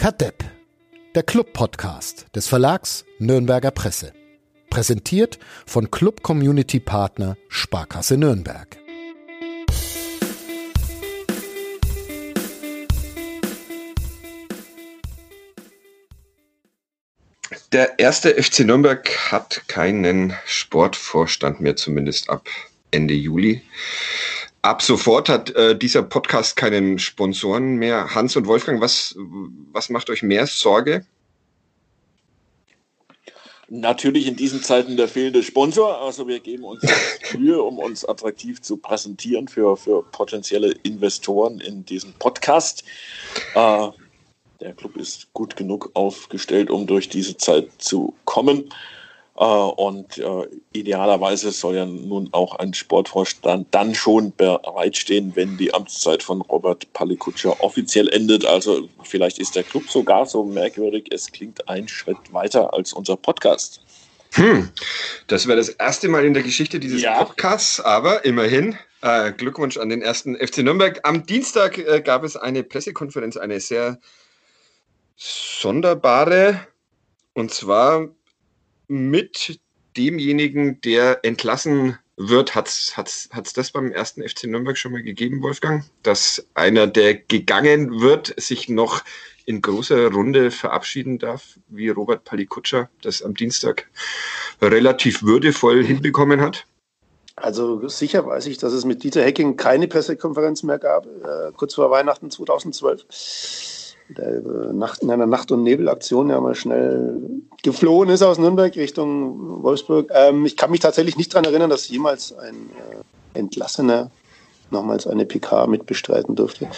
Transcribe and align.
Kadepp, 0.00 0.42
der 1.14 1.22
Club-Podcast 1.22 2.24
des 2.34 2.48
Verlags 2.48 3.04
Nürnberger 3.18 3.70
Presse. 3.70 4.14
Präsentiert 4.70 5.38
von 5.66 5.90
Club 5.90 6.22
Community 6.22 6.80
Partner 6.80 7.36
Sparkasse 7.50 8.16
Nürnberg. 8.16 8.78
Der 17.70 17.98
erste 17.98 18.42
FC 18.42 18.60
Nürnberg 18.60 19.06
hat 19.30 19.64
keinen 19.68 20.32
Sportvorstand 20.46 21.60
mehr, 21.60 21.76
zumindest 21.76 22.30
ab 22.30 22.48
Ende 22.90 23.12
Juli. 23.12 23.60
Ab 24.62 24.82
sofort 24.82 25.30
hat 25.30 25.50
äh, 25.56 25.76
dieser 25.76 26.02
Podcast 26.02 26.54
keinen 26.56 26.98
Sponsoren 26.98 27.76
mehr. 27.76 28.14
Hans 28.14 28.36
und 28.36 28.46
Wolfgang, 28.46 28.80
was, 28.80 29.14
was 29.72 29.88
macht 29.88 30.10
euch 30.10 30.22
mehr 30.22 30.46
Sorge? 30.46 31.06
Natürlich 33.68 34.26
in 34.26 34.36
diesen 34.36 34.62
Zeiten 34.62 34.96
der 34.98 35.08
fehlende 35.08 35.42
Sponsor. 35.42 36.02
Also 36.02 36.28
wir 36.28 36.40
geben 36.40 36.64
uns 36.64 36.82
Mühe, 37.38 37.62
um 37.62 37.78
uns 37.78 38.04
attraktiv 38.04 38.60
zu 38.60 38.76
präsentieren 38.76 39.48
für, 39.48 39.76
für 39.76 40.02
potenzielle 40.02 40.72
Investoren 40.82 41.60
in 41.60 41.86
diesem 41.86 42.12
Podcast. 42.14 42.84
Äh, 43.54 43.88
der 44.60 44.74
Club 44.74 44.96
ist 44.96 45.32
gut 45.32 45.56
genug 45.56 45.90
aufgestellt, 45.94 46.68
um 46.70 46.86
durch 46.86 47.08
diese 47.08 47.36
Zeit 47.38 47.70
zu 47.78 48.14
kommen. 48.26 48.68
Äh, 49.40 49.44
und 49.44 50.18
äh, 50.18 50.46
idealerweise 50.72 51.50
soll 51.50 51.76
ja 51.76 51.86
nun 51.86 52.28
auch 52.32 52.56
ein 52.56 52.74
Sportvorstand 52.74 53.68
dann 53.70 53.94
schon 53.94 54.34
bereitstehen, 54.36 55.32
wenn 55.34 55.56
die 55.56 55.72
Amtszeit 55.72 56.22
von 56.22 56.42
Robert 56.42 56.92
Palikutscher 56.92 57.58
offiziell 57.64 58.08
endet. 58.10 58.44
Also 58.44 58.90
vielleicht 59.02 59.38
ist 59.38 59.56
der 59.56 59.62
Club 59.62 59.88
sogar 59.88 60.26
so 60.26 60.44
merkwürdig, 60.44 61.06
es 61.10 61.32
klingt 61.32 61.66
ein 61.70 61.88
Schritt 61.88 62.18
weiter 62.32 62.74
als 62.74 62.92
unser 62.92 63.16
Podcast. 63.16 63.80
Hm, 64.32 64.68
das 65.26 65.46
wäre 65.46 65.56
das 65.56 65.70
erste 65.70 66.08
Mal 66.08 66.26
in 66.26 66.34
der 66.34 66.42
Geschichte 66.42 66.78
dieses 66.78 67.00
ja. 67.00 67.24
Podcasts, 67.24 67.80
aber 67.80 68.26
immerhin 68.26 68.78
äh, 69.00 69.32
Glückwunsch 69.32 69.78
an 69.78 69.88
den 69.88 70.02
ersten 70.02 70.36
FC 70.36 70.58
Nürnberg. 70.58 71.00
Am 71.04 71.24
Dienstag 71.24 71.78
äh, 71.78 72.02
gab 72.02 72.24
es 72.24 72.36
eine 72.36 72.62
Pressekonferenz, 72.62 73.38
eine 73.38 73.58
sehr 73.58 73.98
sonderbare, 75.16 76.66
und 77.32 77.52
zwar 77.52 78.10
mit 78.90 79.60
demjenigen, 79.96 80.80
der 80.82 81.24
entlassen 81.24 81.98
wird, 82.16 82.54
hat 82.54 82.68
es 82.68 83.52
das 83.54 83.70
beim 83.70 83.92
ersten 83.92 84.22
FC 84.22 84.44
Nürnberg 84.44 84.76
schon 84.76 84.92
mal 84.92 85.02
gegeben, 85.02 85.42
Wolfgang? 85.42 85.84
Dass 86.02 86.46
einer, 86.54 86.86
der 86.86 87.14
gegangen 87.14 88.00
wird, 88.00 88.34
sich 88.38 88.68
noch 88.68 89.02
in 89.46 89.62
großer 89.62 90.12
Runde 90.12 90.50
verabschieden 90.50 91.18
darf, 91.18 91.58
wie 91.68 91.88
Robert 91.88 92.24
Palikutscher 92.24 92.90
das 93.02 93.22
am 93.22 93.34
Dienstag 93.34 93.88
relativ 94.60 95.22
würdevoll 95.22 95.82
hinbekommen 95.84 96.40
hat? 96.40 96.66
Also 97.36 97.88
sicher 97.88 98.26
weiß 98.26 98.46
ich, 98.46 98.58
dass 98.58 98.74
es 98.74 98.84
mit 98.84 99.02
Dieter 99.02 99.22
Hecking 99.22 99.56
keine 99.56 99.88
Pressekonferenz 99.88 100.62
mehr 100.62 100.78
gab, 100.78 101.06
äh, 101.06 101.52
kurz 101.56 101.74
vor 101.74 101.90
Weihnachten 101.90 102.30
2012 102.30 103.06
der 104.16 104.40
Nacht, 104.72 105.02
in 105.02 105.10
einer 105.10 105.26
Nacht- 105.26 105.52
und 105.52 105.62
Nebelaktion 105.62 106.30
ja 106.30 106.40
mal 106.40 106.54
schnell 106.54 107.16
geflohen 107.62 108.08
ist 108.08 108.22
aus 108.22 108.38
Nürnberg 108.38 108.74
Richtung 108.76 109.62
Wolfsburg. 109.62 110.10
Ähm, 110.14 110.46
ich 110.46 110.56
kann 110.56 110.70
mich 110.70 110.80
tatsächlich 110.80 111.16
nicht 111.16 111.32
daran 111.32 111.44
erinnern, 111.44 111.70
dass 111.70 111.88
jemals 111.88 112.36
ein 112.36 112.70
äh, 113.34 113.38
Entlassener 113.38 114.10
nochmals 114.70 115.06
eine 115.06 115.26
PK 115.26 115.66
mitbestreiten 115.66 116.36
durfte. 116.36 116.68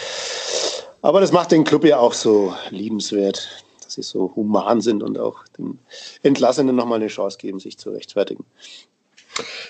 Aber 1.01 1.19
das 1.19 1.31
macht 1.31 1.51
den 1.51 1.63
Club 1.63 1.85
ja 1.85 1.99
auch 1.99 2.13
so 2.13 2.53
liebenswert, 2.69 3.63
dass 3.83 3.93
sie 3.93 4.03
so 4.03 4.31
human 4.35 4.81
sind 4.81 5.03
und 5.03 5.19
auch 5.19 5.45
den 5.57 5.79
Entlassenen 6.23 6.75
nochmal 6.75 6.99
eine 6.99 7.07
Chance 7.07 7.37
geben, 7.37 7.59
sich 7.59 7.77
zu 7.77 7.91
rechtfertigen. 7.91 8.45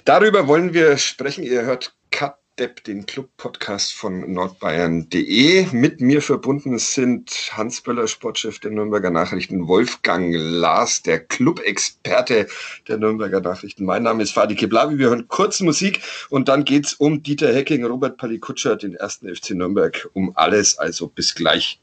Darüber 0.05 0.47
wollen 0.47 0.73
wir 0.73 0.97
sprechen. 0.97 1.43
Ihr 1.43 1.63
hört 1.63 1.93
Cut 2.11 2.35
Depp, 2.59 2.83
den 2.83 3.07
Club-Podcast 3.07 3.93
von 3.93 4.31
nordbayern.de. 4.31 5.65
Mit 5.71 6.01
mir 6.01 6.21
verbunden 6.21 6.77
sind 6.77 7.49
Hans 7.53 7.81
Böller, 7.81 8.07
Sportchef 8.07 8.59
der 8.59 8.69
Nürnberger 8.69 9.09
Nachrichten, 9.09 9.67
Wolfgang 9.67 10.35
Lars, 10.35 11.01
der 11.01 11.19
Club-Experte 11.19 12.47
der 12.87 12.97
Nürnberger 12.97 13.41
Nachrichten. 13.41 13.85
Mein 13.85 14.03
Name 14.03 14.21
ist 14.21 14.33
Fadi 14.33 14.53
Keblavi. 14.53 14.99
Wir 14.99 15.07
hören 15.07 15.27
kurz 15.27 15.61
Musik 15.61 16.01
und 16.29 16.47
dann 16.47 16.63
geht's 16.63 16.93
um 16.93 17.23
Dieter 17.23 17.51
Hecking, 17.51 17.85
Robert 17.85 18.17
Palikutscher, 18.17 18.75
den 18.75 18.93
ersten 18.93 19.33
FC 19.33 19.51
Nürnberg, 19.51 20.07
um 20.13 20.33
alles. 20.35 20.77
Also 20.77 21.07
bis 21.07 21.33
gleich. 21.33 21.81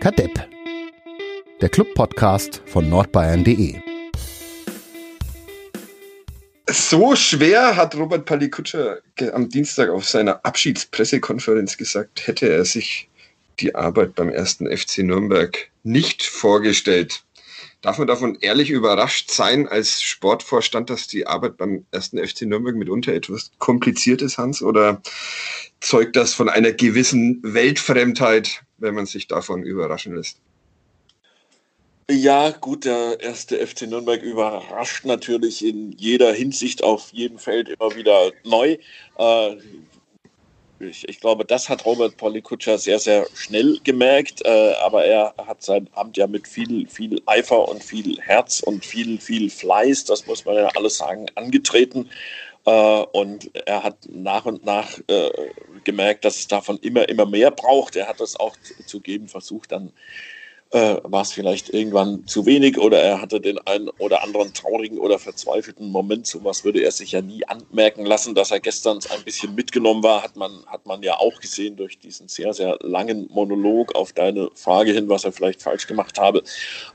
Kadepp, 0.00 0.48
der 1.60 1.68
Club-Podcast 1.68 2.62
von 2.66 2.90
nordbayern.de 2.90 3.85
so 6.76 7.16
schwer 7.16 7.76
hat 7.76 7.94
Robert 7.96 8.26
Palikutscher 8.26 9.00
am 9.32 9.48
Dienstag 9.48 9.88
auf 9.88 10.06
seiner 10.08 10.44
Abschiedspressekonferenz 10.44 11.76
gesagt, 11.76 12.26
hätte 12.26 12.48
er 12.48 12.64
sich 12.64 13.08
die 13.60 13.74
Arbeit 13.74 14.14
beim 14.14 14.28
ersten 14.28 14.66
FC 14.66 14.98
Nürnberg 14.98 15.70
nicht 15.82 16.22
vorgestellt. 16.22 17.24
Darf 17.80 17.98
man 17.98 18.06
davon 18.06 18.36
ehrlich 18.40 18.70
überrascht 18.70 19.30
sein 19.30 19.68
als 19.68 20.02
Sportvorstand, 20.02 20.90
dass 20.90 21.06
die 21.06 21.26
Arbeit 21.26 21.56
beim 21.56 21.86
ersten 21.92 22.18
FC 22.18 22.42
Nürnberg 22.42 22.76
mitunter 22.76 23.12
etwas 23.14 23.50
kompliziert 23.58 24.22
ist, 24.22 24.38
Hans? 24.38 24.62
Oder 24.62 25.00
zeugt 25.80 26.16
das 26.16 26.34
von 26.34 26.48
einer 26.48 26.72
gewissen 26.72 27.40
Weltfremdheit, 27.42 28.62
wenn 28.78 28.94
man 28.94 29.06
sich 29.06 29.28
davon 29.28 29.62
überraschen 29.62 30.14
lässt? 30.14 30.38
Ja, 32.08 32.50
gut, 32.50 32.84
der 32.84 33.18
erste 33.20 33.66
FC 33.66 33.82
Nürnberg 33.82 34.22
überrascht 34.22 35.04
natürlich 35.04 35.64
in 35.64 35.90
jeder 35.98 36.32
Hinsicht 36.32 36.84
auf 36.84 37.12
jedem 37.12 37.36
Feld 37.40 37.68
immer 37.68 37.96
wieder 37.96 38.30
neu. 38.44 38.78
Äh, 39.18 39.56
ich, 40.78 41.08
ich, 41.08 41.18
glaube, 41.18 41.44
das 41.44 41.68
hat 41.68 41.84
Robert 41.84 42.16
Polikutscher 42.16 42.78
sehr, 42.78 43.00
sehr 43.00 43.26
schnell 43.34 43.80
gemerkt, 43.82 44.42
äh, 44.44 44.74
aber 44.84 45.04
er 45.04 45.34
hat 45.48 45.64
sein 45.64 45.90
Amt 45.94 46.16
ja 46.16 46.28
mit 46.28 46.46
viel, 46.46 46.88
viel 46.88 47.20
Eifer 47.26 47.68
und 47.68 47.82
viel 47.82 48.20
Herz 48.20 48.60
und 48.60 48.84
viel, 48.84 49.18
viel 49.20 49.50
Fleiß, 49.50 50.04
das 50.04 50.28
muss 50.28 50.44
man 50.44 50.54
ja 50.54 50.68
alles 50.76 50.98
sagen, 50.98 51.26
angetreten. 51.34 52.08
Äh, 52.66 52.70
und 52.70 53.50
er 53.66 53.82
hat 53.82 53.96
nach 54.08 54.46
und 54.46 54.64
nach 54.64 55.00
gemerkt, 55.82 56.24
dass 56.24 56.36
es 56.36 56.46
davon 56.46 56.78
immer, 56.78 57.08
immer 57.08 57.26
mehr 57.26 57.50
braucht. 57.50 57.96
Er 57.96 58.06
hat 58.06 58.20
das 58.20 58.38
auch 58.38 58.56
zu 58.86 59.00
geben 59.00 59.26
versucht, 59.26 59.72
dann 59.72 59.92
äh, 60.76 61.00
war 61.04 61.22
es 61.22 61.32
vielleicht 61.32 61.70
irgendwann 61.70 62.26
zu 62.26 62.44
wenig 62.44 62.78
oder 62.78 63.00
er 63.00 63.22
hatte 63.22 63.40
den 63.40 63.58
einen 63.66 63.88
oder 63.98 64.22
anderen 64.22 64.52
traurigen 64.52 64.98
oder 64.98 65.18
verzweifelten 65.18 65.90
Moment. 65.90 66.26
So 66.26 66.44
was 66.44 66.64
würde 66.64 66.82
er 66.82 66.90
sich 66.90 67.12
ja 67.12 67.22
nie 67.22 67.46
anmerken 67.48 68.04
lassen. 68.04 68.34
Dass 68.34 68.50
er 68.50 68.60
gestern 68.60 68.98
ein 69.10 69.24
bisschen 69.24 69.54
mitgenommen 69.54 70.02
war, 70.02 70.22
hat 70.22 70.36
man, 70.36 70.66
hat 70.66 70.84
man 70.84 71.02
ja 71.02 71.18
auch 71.18 71.40
gesehen 71.40 71.76
durch 71.76 71.98
diesen 71.98 72.28
sehr, 72.28 72.52
sehr 72.52 72.76
langen 72.82 73.26
Monolog 73.32 73.94
auf 73.94 74.12
deine 74.12 74.50
Frage 74.54 74.92
hin, 74.92 75.08
was 75.08 75.24
er 75.24 75.32
vielleicht 75.32 75.62
falsch 75.62 75.86
gemacht 75.86 76.18
habe. 76.18 76.42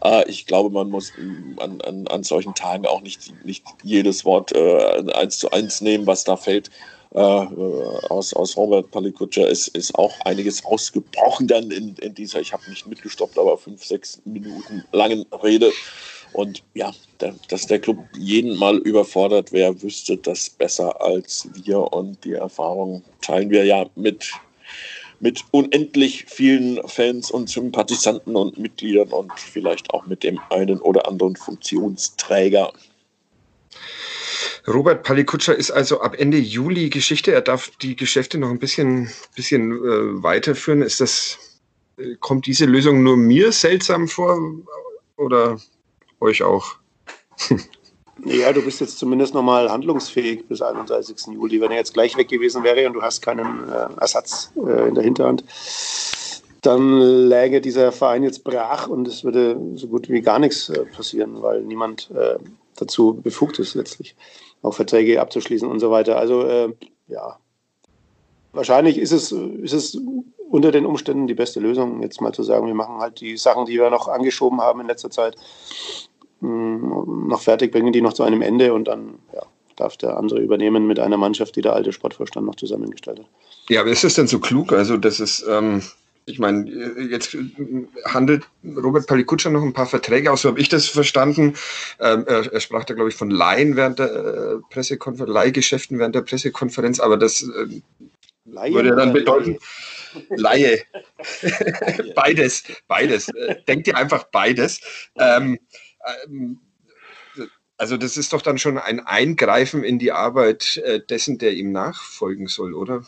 Äh, 0.04 0.30
ich 0.30 0.46
glaube, 0.46 0.70
man 0.70 0.90
muss 0.90 1.12
an, 1.58 1.82
an, 1.82 2.08
an 2.08 2.24
solchen 2.24 2.54
Tagen 2.54 2.86
auch 2.86 3.02
nicht, 3.02 3.34
nicht 3.44 3.64
jedes 3.82 4.26
Wort 4.26 4.52
äh, 4.52 5.12
eins 5.14 5.40
zu 5.40 5.50
eins 5.50 5.82
nehmen, 5.82 6.06
was 6.06 6.24
da 6.24 6.38
fällt. 6.38 6.70
Äh, 7.14 7.20
aus, 7.20 8.34
aus 8.34 8.56
Robert 8.56 8.90
Palikutscher 8.92 9.48
ist, 9.48 9.68
ist 9.70 9.94
auch 9.96 10.14
einiges 10.22 10.64
ausgebrochen 10.64 11.48
dann 11.48 11.70
in, 11.70 11.96
in 11.96 12.16
dieser, 12.16 12.40
ich 12.40 12.54
habe 12.54 12.70
nicht 12.70 12.88
mitgestoppt, 12.88 13.38
aber 13.38 13.58
fünf, 13.58 13.84
sechs 13.84 14.22
Minuten 14.24 14.86
langen 14.94 15.26
Rede. 15.44 15.72
Und 16.32 16.64
ja, 16.74 16.94
der, 17.20 17.36
dass 17.50 17.68
der 17.68 17.80
Club 17.80 17.98
jeden 18.18 18.56
Mal 18.56 18.78
überfordert 18.78 19.52
wäre, 19.52 19.82
wüsste 19.82 20.16
das 20.16 20.50
besser 20.50 21.02
als 21.02 21.50
wir. 21.66 21.92
Und 21.92 22.24
die 22.24 22.34
Erfahrung 22.34 23.04
teilen 23.22 23.50
wir 23.50 23.66
ja 23.66 23.86
mit, 23.96 24.32
mit 25.20 25.44
unendlich 25.52 26.26
vielen 26.30 26.80
Fans 26.88 27.30
und 27.30 27.50
Sympathisanten 27.50 28.38
und 28.38 28.58
Mitgliedern 28.58 29.10
und 29.10 29.38
vielleicht 29.38 29.94
auch 29.94 30.06
mit 30.06 30.24
dem 30.24 30.40
einen 30.50 30.80
oder 30.80 31.10
anderen 31.10 31.36
Funktionsträger. 31.36 32.72
Robert 34.68 35.04
Palikutscher 35.04 35.56
ist 35.56 35.72
also 35.72 36.02
ab 36.02 36.16
Ende 36.20 36.38
Juli 36.38 36.90
Geschichte. 36.90 37.32
Er 37.32 37.42
darf 37.42 37.72
die 37.82 37.96
Geschäfte 37.96 38.38
noch 38.38 38.50
ein 38.50 38.60
bisschen, 38.60 39.10
bisschen 39.36 39.72
äh, 39.72 40.24
weiterführen. 40.24 40.82
Ist 40.82 41.02
das, 41.02 41.38
äh, 41.98 42.16
kommt 42.20 42.46
diese 42.46 42.66
Lösung 42.66 43.02
nur 43.02 43.18
mir 43.18 43.52
seltsam 43.52 44.08
vor 44.08 44.40
oder 45.18 45.60
euch 46.20 46.44
auch? 46.44 46.76
Ja, 48.24 48.54
du 48.54 48.62
bist 48.62 48.82
jetzt 48.82 49.00
zumindest 49.00 49.34
nochmal 49.34 49.72
handlungsfähig 49.72 50.48
bis 50.48 50.62
31. 50.62 51.34
Juli. 51.34 51.60
Wenn 51.60 51.72
er 51.72 51.78
jetzt 51.78 51.96
gleich 51.96 52.16
weg 52.18 52.28
gewesen 52.28 52.64
wäre 52.64 52.86
und 52.86 52.94
du 52.94 53.02
hast 53.02 53.22
keinen 53.22 53.68
äh, 53.68 53.88
Ersatz 54.00 54.52
äh, 54.58 54.90
in 54.90 54.94
der 54.94 55.04
Hinterhand, 55.04 55.44
dann 56.62 57.00
läge 57.00 57.62
dieser 57.62 57.92
Verein 57.92 58.22
jetzt 58.24 58.44
brach 58.44 58.88
und 58.88 59.08
es 59.08 59.24
würde 59.24 59.60
so 59.74 59.88
gut 59.88 60.08
wie 60.10 60.22
gar 60.22 60.38
nichts 60.38 60.70
äh, 60.70 60.86
passieren, 60.86 61.42
weil 61.42 61.64
niemand 61.64 62.12
äh, 62.12 62.38
dazu 62.76 63.20
befugt 63.24 63.58
ist 63.58 63.74
letztlich 63.74 64.16
auch 64.62 64.74
Verträge 64.74 65.22
abzuschließen 65.22 65.70
und 65.70 65.80
so 65.80 65.92
weiter. 65.92 66.18
Also 66.18 66.44
äh, 66.44 66.74
ja, 67.08 67.38
wahrscheinlich 68.54 68.98
ist 68.98 69.12
es, 69.12 69.32
ist 69.32 69.74
es 69.74 69.98
unter 70.50 70.72
den 70.72 70.86
Umständen 70.86 71.28
die 71.28 71.34
beste 71.34 71.60
Lösung, 71.60 72.02
jetzt 72.02 72.22
mal 72.22 72.34
zu 72.34 72.44
sagen, 72.44 72.68
wir 72.68 72.74
machen 72.74 73.00
halt 73.00 73.22
die 73.22 73.38
Sachen, 73.38 73.66
die 73.66 73.78
wir 73.78 73.90
noch 73.90 74.08
angeschoben 74.08 74.62
haben 74.62 74.82
in 74.82 74.88
letzter 74.88 75.10
Zeit, 75.10 75.36
mm, 76.42 77.28
noch 77.28 77.42
fertig, 77.42 77.72
bringen 77.72 77.94
die 77.94 78.02
noch 78.02 78.14
zu 78.14 78.24
einem 78.24 78.42
Ende 78.42 78.74
und 78.74 78.88
dann 78.88 79.20
ja, 79.34 79.44
darf 79.78 79.98
der 79.98 80.18
andere 80.18 80.40
übernehmen 80.40 80.88
mit 80.88 81.00
einer 81.00 81.18
Mannschaft, 81.18 81.56
die 81.56 81.62
der 81.62 81.74
alte 81.74 81.94
Sportvorstand 81.94 82.46
noch 82.46 82.56
zusammengestellt 82.56 83.20
hat. 83.20 83.28
Ja, 83.70 83.82
aber 83.82 83.92
ist 83.92 84.04
es 84.04 84.16
denn 84.16 84.28
so 84.28 84.40
klug? 84.40 84.74
Also, 84.74 84.98
das 84.98 85.20
ist, 85.20 85.46
ähm, 85.50 85.82
ich 86.26 86.40
meine, 86.40 86.70
jetzt 87.10 87.36
handelt 88.06 88.48
Robert 88.64 89.08
Palikutscher 89.08 89.50
noch 89.50 89.64
ein 89.64 89.74
paar 89.74 89.88
Verträge 89.88 90.32
aus, 90.32 90.44
so 90.44 90.50
habe 90.50 90.60
ich 90.60 90.70
das 90.70 90.88
verstanden. 90.88 91.56
Ähm, 92.00 92.26
er, 92.28 92.52
er, 92.52 92.60
sprach 92.60 92.86
da, 92.86 92.94
glaube 92.94 93.10
ich, 93.10 93.16
von 93.16 93.32
Laien 93.32 93.76
während 93.76 94.00
der 94.00 94.12
äh, 94.14 94.58
Pressekonferenz, 94.70 95.34
Leihgeschäften 95.34 96.00
während 96.00 96.16
der 96.16 96.22
Pressekonferenz, 96.22 97.00
aber 97.00 97.18
das 97.18 97.42
äh, 97.42 97.82
Laie 98.46 98.74
würde 98.74 98.96
dann 98.96 99.14
bedeuten, 99.14 99.58
Laie. 100.30 100.82
beides, 102.16 102.64
beides. 102.88 103.28
Denkt 103.68 103.88
ihr 103.88 103.96
einfach 103.96 104.26
beides. 104.26 104.82
Ähm, 105.16 105.60
ähm, 106.26 106.60
also 107.78 107.98
das 107.98 108.18
ist 108.18 108.34
doch 108.34 108.42
dann 108.42 108.58
schon 108.58 108.78
ein 108.78 109.00
Eingreifen 109.00 109.84
in 109.84 110.00
die 110.00 110.12
Arbeit 110.12 110.78
äh, 110.78 111.00
dessen, 111.00 111.38
der 111.38 111.54
ihm 111.54 111.72
nachfolgen 111.72 112.48
soll, 112.48 112.74
oder? 112.74 113.04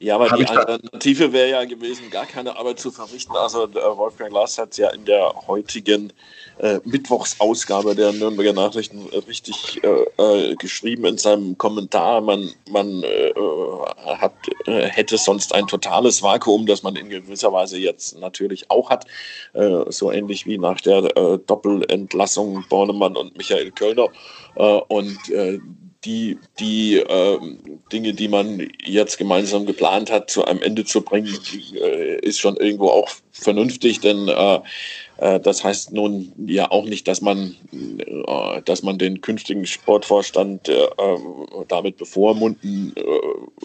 Ja, 0.00 0.14
aber 0.14 0.30
Hab 0.30 0.38
die 0.38 0.46
Alternative 0.46 1.32
wäre 1.32 1.50
ja 1.50 1.64
gewesen, 1.64 2.10
gar 2.10 2.26
keine 2.26 2.56
Arbeit 2.56 2.78
zu 2.78 2.90
verrichten. 2.90 3.36
Also 3.36 3.64
äh, 3.64 3.96
Wolfgang 3.96 4.32
Lars 4.32 4.58
hat 4.58 4.70
es 4.72 4.76
ja 4.76 4.90
in 4.90 5.04
der 5.04 5.34
heutigen 5.46 6.12
äh, 6.58 6.78
Mittwochsausgabe 6.84 7.94
der 7.94 8.12
Nürnberger 8.12 8.52
Nachrichten 8.52 9.06
richtig 9.26 9.82
äh, 9.82 10.50
äh, 10.50 10.54
geschrieben 10.56 11.04
in 11.04 11.18
seinem 11.18 11.58
Kommentar. 11.58 12.20
Man, 12.20 12.50
man 12.70 13.02
äh, 13.02 13.32
hat, 14.04 14.34
äh, 14.66 14.86
hätte 14.86 15.18
sonst 15.18 15.54
ein 15.54 15.66
totales 15.66 16.22
Vakuum, 16.22 16.66
das 16.66 16.82
man 16.82 16.96
in 16.96 17.08
gewisser 17.08 17.52
Weise 17.52 17.78
jetzt 17.78 18.18
natürlich 18.18 18.70
auch 18.70 18.90
hat. 18.90 19.06
so 19.88 20.12
ähnlich 20.12 20.46
wie 20.46 20.58
nach 20.58 20.80
der 20.80 21.02
Doppelentlassung 21.46 22.64
Bornemann 22.68 23.16
und 23.16 23.36
Michael 23.36 23.70
Kölner. 23.72 24.08
und 24.88 25.18
die, 26.04 26.38
die 26.60 26.96
äh, 26.98 27.38
Dinge, 27.92 28.14
die 28.14 28.28
man 28.28 28.68
jetzt 28.84 29.18
gemeinsam 29.18 29.66
geplant 29.66 30.10
hat, 30.10 30.30
zu 30.30 30.44
einem 30.44 30.62
Ende 30.62 30.84
zu 30.84 31.02
bringen, 31.02 31.36
äh, 31.74 32.18
ist 32.20 32.38
schon 32.38 32.56
irgendwo 32.56 32.88
auch 32.88 33.08
vernünftig, 33.32 34.00
denn 34.00 34.28
äh, 34.28 34.60
das 35.18 35.64
heißt 35.64 35.92
nun 35.92 36.32
ja 36.46 36.70
auch 36.70 36.84
nicht, 36.84 37.08
dass 37.08 37.20
man, 37.20 37.56
äh, 37.72 38.62
dass 38.64 38.84
man 38.84 38.98
den 38.98 39.20
künftigen 39.20 39.66
Sportvorstand 39.66 40.68
äh, 40.68 40.86
damit 41.66 41.96
bevormunden 41.96 42.94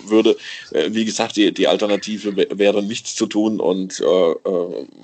würde. 0.06 0.36
Wie 0.72 1.06
gesagt, 1.06 1.38
die, 1.38 1.54
die 1.54 1.68
Alternative 1.68 2.36
wäre 2.36 2.82
nichts 2.82 3.16
zu 3.16 3.28
tun 3.28 3.60
und 3.60 4.02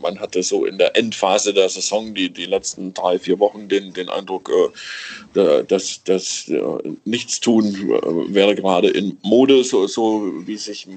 man 0.01 0.19
hatte 0.19 0.44
so 0.44 0.66
in 0.66 0.78
der 0.78 0.96
Endphase 0.98 1.54
der 1.54 1.69
Saison, 1.69 2.13
die, 2.13 2.30
die 2.30 2.46
letzten 2.46 2.94
drei, 2.94 3.19
vier 3.19 3.40
Wochen, 3.40 3.68
den, 3.68 3.94
den 3.94 4.10
Eindruck, 4.10 4.51
dass 5.34 6.01
das 6.04 6.51
Nichtstun 7.06 7.74
wäre 8.34 8.56
gerade 8.56 8.90
in 8.90 9.18
Mode, 9.24 9.63
so, 9.63 9.88
so 9.88 10.31
wie 10.46 10.57
sich 10.57 10.88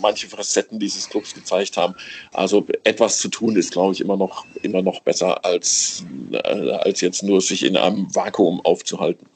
manche 0.00 0.28
Facetten 0.28 0.78
dieses 0.78 1.08
Clubs 1.08 1.34
gezeigt 1.34 1.76
haben. 1.76 1.94
Also 2.32 2.66
etwas 2.84 3.18
zu 3.18 3.28
tun 3.28 3.56
ist, 3.56 3.72
glaube 3.72 3.94
ich, 3.94 4.00
immer 4.00 4.16
noch, 4.16 4.44
immer 4.62 4.82
noch 4.82 4.99
besser, 5.04 5.44
als, 5.44 6.04
äh, 6.32 6.70
als 6.72 7.00
jetzt 7.00 7.22
nur 7.22 7.40
sich 7.40 7.64
in 7.64 7.76
einem 7.76 8.14
Vakuum 8.14 8.60
aufzuhalten. 8.60 9.26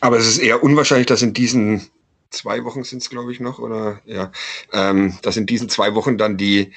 Aber 0.00 0.18
es 0.18 0.26
ist 0.26 0.38
eher 0.38 0.62
unwahrscheinlich, 0.62 1.06
dass 1.06 1.22
in 1.22 1.34
diesen 1.34 1.88
zwei 2.30 2.64
Wochen 2.64 2.84
sind 2.84 3.02
es, 3.02 3.10
glaube 3.10 3.32
ich, 3.32 3.40
noch, 3.40 3.58
oder 3.58 4.00
ja, 4.06 4.32
ähm, 4.72 5.18
dass 5.22 5.36
in 5.36 5.46
diesen 5.46 5.68
zwei 5.68 5.94
Wochen 5.94 6.18
dann 6.18 6.36
die, 6.36 6.72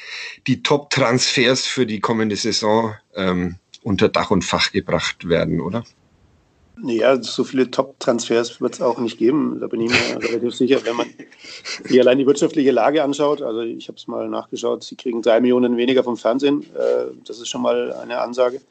die 0.47 0.62
Top-Transfers 0.62 1.65
für 1.65 1.86
die 1.86 2.00
kommende 2.00 2.36
Saison 2.36 2.95
ähm, 3.15 3.56
unter 3.81 4.09
Dach 4.09 4.31
und 4.31 4.44
Fach 4.44 4.71
gebracht 4.71 5.30
werden, 5.30 5.62
oder? 5.62 5.86
Ja, 6.83 7.22
so 7.22 7.44
viele 7.44 7.72
Top-Transfers 7.72 8.60
wird 8.60 8.74
es 8.74 8.81
auch 8.81 8.98
nicht 9.00 9.18
geben. 9.18 9.60
Da 9.60 9.68
bin 9.68 9.81
ich 9.81 9.89
mir 9.89 10.24
relativ 10.30 10.56
sicher, 10.56 10.80
wenn 10.83 10.95
man 10.95 11.07
sich 11.83 12.00
allein 12.00 12.18
die 12.18 12.27
wirtschaftliche 12.27 12.72
Lage 12.72 13.04
anschaut. 13.04 13.42
Also 13.42 13.62
ich 13.62 13.88
habe 13.88 13.98
es 13.98 14.07
mal 14.07 14.27
nachgeschaut, 14.27 14.83
sie 14.83 14.95
kriegen 14.95 15.22
drei 15.22 15.39
Millionen 15.39 15.77
weniger 15.77 16.04
vom 16.04 16.18
Fernsehen. 16.18 16.63
Äh, 16.75 17.12
das 17.25 17.39
ist 17.39 17.48
schon 17.48 17.62
mal 17.62 17.94
eine 17.94 18.19
Ansage. 18.19 18.62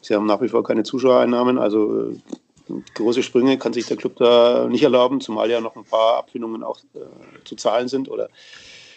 Sie 0.00 0.14
haben 0.14 0.26
nach 0.26 0.40
wie 0.40 0.48
vor 0.48 0.62
keine 0.62 0.84
Zuschauereinnahmen. 0.84 1.58
Also 1.58 2.10
äh, 2.10 2.72
große 2.94 3.22
Sprünge 3.22 3.58
kann 3.58 3.72
sich 3.72 3.86
der 3.86 3.96
Club 3.96 4.16
da 4.16 4.68
nicht 4.68 4.82
erlauben, 4.82 5.20
zumal 5.20 5.50
ja 5.50 5.60
noch 5.60 5.76
ein 5.76 5.84
paar 5.84 6.18
Abfindungen 6.18 6.62
auch 6.62 6.78
äh, 6.94 6.98
zu 7.44 7.56
zahlen 7.56 7.88
sind 7.88 8.08
oder 8.08 8.28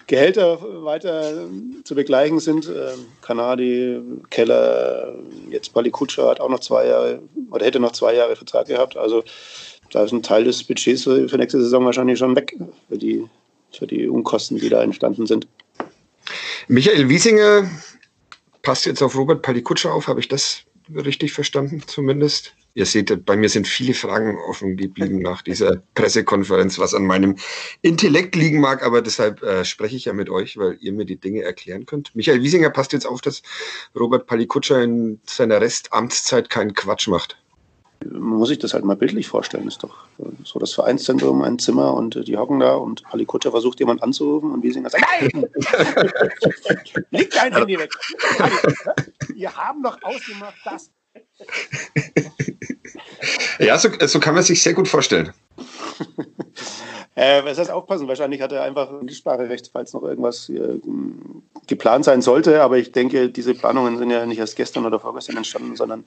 Gehälter 0.08 0.60
weiter 0.84 1.48
zu 1.84 1.96
begleichen 1.96 2.40
sind. 2.40 2.68
Ähm, 2.68 3.06
Kanadi, 3.22 4.00
Keller, 4.30 5.16
jetzt 5.50 5.74
Balikutscha 5.74 6.30
hat 6.30 6.40
auch 6.40 6.50
noch 6.50 6.60
zwei 6.60 6.88
Jahre 6.88 7.22
oder 7.52 7.66
hätte 7.66 7.80
noch 7.80 7.94
zwei 7.94 8.16
Jahre 8.16 8.36
Vertrag 8.36 8.68
gehabt. 8.68 8.98
Also 8.98 9.24
da 9.92 10.04
ist 10.04 10.12
ein 10.12 10.24
Teil 10.24 10.44
des 10.44 10.64
Budgets 10.64 11.04
für 11.04 11.38
nächste 11.38 11.62
Saison 11.62 11.86
wahrscheinlich 11.86 12.20
schon 12.20 12.36
weg 12.36 12.56
für 12.90 12.98
die, 12.98 13.26
für 13.72 13.88
die 13.88 14.08
Unkosten, 14.08 14.58
die 14.58 14.70
da 14.70 14.84
entstanden 14.84 15.26
sind. 15.28 15.48
Michael 16.68 17.10
Wiesinger 17.10 17.70
passt 18.62 18.86
jetzt 18.86 19.02
auf 19.02 19.16
Robert 19.16 19.42
Palikutscher 19.42 19.94
auf, 19.94 20.08
habe 20.08 20.20
ich 20.20 20.28
das 20.28 20.64
richtig 20.94 21.34
verstanden 21.34 21.84
zumindest? 21.86 22.54
Ihr 22.76 22.88
seht, 22.88 23.26
bei 23.26 23.36
mir 23.38 23.50
sind 23.50 23.68
viele 23.68 23.94
Fragen 23.94 24.38
offen 24.50 24.78
geblieben 24.78 25.20
nach 25.20 25.44
dieser 25.44 25.84
Pressekonferenz, 25.94 26.80
was 26.80 26.96
an 26.96 27.06
meinem 27.06 27.36
Intellekt 27.84 28.36
liegen 28.36 28.60
mag, 28.60 28.84
aber 28.84 29.04
deshalb 29.04 29.44
äh, 29.44 29.64
spreche 29.64 29.96
ich 29.96 30.06
ja 30.06 30.14
mit 30.14 30.30
euch, 30.30 30.58
weil 30.58 30.78
ihr 30.82 30.92
mir 30.92 31.06
die 31.06 31.18
Dinge 31.18 31.44
erklären 31.44 31.86
könnt. 31.86 32.16
Michael 32.16 32.42
Wiesinger 32.42 32.72
passt 32.72 32.94
jetzt 32.94 33.06
auf, 33.06 33.22
dass 33.22 33.44
Robert 33.96 34.26
Palikutscher 34.26 34.82
in 34.82 35.22
seiner 35.28 35.62
Restamtszeit 35.62 36.50
keinen 36.50 36.74
Quatsch 36.74 37.08
macht. 37.08 37.38
Man 38.10 38.22
muss 38.22 38.50
sich 38.50 38.58
das 38.58 38.74
halt 38.74 38.86
mal 38.86 38.96
bildlich 38.96 39.28
vorstellen. 39.28 39.68
Ist 39.68 39.84
doch 39.84 40.08
so 40.44 40.58
das 40.58 40.74
Vereinszentrum, 40.74 41.44
ein 41.44 41.60
Zimmer 41.60 41.94
und 41.94 42.16
äh, 42.16 42.24
die 42.24 42.38
hocken 42.38 42.60
da 42.60 42.74
und 42.74 43.04
Palikutscher 43.04 43.52
versucht 43.52 43.80
jemand 43.80 44.02
anzurufen 44.02 44.52
und 44.52 44.64
Wiesinger 44.64 44.90
sagt, 44.90 45.06
nein! 45.22 45.46
Leg 47.12 47.30
dein 47.30 47.54
Handy 47.54 47.78
weg! 47.78 47.92
Wir 49.36 49.56
haben 49.56 49.84
doch 49.84 50.02
ausgemacht, 50.02 50.58
dass 50.66 50.90
ja, 53.60 53.78
so, 53.78 53.90
so 54.06 54.20
kann 54.20 54.36
man 54.36 54.44
sich 54.44 54.62
sehr 54.62 54.74
gut 54.74 54.88
vorstellen. 54.88 55.34
Äh, 57.16 57.46
was 57.46 57.60
heißt 57.60 57.70
aufpassen? 57.70 58.08
Wahrscheinlich 58.08 58.42
hat 58.42 58.52
er 58.52 58.64
einfach 58.64 58.90
ein 58.90 59.06
Mitspracherecht, 59.06 59.70
falls 59.72 59.94
noch 59.94 60.02
irgendwas 60.02 60.50
äh, 60.50 60.80
geplant 61.68 62.06
sein 62.06 62.24
sollte. 62.24 62.62
Aber 62.64 62.78
ich 62.78 62.92
denke, 62.92 63.30
diese 63.30 63.54
Planungen 63.54 63.98
sind 63.98 64.10
ja 64.10 64.26
nicht 64.26 64.40
erst 64.40 64.56
gestern 64.56 64.86
oder 64.86 65.00
vorgestern 65.00 65.38
entstanden, 65.38 65.76
sondern 65.76 66.06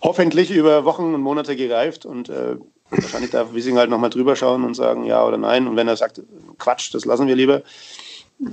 hoffentlich 0.00 0.50
über 0.50 0.86
Wochen 0.86 1.14
und 1.14 1.20
Monate 1.20 1.54
gereift. 1.54 2.06
Und 2.06 2.30
äh, 2.30 2.56
wahrscheinlich 2.90 3.30
darf 3.30 3.52
Wissing 3.52 3.76
halt 3.76 3.90
nochmal 3.90 4.10
drüber 4.10 4.36
schauen 4.36 4.64
und 4.64 4.74
sagen 4.74 5.04
ja 5.04 5.22
oder 5.22 5.36
nein. 5.36 5.66
Und 5.66 5.76
wenn 5.76 5.88
er 5.88 5.96
sagt, 5.96 6.22
Quatsch, 6.58 6.94
das 6.94 7.04
lassen 7.04 7.26
wir 7.26 7.36
lieber, 7.36 7.62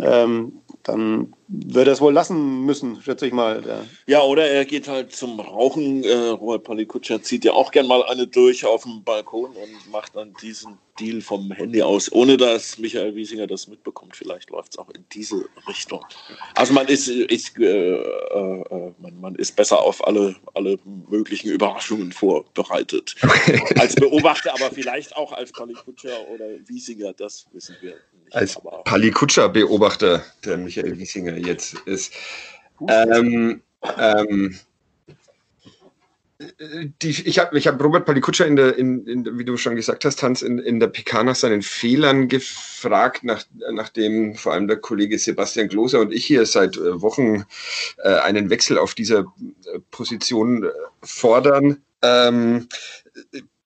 ähm, 0.02 0.63
dann 0.84 1.34
wird 1.48 1.88
er 1.88 1.94
es 1.94 2.02
wohl 2.02 2.14
lassen 2.14 2.66
müssen, 2.66 3.02
schätze 3.02 3.26
ich 3.26 3.34
mal. 3.34 3.64
Ja. 3.66 3.86
ja, 4.06 4.22
oder 4.22 4.48
er 4.48 4.66
geht 4.66 4.88
halt 4.88 5.16
zum 5.16 5.40
Rauchen. 5.40 6.04
Äh, 6.04 6.14
Robert 6.14 6.66
Palikutscher 6.66 7.22
zieht 7.22 7.46
ja 7.46 7.54
auch 7.54 7.72
gern 7.72 7.88
mal 7.88 8.04
eine 8.04 8.28
durch 8.28 8.66
auf 8.66 8.84
dem 8.84 9.04
Balkon 9.04 9.52
und 9.52 9.92
macht 9.92 10.16
dann 10.16 10.34
diesen 10.42 10.78
Deal 11.00 11.22
vom 11.22 11.52
Handy 11.52 11.82
aus, 11.82 12.12
ohne 12.12 12.38
dass 12.38 12.78
Michael 12.78 13.16
Wiesinger 13.16 13.48
das 13.48 13.68
mitbekommt. 13.68 14.16
Vielleicht 14.16 14.50
läuft 14.50 14.74
es 14.74 14.78
auch 14.78 14.90
in 14.90 15.06
diese 15.12 15.46
Richtung. 15.68 16.06
Also 16.54 16.74
man 16.74 16.88
ist, 16.88 17.08
ist 17.08 17.58
äh, 17.58 17.96
äh, 17.96 18.94
man, 19.00 19.20
man, 19.20 19.36
ist 19.36 19.56
besser 19.56 19.80
auf 19.80 20.06
alle, 20.06 20.36
alle 20.54 20.78
möglichen 21.10 21.50
Überraschungen 21.50 22.12
vorbereitet. 22.12 23.16
als 23.80 23.96
Beobachter, 23.96 24.54
aber 24.54 24.70
vielleicht 24.72 25.16
auch 25.16 25.32
als 25.32 25.52
Palikutscher 25.52 26.28
oder 26.30 26.46
Wiesinger, 26.68 27.14
das 27.14 27.48
wissen 27.54 27.76
wir 27.82 27.96
Als 28.34 28.60
Palikutscher-Beobachter, 28.86 30.24
der 30.44 30.58
Michael 30.58 30.98
Wiesinger 30.98 31.38
jetzt 31.38 31.76
ist. 31.86 32.14
Ähm, 32.90 33.62
ähm, 33.98 34.60
die, 37.02 37.10
ich 37.10 37.40
habe 37.40 37.58
ich 37.58 37.68
hab 37.68 37.82
Robert 37.82 38.06
Palikutscher, 38.06 38.48
in 38.48 38.56
der, 38.56 38.76
in, 38.76 39.06
in, 39.06 39.38
wie 39.38 39.46
du 39.46 39.56
schon 39.58 39.76
gesagt 39.76 40.04
hast, 40.04 40.24
Hans, 40.24 40.42
in, 40.42 40.58
in 40.58 40.80
der 40.80 40.88
PK 40.88 41.24
nach 41.24 41.36
seinen 41.36 41.62
Fehlern 41.62 42.28
gefragt, 42.28 43.24
nach, 43.24 43.44
nachdem 43.72 44.36
vor 44.36 44.54
allem 44.54 44.68
der 44.68 44.78
Kollege 44.78 45.20
Sebastian 45.20 45.68
Gloser 45.68 46.00
und 46.00 46.12
ich 46.12 46.26
hier 46.26 46.46
seit 46.46 46.76
äh, 46.76 47.02
Wochen 47.02 47.46
äh, 48.04 48.16
einen 48.16 48.50
Wechsel 48.50 48.78
auf 48.78 48.94
dieser 48.94 49.20
äh, 49.20 49.80
Position 49.92 50.64
äh, 50.64 50.70
fordern. 51.02 51.84
Ähm, 52.02 52.68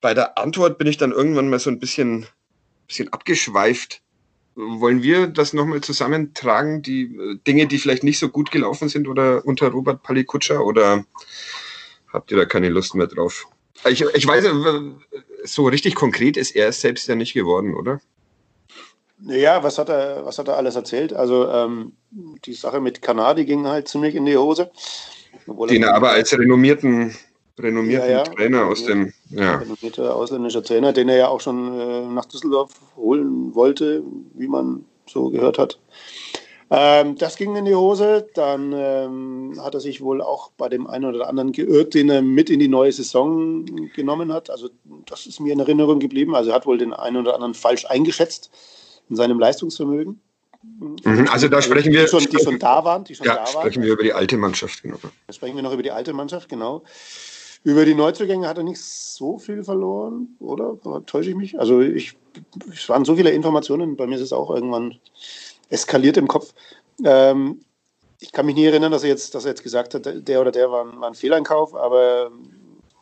bei 0.01 0.13
der 0.13 0.37
Antwort 0.37 0.77
bin 0.77 0.87
ich 0.87 0.97
dann 0.97 1.11
irgendwann 1.11 1.49
mal 1.49 1.59
so 1.59 1.69
ein 1.69 1.79
bisschen, 1.79 2.25
bisschen 2.87 3.11
abgeschweift 3.13 4.01
wollen 4.57 5.03
wir 5.03 5.27
das 5.27 5.53
nochmal 5.53 5.81
zusammentragen, 5.81 6.81
die 6.81 7.03
äh, 7.03 7.37
Dinge, 7.45 7.67
die 7.67 7.77
vielleicht 7.77 8.03
nicht 8.03 8.19
so 8.19 8.29
gut 8.29 8.51
gelaufen 8.51 8.89
sind 8.89 9.07
oder 9.07 9.45
unter 9.45 9.67
Robert 9.69 10.01
Palikutscher 10.03 10.65
oder 10.65 11.05
habt 12.11 12.31
ihr 12.31 12.37
da 12.37 12.45
keine 12.45 12.69
Lust 12.69 12.95
mehr 12.95 13.07
drauf? 13.07 13.47
Ich, 13.87 14.01
ich 14.01 14.27
weiß, 14.27 14.45
so 15.43 15.67
richtig 15.67 15.93
konkret 15.93 16.35
ist 16.35 16.55
er 16.55 16.71
selbst 16.71 17.07
ja 17.07 17.15
nicht 17.15 17.33
geworden, 17.33 17.75
oder? 17.75 18.01
Naja, 19.19 19.63
was 19.63 19.77
hat 19.77 19.89
er, 19.89 20.25
was 20.25 20.39
hat 20.39 20.47
er 20.47 20.57
alles 20.57 20.75
erzählt? 20.75 21.13
Also 21.13 21.47
ähm, 21.49 21.93
die 22.45 22.53
Sache 22.53 22.81
mit 22.81 23.01
Kanadi 23.01 23.45
ging 23.45 23.67
halt 23.67 23.87
ziemlich 23.87 24.15
in 24.15 24.25
die 24.25 24.37
Hose. 24.37 24.71
Den 25.69 25.83
er 25.83 25.95
aber 25.95 26.09
als 26.09 26.37
renommierten, 26.37 27.15
renommierten 27.59 28.09
ja, 28.09 28.17
ja. 28.17 28.23
Trainer 28.23 28.65
aus 28.65 28.85
dem. 28.85 29.13
Ja. 29.29 29.57
Renommierter 29.57 30.15
ausländischer 30.15 30.63
Trainer, 30.63 30.93
den 30.93 31.09
er 31.09 31.17
ja 31.17 31.27
auch 31.27 31.41
schon 31.41 31.79
äh, 31.79 32.01
nach 32.07 32.25
Düsseldorf 32.25 32.71
holen 32.95 33.53
wollte, 33.55 34.03
wie 34.33 34.47
man 34.47 34.85
so 35.07 35.29
gehört 35.29 35.57
hat. 35.57 35.79
Ähm, 36.69 37.15
das 37.17 37.37
ging 37.37 37.55
in 37.55 37.65
die 37.65 37.75
Hose. 37.75 38.27
Dann 38.33 38.73
ähm, 38.75 39.59
hat 39.61 39.73
er 39.73 39.79
sich 39.79 40.01
wohl 40.01 40.21
auch 40.21 40.51
bei 40.57 40.69
dem 40.69 40.87
einen 40.87 41.05
oder 41.05 41.27
anderen 41.29 41.51
geirrt, 41.51 41.93
den 41.93 42.09
er 42.09 42.21
mit 42.21 42.49
in 42.49 42.59
die 42.59 42.67
neue 42.67 42.91
Saison 42.91 43.65
genommen 43.95 44.33
hat. 44.33 44.49
Also 44.49 44.69
das 45.05 45.25
ist 45.25 45.39
mir 45.39 45.53
in 45.53 45.59
Erinnerung 45.59 45.99
geblieben. 45.99 46.35
Also 46.35 46.49
er 46.49 46.55
hat 46.55 46.65
wohl 46.65 46.77
den 46.77 46.93
einen 46.93 47.17
oder 47.17 47.35
anderen 47.35 47.53
falsch 47.53 47.85
eingeschätzt 47.85 48.51
in 49.09 49.15
seinem 49.15 49.39
Leistungsvermögen. 49.39 50.19
Mhm, 50.79 51.27
also 51.31 51.47
da 51.47 51.61
sprechen 51.61 51.93
wir. 51.93 52.01
Die 52.03 52.07
schon, 52.09 52.25
die 52.25 52.43
schon 52.43 52.59
da 52.59 52.83
waren. 52.83 53.03
Die 53.05 53.15
schon 53.15 53.25
ja, 53.25 53.35
da 53.35 53.39
waren. 53.39 53.47
sprechen 53.47 53.83
wir 53.83 53.93
über 53.93 54.03
die 54.03 54.13
alte 54.13 54.35
Mannschaft, 54.35 54.83
genau. 54.83 54.97
Da 55.27 55.33
sprechen 55.33 55.55
wir 55.55 55.63
noch 55.63 55.73
über 55.73 55.83
die 55.83 55.91
alte 55.91 56.13
Mannschaft, 56.13 56.49
genau. 56.49 56.83
Über 57.63 57.85
die 57.85 57.95
Neuzugänge 57.95 58.47
hat 58.47 58.57
er 58.57 58.63
nicht 58.63 58.81
so 58.81 59.39
viel 59.39 59.63
verloren, 59.63 60.35
oder? 60.39 60.77
Täusche 61.05 61.31
ich 61.31 61.35
mich? 61.35 61.59
Also 61.59 61.81
ich, 61.81 62.15
es 62.71 62.87
waren 62.87 63.05
so 63.05 63.15
viele 63.15 63.31
Informationen, 63.31 63.97
bei 63.97 64.07
mir 64.07 64.15
ist 64.15 64.21
es 64.21 64.33
auch 64.33 64.49
irgendwann 64.49 64.97
eskaliert 65.69 66.17
im 66.17 66.27
Kopf. 66.27 66.53
Ähm, 67.03 67.61
ich 68.19 68.31
kann 68.31 68.45
mich 68.45 68.55
nie 68.55 68.65
erinnern, 68.65 68.91
dass 68.91 69.03
er 69.03 69.09
jetzt, 69.09 69.35
dass 69.35 69.45
er 69.45 69.51
jetzt 69.51 69.63
gesagt 69.63 69.93
hat, 69.93 70.27
der 70.27 70.41
oder 70.41 70.51
der 70.51 70.71
war 70.71 70.85
ein, 70.85 70.99
war 70.99 71.09
ein 71.09 71.15
Fehleinkauf, 71.15 71.75
aber 71.75 72.31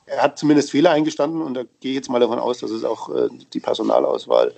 er 0.05 0.21
hat 0.21 0.37
zumindest 0.37 0.71
Fehler 0.71 0.91
eingestanden 0.91 1.41
und 1.41 1.53
da 1.53 1.63
gehe 1.79 1.91
ich 1.91 1.95
jetzt 1.95 2.09
mal 2.09 2.19
davon 2.19 2.39
aus, 2.39 2.59
dass 2.59 2.71
es 2.71 2.83
auch 2.83 3.09
äh, 3.09 3.29
die 3.53 3.59
Personalauswahl 3.59 4.53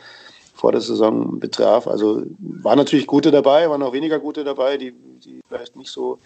vor 0.53 0.71
der 0.71 0.81
Saison 0.81 1.39
betraf. 1.39 1.87
Also 1.87 2.23
waren 2.39 2.77
natürlich 2.77 3.07
gute 3.07 3.31
dabei, 3.31 3.69
waren 3.69 3.83
auch 3.83 3.93
weniger 3.93 4.19
gute 4.19 4.43
dabei, 4.43 4.77
die, 4.77 4.91
die 4.91 5.41
vielleicht 5.47 5.75
nicht 5.75 5.91
so 5.91 6.19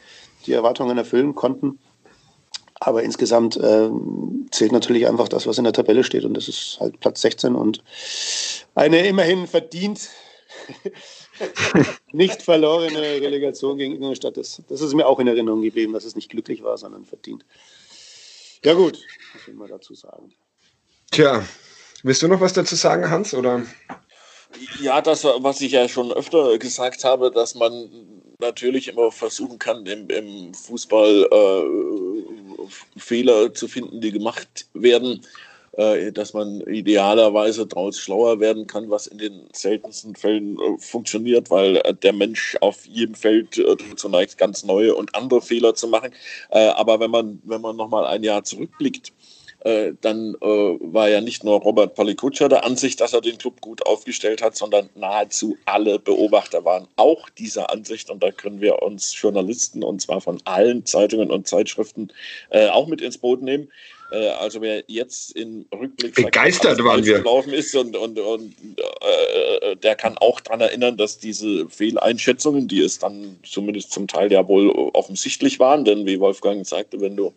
die 0.46 0.54
Erwartungen 0.54 0.98
erfüllen 0.98 1.36
konnten. 1.36 1.80
Aber 2.84 3.04
insgesamt 3.04 3.58
äh, 3.58 3.92
zählt 4.50 4.72
natürlich 4.72 5.08
einfach 5.08 5.30
das, 5.30 5.46
was 5.46 5.60
in 5.60 5.66
der 5.66 5.74
Tabelle 5.74 6.04
steht. 6.04 6.26
Und 6.26 6.34
das 6.34 6.48
ist 6.48 6.78
halt 6.80 7.00
Platz 7.00 7.22
16 7.22 7.54
und 7.54 7.84
eine 8.74 9.06
immerhin 9.06 9.46
verdient 9.46 10.10
nicht 12.12 12.42
verlorene 12.42 13.00
Relegation 13.00 13.78
gegen 13.78 13.94
Ingolstadt. 13.94 14.36
Das, 14.36 14.64
das 14.68 14.82
ist 14.82 14.96
mir 14.96 15.06
auch 15.06 15.20
in 15.20 15.28
Erinnerung 15.28 15.62
geblieben, 15.62 15.94
dass 15.94 16.06
es 16.06 16.16
nicht 16.16 16.30
glücklich 16.30 16.64
war, 16.64 16.76
sondern 16.76 17.06
verdient. 17.06 17.46
Ja 18.66 18.74
gut, 18.74 18.98
was 19.36 19.46
will 19.46 19.54
man 19.54 19.70
dazu 19.70 19.94
sagen? 19.94 20.34
Tja, 21.12 21.46
willst 22.02 22.24
du 22.24 22.28
noch 22.28 22.42
was 22.42 22.54
dazu 22.54 22.74
sagen, 22.74 23.12
Hans? 23.12 23.36
Oder? 23.36 23.62
Ja, 24.82 25.02
das, 25.02 25.24
was 25.24 25.62
ich 25.62 25.74
ja 25.74 25.88
schon 25.88 26.12
öfter 26.12 26.58
gesagt 26.58 27.04
habe, 27.04 27.30
dass 27.30 27.54
man 27.54 27.90
natürlich 28.40 28.88
immer 28.88 29.12
versuchen 29.12 29.60
kann, 29.60 29.86
im, 29.86 30.10
im 30.10 30.54
Fußball 30.56 31.30
äh, 31.32 32.11
Fehler 32.98 33.53
zu 33.53 33.68
finden, 33.68 34.01
die 34.01 34.12
gemacht 34.12 34.68
werden, 34.74 35.22
äh, 35.74 36.12
dass 36.12 36.34
man 36.34 36.62
idealerweise 36.62 37.65
daraus 37.65 37.98
schlauer 37.98 38.39
werden 38.39 38.68
kann, 38.68 38.89
was 38.89 39.08
in 39.08 39.18
den 39.18 39.48
seltensten 39.53 40.15
Fällen 40.15 40.58
äh, 40.60 40.77
funktioniert, 40.80 41.50
weil 41.50 41.77
äh, 41.77 41.94
der 41.94 42.13
Mensch 42.13 42.58
auf 42.62 42.86
jedem 42.86 43.15
Feld 43.15 43.58
äh, 43.58 43.77
zunächst 43.96 44.38
ganz 44.38 44.63
neue 44.63 44.96
und 44.96 45.15
andere 45.15 45.41
Fehler 45.41 45.74
zu 45.74 45.88
machen. 45.88 46.12
Äh, 46.50 46.68
aber 46.68 47.00
wenn 47.00 47.12
man, 47.12 47.41
wenn 47.46 47.62
man 47.62 47.77
nochmal 47.77 48.06
ein 48.06 48.24
Jahr 48.24 48.44
zurückblickt, 48.44 49.13
äh, 49.63 49.94
dann 50.01 50.36
äh, 50.41 50.46
war 50.46 51.10
ja 51.10 51.22
nicht 51.22 51.44
nur 51.44 51.62
Robert 51.62 51.96
Palikutscher 51.96 52.50
der 52.50 52.65
Ansicht, 52.65 53.00
dass 53.00 53.13
er 53.13 53.22
den 53.22 53.38
Club 53.38 53.62
gut 53.62 53.86
aufgestellt 53.86 54.41
hat, 54.41 54.56
sondern 54.56 54.89
nahezu 54.96 55.56
alle 55.65 56.00
Beobachter 56.00 56.65
waren 56.65 56.88
auch 56.96 57.30
dieser 57.30 57.70
Ansicht. 57.70 58.10
Und 58.10 58.24
da 58.24 58.32
können 58.32 58.60
wir 58.60 58.82
uns 58.82 59.20
Journalisten, 59.20 59.84
und 59.84 60.01
zwar 60.01 60.22
von 60.22 60.41
allen 60.46 60.86
Zeitungen 60.86 61.30
und 61.30 61.48
Zeitschriften, 61.48 62.12
äh, 62.50 62.70
auch 62.70 62.88
mit 62.88 63.01
ins 63.01 63.20
Boot 63.20 63.44
nehmen. 63.44 63.72
Äh, 64.12 64.30
also 64.30 64.62
wer 64.62 64.84
jetzt 64.88 65.36
im 65.36 65.65
Rückblick 65.72 66.15
begeistert 66.15 66.77
sagt, 66.77 66.84
waren 66.84 67.06
wir 67.06 67.20
gelaufen 67.20 67.53
ist 67.53 67.75
und, 67.75 67.96
und, 67.96 68.20
und 68.20 68.56
äh, 68.68 69.75
der 69.75 69.96
kann 69.96 70.18
auch 70.18 70.39
daran 70.41 70.62
erinnern, 70.62 70.98
dass 70.98 71.20
diese 71.20 71.70
Fehleinschätzungen, 71.70 72.68
die 72.68 72.82
es 72.82 72.98
dann 72.98 73.38
zumindest 73.44 73.91
zum 73.91 74.08
Teil 74.08 74.32
ja 74.32 74.48
wohl 74.48 74.70
offensichtlich 74.94 75.60
waren, 75.60 75.86
denn 75.86 76.06
wie 76.06 76.20
Wolfgang 76.20 76.65
sagte, 76.65 77.00
wenn 77.00 77.15
du 77.15 77.32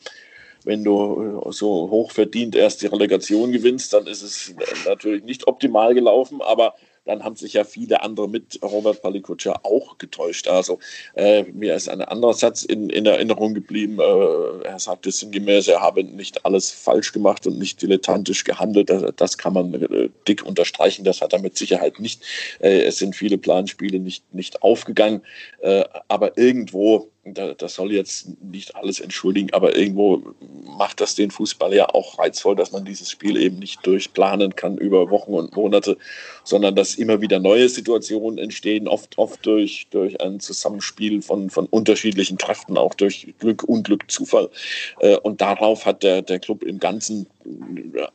wenn 0.65 0.85
du 0.85 1.43
äh, 1.47 1.53
so 1.53 1.91
hoch 1.91 2.11
verdient 2.11 2.57
erst 2.57 2.83
die 2.83 2.87
Relegation 2.87 3.53
gewinnst, 3.53 3.93
dann 3.93 4.07
ist 4.07 4.23
es 4.23 4.55
natürlich 4.87 5.25
nicht 5.25 5.47
optimal 5.47 5.95
gelaufen, 5.95 6.41
aber 6.43 6.75
dann 7.05 7.23
haben 7.23 7.37
sich 7.37 7.53
ja 7.53 7.65
viele 7.65 8.03
andere 8.03 8.29
mit 8.29 8.59
Robert 8.63 9.03
Palikutscher 9.03 9.65
auch 9.65 9.99
getäuscht. 9.99 10.49
Also 10.49 10.79
äh, 11.15 11.43
mir 11.45 11.75
ist 11.75 11.89
ein 11.89 12.01
anderer 12.01 12.33
Satz 12.33 12.63
in, 12.63 12.89
in 12.89 13.05
Erinnerung 13.07 13.55
geblieben. 13.55 13.99
Äh, 14.01 14.67
er 14.67 14.79
sagte 14.79 15.11
sinngemäß, 15.11 15.69
er 15.69 15.81
habe 15.81 16.03
nicht 16.03 16.45
alles 16.47 16.71
falsch 16.71 17.13
gemacht 17.13 17.47
und 17.47 17.59
nicht 17.59 17.83
dilettantisch 17.83 18.45
gehandelt. 18.45 18.89
Das, 18.89 19.05
das 19.17 19.39
kann 19.39 19.53
man 19.53 19.75
äh, 19.75 20.09
dick 20.27 20.45
unterstreichen. 20.45 21.05
Das 21.05 21.21
hat 21.21 21.33
er 21.33 21.41
mit 21.41 21.59
Sicherheit 21.59 22.01
nicht. 22.01 22.23
Äh, 22.61 22.83
es 22.83 22.99
sind 22.99 23.15
viele 23.15 23.37
Planspiele 23.37 23.99
nicht, 23.99 24.33
nicht 24.33 24.63
aufgegangen. 24.63 25.23
Äh, 25.61 25.85
aber 26.09 26.39
irgendwo 26.39 27.11
das 27.25 27.75
soll 27.75 27.93
jetzt 27.93 28.29
nicht 28.43 28.77
alles 28.77 29.01
entschuldigen, 29.01 29.53
aber 29.53 29.77
irgendwo 29.77 30.23
macht 30.77 31.01
das 31.01 31.15
den 31.15 31.31
Fußball 31.31 31.75
ja 31.75 31.89
auch 31.89 32.19
reizvoll, 32.19 32.55
dass 32.55 32.73
man 32.73 32.85
dieses 32.85 33.11
Spiel 33.11 33.37
eben 33.37 33.59
nicht 33.59 33.85
durchplanen 33.87 34.55
kann 34.55 34.77
über 34.77 35.11
Wochen 35.11 35.33
und 35.33 35.57
Monate, 35.57 35.97
sondern 36.45 36.75
dass 36.75 36.97
immer 36.97 37.21
wieder 37.21 37.41
neue 37.41 37.69
Situationen 37.69 38.39
entstehen, 38.39 38.89
oft, 38.89 39.17
oft 39.17 39.45
durch, 39.47 39.87
durch 39.91 40.21
ein 40.21 40.41
Zusammenspiel 40.41 41.23
von, 41.23 41.49
von 41.49 41.67
unterschiedlichen 41.67 42.37
Kräften, 42.37 42.77
auch 42.77 42.95
durch 42.95 43.35
Glück, 43.39 43.65
Unglück, 43.65 44.11
Zufall. 44.11 44.51
Äh, 45.01 45.17
und 45.19 45.41
darauf 45.41 45.87
hat 45.87 46.03
der, 46.03 46.23
der 46.23 46.39
Club 46.39 46.63
im 46.63 46.79
Ganzen 46.79 47.27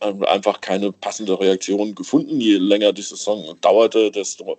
einfach 0.02 0.62
keine 0.62 0.92
passende 0.92 1.40
Reaktion 1.40 1.96
gefunden. 1.96 2.40
Je 2.40 2.58
länger 2.58 2.94
die 2.94 3.02
Saison 3.02 3.58
dauerte, 3.62 4.12
desto, 4.12 4.58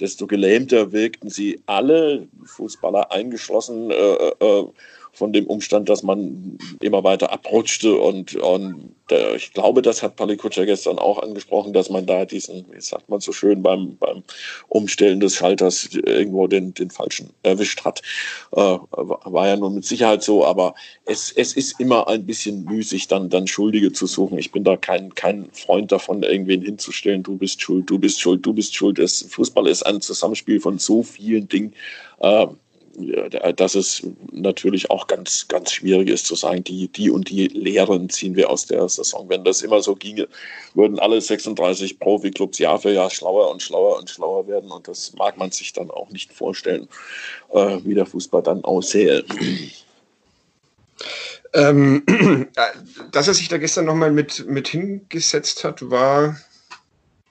desto 0.00 0.26
gelähmter 0.26 0.92
wirkten 0.92 1.30
sie 1.30 1.60
alle, 1.66 2.26
Fußballer 2.44 3.10
eingeschlossen, 3.12 3.90
äh, 3.90 3.94
äh, 4.40 4.64
von 5.12 5.32
dem 5.32 5.46
Umstand, 5.46 5.88
dass 5.88 6.02
man 6.02 6.58
immer 6.80 7.04
weiter 7.04 7.32
abrutschte 7.32 7.96
und, 7.96 8.36
und 8.36 8.94
der, 9.10 9.34
ich 9.34 9.52
glaube, 9.52 9.82
das 9.82 10.02
hat 10.02 10.16
Palikutscher 10.16 10.66
gestern 10.66 10.98
auch 10.98 11.18
angesprochen, 11.18 11.72
dass 11.72 11.90
man 11.90 12.06
da 12.06 12.24
diesen, 12.24 12.64
wie 12.70 12.80
sagt 12.80 13.08
man 13.08 13.20
so 13.20 13.32
schön, 13.32 13.62
beim, 13.62 13.96
beim 13.96 14.22
Umstellen 14.68 15.20
des 15.20 15.34
Schalters 15.36 15.88
irgendwo 15.92 16.46
den, 16.46 16.74
den 16.74 16.90
falschen 16.90 17.30
erwischt 17.42 17.84
hat. 17.84 18.02
Äh, 18.52 18.78
war 18.92 19.48
ja 19.48 19.56
nun 19.56 19.74
mit 19.74 19.84
Sicherheit 19.84 20.22
so, 20.22 20.44
aber 20.44 20.74
es, 21.06 21.32
es 21.32 21.54
ist 21.54 21.80
immer 21.80 22.08
ein 22.08 22.24
bisschen 22.24 22.64
müßig, 22.64 23.08
dann, 23.08 23.28
dann 23.28 23.46
Schuldige 23.46 23.92
zu 23.92 24.06
suchen. 24.06 24.38
Ich 24.38 24.52
bin 24.52 24.64
da 24.64 24.76
kein, 24.76 25.14
kein 25.14 25.50
Freund 25.52 25.92
davon, 25.92 26.22
irgendwen 26.22 26.62
hinzustellen, 26.62 27.22
du 27.22 27.36
bist 27.36 27.60
schuld, 27.60 27.90
du 27.90 27.98
bist 27.98 28.20
schuld, 28.20 28.46
du 28.46 28.52
bist 28.52 28.74
schuld. 28.74 28.98
Das 28.98 29.22
Fußball 29.28 29.66
ist 29.66 29.82
ein 29.82 30.00
Zusammenspiel 30.00 30.60
von 30.60 30.78
so 30.78 31.02
vielen 31.02 31.48
Dingen. 31.48 31.74
Äh, 32.20 32.46
dass 33.56 33.74
es 33.74 34.02
natürlich 34.32 34.90
auch 34.90 35.06
ganz, 35.06 35.46
ganz 35.48 35.72
schwierig 35.72 36.08
ist 36.08 36.26
zu 36.26 36.34
sagen, 36.34 36.64
die, 36.64 36.88
die 36.88 37.10
und 37.10 37.28
die 37.28 37.48
Lehren 37.48 38.08
ziehen 38.08 38.36
wir 38.36 38.50
aus 38.50 38.66
der 38.66 38.88
Saison. 38.88 39.28
Wenn 39.28 39.44
das 39.44 39.62
immer 39.62 39.82
so 39.82 39.94
ginge, 39.94 40.28
würden 40.74 40.98
alle 40.98 41.20
36 41.20 41.98
Profiklubs 41.98 42.58
Jahr 42.58 42.78
für 42.78 42.92
Jahr 42.92 43.10
schlauer 43.10 43.50
und 43.50 43.62
schlauer 43.62 43.98
und 43.98 44.10
schlauer 44.10 44.46
werden. 44.48 44.70
Und 44.70 44.88
das 44.88 45.12
mag 45.14 45.36
man 45.36 45.50
sich 45.50 45.72
dann 45.72 45.90
auch 45.90 46.10
nicht 46.10 46.32
vorstellen, 46.32 46.88
äh, 47.52 47.78
wie 47.84 47.94
der 47.94 48.06
Fußball 48.06 48.42
dann 48.42 48.64
aussähe. 48.64 49.24
Ähm, 51.52 52.04
dass 53.12 53.28
er 53.28 53.34
sich 53.34 53.48
da 53.48 53.58
gestern 53.58 53.86
nochmal 53.86 54.12
mit, 54.12 54.46
mit 54.46 54.68
hingesetzt 54.68 55.64
hat, 55.64 55.90
war 55.90 56.36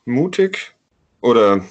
mutig 0.05 0.73
oder 1.21 1.63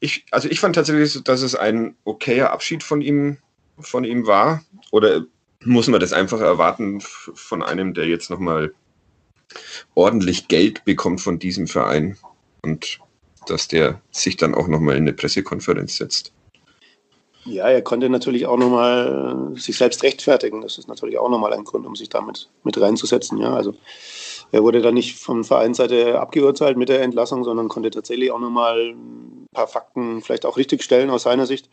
ich, 0.00 0.26
also 0.30 0.48
ich 0.48 0.60
fand 0.60 0.74
tatsächlich, 0.74 1.22
dass 1.24 1.42
es 1.42 1.54
ein 1.54 1.96
okayer 2.04 2.50
Abschied 2.50 2.82
von 2.82 3.00
ihm, 3.00 3.38
von 3.78 4.04
ihm 4.04 4.26
war. 4.26 4.62
Oder 4.90 5.26
muss 5.64 5.88
man 5.88 6.00
das 6.00 6.12
einfach 6.12 6.40
erwarten 6.40 7.00
von 7.00 7.62
einem, 7.62 7.94
der 7.94 8.06
jetzt 8.06 8.30
nochmal 8.30 8.74
ordentlich 9.94 10.48
Geld 10.48 10.84
bekommt 10.84 11.20
von 11.20 11.38
diesem 11.38 11.66
Verein 11.66 12.16
und 12.62 12.98
dass 13.46 13.68
der 13.68 14.00
sich 14.10 14.36
dann 14.36 14.54
auch 14.54 14.68
nochmal 14.68 14.96
in 14.96 15.02
eine 15.02 15.12
Pressekonferenz 15.12 15.96
setzt? 15.96 16.32
Ja, 17.44 17.68
er 17.68 17.82
konnte 17.82 18.08
natürlich 18.08 18.46
auch 18.46 18.56
nochmal 18.56 19.52
sich 19.56 19.76
selbst 19.76 20.02
rechtfertigen. 20.02 20.60
Das 20.60 20.78
ist 20.78 20.88
natürlich 20.88 21.18
auch 21.18 21.28
nochmal 21.28 21.52
ein 21.52 21.64
Grund, 21.64 21.86
um 21.86 21.96
sich 21.96 22.08
damit 22.08 22.48
mit 22.62 22.80
reinzusetzen. 22.80 23.38
Ja, 23.38 23.52
also 23.54 23.74
er 24.52 24.62
wurde 24.62 24.80
dann 24.80 24.94
nicht 24.94 25.18
von 25.18 25.42
Vereinsseite 25.42 26.20
abgeurteilt 26.20 26.76
mit 26.76 26.88
der 26.88 27.02
Entlassung, 27.02 27.42
sondern 27.42 27.68
konnte 27.68 27.90
tatsächlich 27.90 28.30
auch 28.30 28.38
nochmal 28.38 28.90
ein 28.90 29.46
paar 29.52 29.66
Fakten 29.66 30.22
vielleicht 30.22 30.46
auch 30.46 30.56
richtig 30.56 30.82
stellen 30.84 31.10
aus 31.10 31.24
seiner 31.24 31.46
Sicht. 31.46 31.68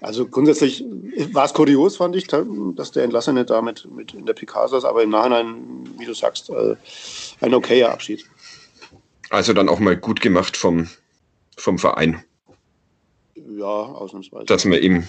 Also 0.00 0.26
grundsätzlich 0.26 0.84
war 1.32 1.44
es 1.44 1.54
kurios, 1.54 1.96
fand 1.96 2.16
ich, 2.16 2.26
dass 2.26 2.90
der 2.90 3.04
Entlassene 3.04 3.44
da 3.44 3.62
mit, 3.62 3.88
mit 3.90 4.14
in 4.14 4.26
der 4.26 4.34
PK 4.34 4.68
saß, 4.68 4.84
aber 4.84 5.02
im 5.02 5.10
Nachhinein, 5.10 5.84
wie 5.96 6.06
du 6.06 6.12
sagst, 6.12 6.50
äh, 6.50 6.74
ein 7.40 7.54
okayer 7.54 7.92
Abschied. 7.92 8.24
Also 9.30 9.52
dann 9.52 9.68
auch 9.68 9.78
mal 9.78 9.96
gut 9.96 10.20
gemacht 10.20 10.56
vom, 10.56 10.88
vom 11.56 11.78
Verein. 11.78 12.24
Ja, 13.58 13.66
ausnahmsweise. 13.66 14.46
Dass 14.46 14.64
man 14.64 14.78
ihm. 14.78 15.06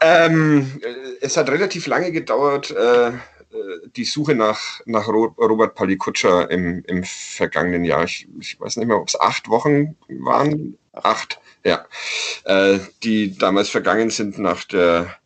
ähm, 0.00 0.80
es 1.20 1.36
hat 1.36 1.48
relativ 1.50 1.86
lange 1.86 2.12
gedauert, 2.12 2.70
äh, 2.70 3.12
die 3.96 4.04
Suche 4.04 4.34
nach, 4.34 4.80
nach 4.86 5.08
Robert 5.08 5.74
Palikutscher 5.74 6.50
im, 6.50 6.84
im 6.86 7.04
vergangenen 7.04 7.84
Jahr. 7.84 8.04
Ich, 8.04 8.28
ich 8.40 8.60
weiß 8.60 8.76
nicht 8.76 8.86
mehr, 8.86 9.00
ob 9.00 9.08
es 9.08 9.18
acht 9.20 9.48
Wochen 9.48 9.96
waren. 10.08 10.76
Acht, 10.92 11.40
ja. 11.64 11.86
Äh, 12.44 12.78
die 13.02 13.36
damals 13.36 13.68
vergangen 13.68 14.10
sind 14.10 14.38
nach 14.38 14.64
der 14.64 15.16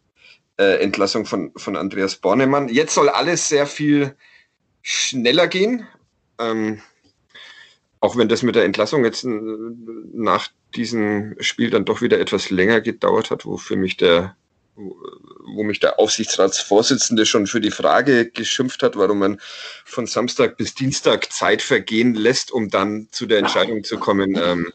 äh, 0.58 0.82
Entlassung 0.82 1.24
von, 1.24 1.52
von 1.56 1.76
Andreas 1.76 2.16
Bornemann. 2.16 2.68
Jetzt 2.68 2.94
soll 2.94 3.08
alles 3.08 3.48
sehr 3.48 3.66
viel 3.66 4.14
schneller 4.82 5.48
gehen. 5.48 5.86
Ähm, 6.38 6.82
auch 8.02 8.16
wenn 8.16 8.28
das 8.28 8.42
mit 8.42 8.56
der 8.56 8.64
Entlassung 8.64 9.04
jetzt 9.04 9.24
äh, 9.24 9.28
nach 10.12 10.48
diesem 10.74 11.36
Spiel 11.38 11.70
dann 11.70 11.84
doch 11.84 12.02
wieder 12.02 12.18
etwas 12.18 12.50
länger 12.50 12.80
gedauert 12.80 13.30
hat, 13.30 13.46
wo 13.46 13.56
für 13.56 13.76
mich 13.76 13.96
der, 13.96 14.36
wo 14.74 15.62
mich 15.62 15.78
der 15.78 16.00
Aufsichtsratsvorsitzende 16.00 17.26
schon 17.26 17.46
für 17.46 17.60
die 17.60 17.70
Frage 17.70 18.28
geschimpft 18.28 18.82
hat, 18.82 18.96
warum 18.96 19.20
man 19.20 19.40
von 19.84 20.08
Samstag 20.08 20.56
bis 20.56 20.74
Dienstag 20.74 21.32
Zeit 21.32 21.62
vergehen 21.62 22.14
lässt, 22.14 22.50
um 22.50 22.70
dann 22.70 23.06
zu 23.12 23.24
der 23.26 23.38
Entscheidung 23.38 23.84
zu 23.84 23.98
kommen, 23.98 24.36
ähm, 24.36 24.72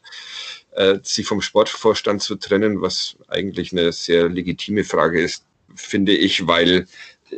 äh, 0.72 1.00
sich 1.04 1.28
vom 1.28 1.42
Sportvorstand 1.42 2.22
zu 2.22 2.38
trennen, 2.38 2.82
was 2.82 3.18
eigentlich 3.28 3.74
eine 3.74 3.92
sehr 3.92 4.30
legitime 4.30 4.86
Frage 4.86 5.22
ist, 5.22 5.44
finde 5.76 6.16
ich, 6.16 6.48
weil 6.48 6.88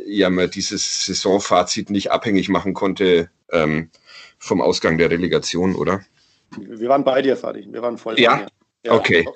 ja 0.06 0.30
man 0.30 0.48
dieses 0.48 1.04
Saisonfazit 1.06 1.90
nicht 1.90 2.12
abhängig 2.12 2.48
machen 2.48 2.74
konnte 2.74 3.28
ähm, 3.50 3.90
vom 4.40 4.60
Ausgang 4.60 4.98
der 4.98 5.10
Relegation, 5.10 5.76
oder? 5.76 6.00
Wir 6.58 6.88
waren 6.88 7.04
bei 7.04 7.22
dir, 7.22 7.36
Fadi. 7.36 7.66
Wir 7.70 7.80
waren 7.80 7.96
voll 7.96 8.18
ja? 8.18 8.46
ja? 8.84 8.92
Okay. 8.92 9.28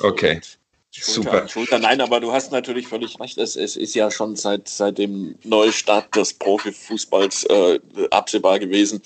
Okay. 0.00 0.40
Schulter 0.92 1.12
Super. 1.12 1.48
Schulter. 1.48 1.78
Nein, 1.78 2.00
aber 2.00 2.20
du 2.20 2.32
hast 2.32 2.52
natürlich 2.52 2.88
völlig 2.88 3.18
recht. 3.20 3.38
Es, 3.38 3.56
es 3.56 3.76
ist 3.76 3.94
ja 3.94 4.10
schon 4.10 4.36
seit, 4.36 4.68
seit 4.68 4.98
dem 4.98 5.36
Neustart 5.44 6.14
des 6.16 6.34
Profifußballs 6.34 7.44
äh, 7.44 7.78
absehbar 8.10 8.58
gewesen, 8.58 9.00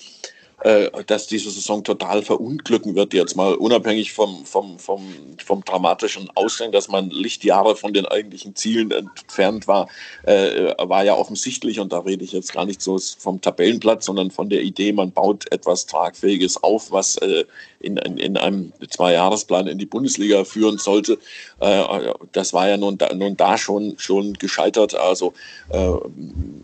dass 1.07 1.27
diese 1.27 1.51
Saison 1.51 1.83
total 1.83 2.23
verunglücken 2.23 2.95
wird, 2.95 3.13
jetzt 3.13 3.35
mal 3.35 3.55
unabhängig 3.55 4.13
vom, 4.13 4.45
vom, 4.45 4.79
vom, 4.79 5.01
vom 5.43 5.63
dramatischen 5.63 6.29
Ausgang, 6.35 6.71
dass 6.71 6.87
man 6.87 7.09
Lichtjahre 7.09 7.75
von 7.75 7.93
den 7.93 8.05
eigentlichen 8.05 8.55
Zielen 8.55 8.91
entfernt 8.91 9.67
war, 9.67 9.89
äh, 10.23 10.73
war 10.77 11.03
ja 11.03 11.15
offensichtlich, 11.15 11.79
und 11.79 11.91
da 11.91 11.99
rede 11.99 12.23
ich 12.23 12.31
jetzt 12.31 12.53
gar 12.53 12.65
nicht 12.65 12.81
so 12.81 12.97
vom 13.17 13.41
Tabellenplatz, 13.41 14.05
sondern 14.05 14.31
von 14.31 14.49
der 14.49 14.61
Idee, 14.61 14.93
man 14.93 15.11
baut 15.11 15.51
etwas 15.51 15.85
Tragfähiges 15.85 16.63
auf, 16.63 16.91
was 16.91 17.17
äh, 17.17 17.43
in, 17.85 17.97
in, 17.97 18.17
in 18.17 18.37
einem 18.37 18.73
Zwei-Jahresplan 18.89 19.67
in 19.67 19.77
die 19.77 19.85
Bundesliga 19.85 20.43
führen 20.43 20.77
sollte. 20.77 21.19
Äh, 21.59 21.83
das 22.31 22.53
war 22.53 22.67
ja 22.67 22.77
nun 22.77 22.97
da, 22.97 23.13
nun 23.13 23.37
da 23.37 23.57
schon, 23.57 23.95
schon 23.97 24.33
gescheitert. 24.33 24.95
Also 24.95 25.33
äh, 25.69 25.93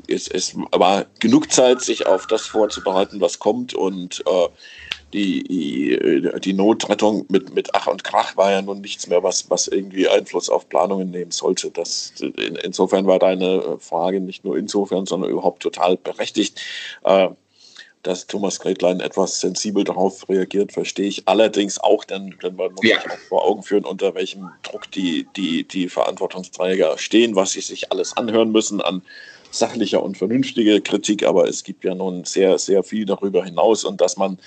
es, 0.07 0.27
es 0.27 0.55
war 0.71 1.05
genug 1.19 1.51
Zeit, 1.51 1.81
sich 1.81 2.07
auf 2.07 2.27
das 2.27 2.47
vorzubereiten, 2.47 3.21
was 3.21 3.39
kommt. 3.39 3.73
Und 3.73 4.23
äh, 4.27 4.49
die, 5.13 6.21
die, 6.39 6.53
Notrettung 6.53 7.25
mit, 7.27 7.53
mit 7.53 7.75
Ach 7.75 7.87
und 7.87 8.03
Krach 8.03 8.37
war 8.37 8.51
ja 8.51 8.61
nun 8.61 8.81
nichts 8.81 9.07
mehr, 9.07 9.23
was, 9.23 9.49
was 9.49 9.67
irgendwie 9.67 10.07
Einfluss 10.07 10.49
auf 10.49 10.69
Planungen 10.69 11.11
nehmen 11.11 11.31
sollte. 11.31 11.69
Das, 11.69 12.13
in, 12.21 12.55
insofern 12.55 13.07
war 13.07 13.19
deine 13.19 13.77
Frage 13.79 14.21
nicht 14.21 14.45
nur 14.45 14.57
insofern, 14.57 15.05
sondern 15.05 15.29
überhaupt 15.29 15.61
total 15.61 15.97
berechtigt. 15.97 16.61
Äh, 17.03 17.29
dass 18.03 18.27
Thomas 18.27 18.59
Gretlein 18.59 18.99
etwas 18.99 19.39
sensibel 19.39 19.83
darauf 19.83 20.27
reagiert, 20.29 20.71
verstehe 20.71 21.07
ich 21.07 21.27
allerdings 21.27 21.79
auch, 21.79 22.03
denn, 22.03 22.35
denn 22.41 22.55
man 22.55 22.73
muss 22.73 22.83
ja. 22.83 23.01
sich 23.01 23.11
auch 23.11 23.17
vor 23.29 23.45
Augen 23.45 23.63
führen, 23.63 23.85
unter 23.85 24.15
welchem 24.15 24.49
Druck 24.63 24.89
die, 24.91 25.27
die, 25.35 25.63
die 25.63 25.89
Verantwortungsträger 25.89 26.97
stehen, 26.97 27.35
was 27.35 27.51
sie 27.51 27.61
sich 27.61 27.91
alles 27.91 28.17
anhören 28.17 28.51
müssen 28.51 28.81
an 28.81 29.01
sachlicher 29.51 30.01
und 30.01 30.17
vernünftiger 30.17 30.79
Kritik, 30.79 31.23
aber 31.23 31.47
es 31.47 31.63
gibt 31.63 31.83
ja 31.83 31.93
nun 31.93 32.23
sehr, 32.23 32.57
sehr 32.57 32.83
viel 32.83 33.05
darüber 33.05 33.43
hinaus 33.43 33.83
und 33.83 33.99
dass 33.99 34.15
man 34.17 34.39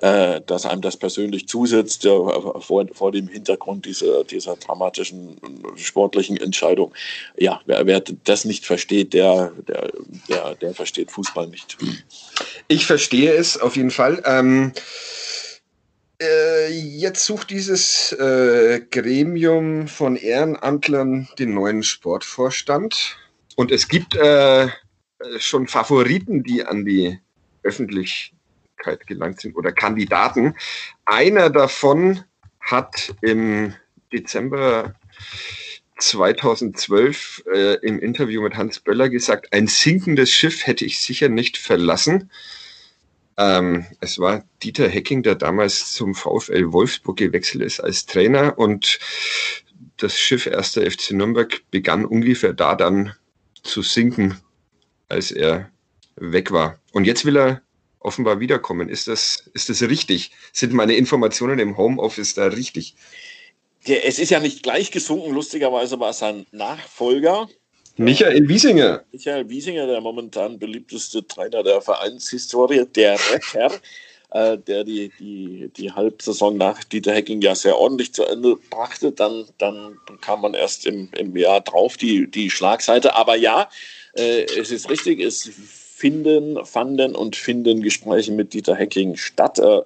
äh, 0.00 0.40
dass 0.46 0.64
einem 0.64 0.80
das 0.80 0.96
persönlich 0.96 1.48
zusetzt 1.48 2.04
äh, 2.04 2.08
vor, 2.08 2.86
vor 2.92 3.10
dem 3.10 3.26
Hintergrund 3.26 3.84
dieser, 3.84 4.22
dieser 4.22 4.54
dramatischen 4.54 5.36
sportlichen 5.74 6.36
Entscheidung. 6.36 6.94
Ja, 7.36 7.60
wer, 7.66 7.84
wer 7.84 8.00
das 8.22 8.44
nicht 8.44 8.64
versteht, 8.64 9.12
der, 9.12 9.50
der, 9.66 9.90
der, 10.28 10.54
der 10.54 10.74
versteht 10.74 11.10
Fußball 11.10 11.48
nicht. 11.48 11.76
Ich 12.68 12.86
verstehe 12.86 13.32
es 13.32 13.58
auf 13.58 13.76
jeden 13.76 13.90
Fall. 13.90 14.22
Ähm, 14.24 14.72
äh, 16.20 16.68
jetzt 16.70 17.24
sucht 17.24 17.50
dieses 17.50 18.12
äh, 18.12 18.80
Gremium 18.90 19.88
von 19.88 20.16
Ehrenamtlern 20.16 21.28
den 21.38 21.54
neuen 21.54 21.82
Sportvorstand. 21.82 23.16
Und 23.56 23.72
es 23.72 23.88
gibt 23.88 24.14
äh, 24.16 24.68
schon 25.38 25.66
Favoriten, 25.66 26.42
die 26.42 26.64
an 26.64 26.84
die 26.84 27.18
öffentlich 27.62 28.34
Öffentlichkeit 28.78 29.06
gelangt 29.06 29.40
sind 29.40 29.56
oder 29.56 29.72
Kandidaten. 29.72 30.54
Einer 31.04 31.50
davon 31.50 32.24
hat 32.60 33.14
im 33.22 33.74
Dezember 34.12 34.94
2012 35.98 37.44
äh, 37.52 37.74
im 37.86 37.98
Interview 37.98 38.42
mit 38.42 38.56
Hans 38.56 38.80
Böller 38.80 39.08
gesagt, 39.08 39.52
ein 39.52 39.66
sinkendes 39.66 40.30
Schiff 40.30 40.66
hätte 40.66 40.84
ich 40.84 41.00
sicher 41.00 41.28
nicht 41.28 41.56
verlassen. 41.56 42.30
Ähm, 43.36 43.86
es 44.00 44.18
war 44.18 44.44
Dieter 44.62 44.88
Hecking, 44.88 45.22
der 45.22 45.34
damals 45.34 45.92
zum 45.92 46.14
VfL 46.14 46.72
Wolfsburg 46.72 47.18
gewechselt 47.18 47.62
ist 47.62 47.80
als 47.80 48.06
Trainer 48.06 48.58
und 48.58 48.98
das 49.96 50.18
Schiff 50.18 50.46
1. 50.46 50.74
FC 50.74 51.12
Nürnberg 51.12 51.60
begann 51.70 52.04
ungefähr 52.04 52.52
da 52.52 52.74
dann 52.74 53.14
zu 53.62 53.82
sinken, 53.82 54.40
als 55.08 55.30
er 55.30 55.70
weg 56.16 56.52
war. 56.52 56.78
Und 56.92 57.04
jetzt 57.04 57.24
will 57.24 57.36
er 57.36 57.62
offenbar 58.00 58.40
wiederkommen. 58.40 58.88
Ist 58.88 59.08
das, 59.08 59.50
ist 59.54 59.68
das 59.68 59.82
richtig? 59.82 60.30
Sind 60.52 60.72
meine 60.72 60.94
Informationen 60.94 61.58
im 61.58 61.76
Homeoffice 61.76 62.34
da 62.34 62.46
richtig? 62.46 62.96
Ja, 63.84 63.96
es 63.96 64.18
ist 64.18 64.30
ja 64.30 64.40
nicht 64.40 64.62
gleich 64.62 64.90
gesunken, 64.90 65.32
lustigerweise 65.32 65.98
war 66.00 66.10
es 66.10 66.18
sein 66.18 66.46
Nachfolger. 66.52 67.48
Michael 67.96 68.48
Wiesinger. 68.48 69.02
Michael 69.12 69.48
Wiesinger, 69.48 69.86
der 69.86 70.00
momentan 70.00 70.58
beliebteste 70.58 71.26
Trainer 71.26 71.64
der 71.64 71.80
Vereinshistorie, 71.80 72.86
der 72.94 73.18
Retter, 73.30 73.74
äh, 74.30 74.56
der 74.56 74.84
die, 74.84 75.10
die, 75.18 75.70
die 75.76 75.90
Halbsaison 75.90 76.56
nach 76.56 76.84
Dieter 76.84 77.12
Hecking 77.12 77.40
ja 77.40 77.56
sehr 77.56 77.76
ordentlich 77.76 78.14
zu 78.14 78.24
Ende 78.24 78.56
brachte. 78.70 79.10
Dann, 79.10 79.46
dann 79.58 79.98
kam 80.20 80.42
man 80.42 80.54
erst 80.54 80.86
im, 80.86 81.10
im 81.16 81.36
Jahr 81.36 81.60
drauf 81.60 81.96
die, 81.96 82.30
die 82.30 82.50
Schlagseite. 82.50 83.16
Aber 83.16 83.34
ja, 83.34 83.68
äh, 84.14 84.44
es 84.44 84.70
ist 84.70 84.88
richtig, 84.90 85.20
es 85.20 85.50
finden, 85.98 86.64
fanden 86.64 87.16
und 87.16 87.34
finden 87.34 87.82
Gespräche 87.82 88.30
mit 88.30 88.54
Dieter 88.54 88.76
Hecking 88.76 89.16
statt. 89.16 89.58
Äh, 89.58 89.80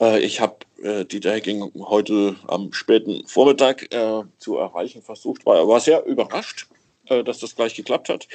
äh, 0.00 0.20
ich 0.20 0.40
habe 0.40 0.56
äh, 0.84 1.04
Dieter 1.04 1.32
Hecking 1.32 1.72
heute 1.80 2.36
am 2.46 2.72
späten 2.72 3.26
Vormittag 3.26 3.88
zu 4.38 4.56
erreichen 4.56 5.02
versucht, 5.02 5.44
war, 5.46 5.66
war 5.66 5.80
sehr 5.80 6.04
überrascht, 6.04 6.66
dass 7.08 7.38
das 7.38 7.56
gleich 7.56 7.74
geklappt 7.74 8.08
hat 8.08 8.28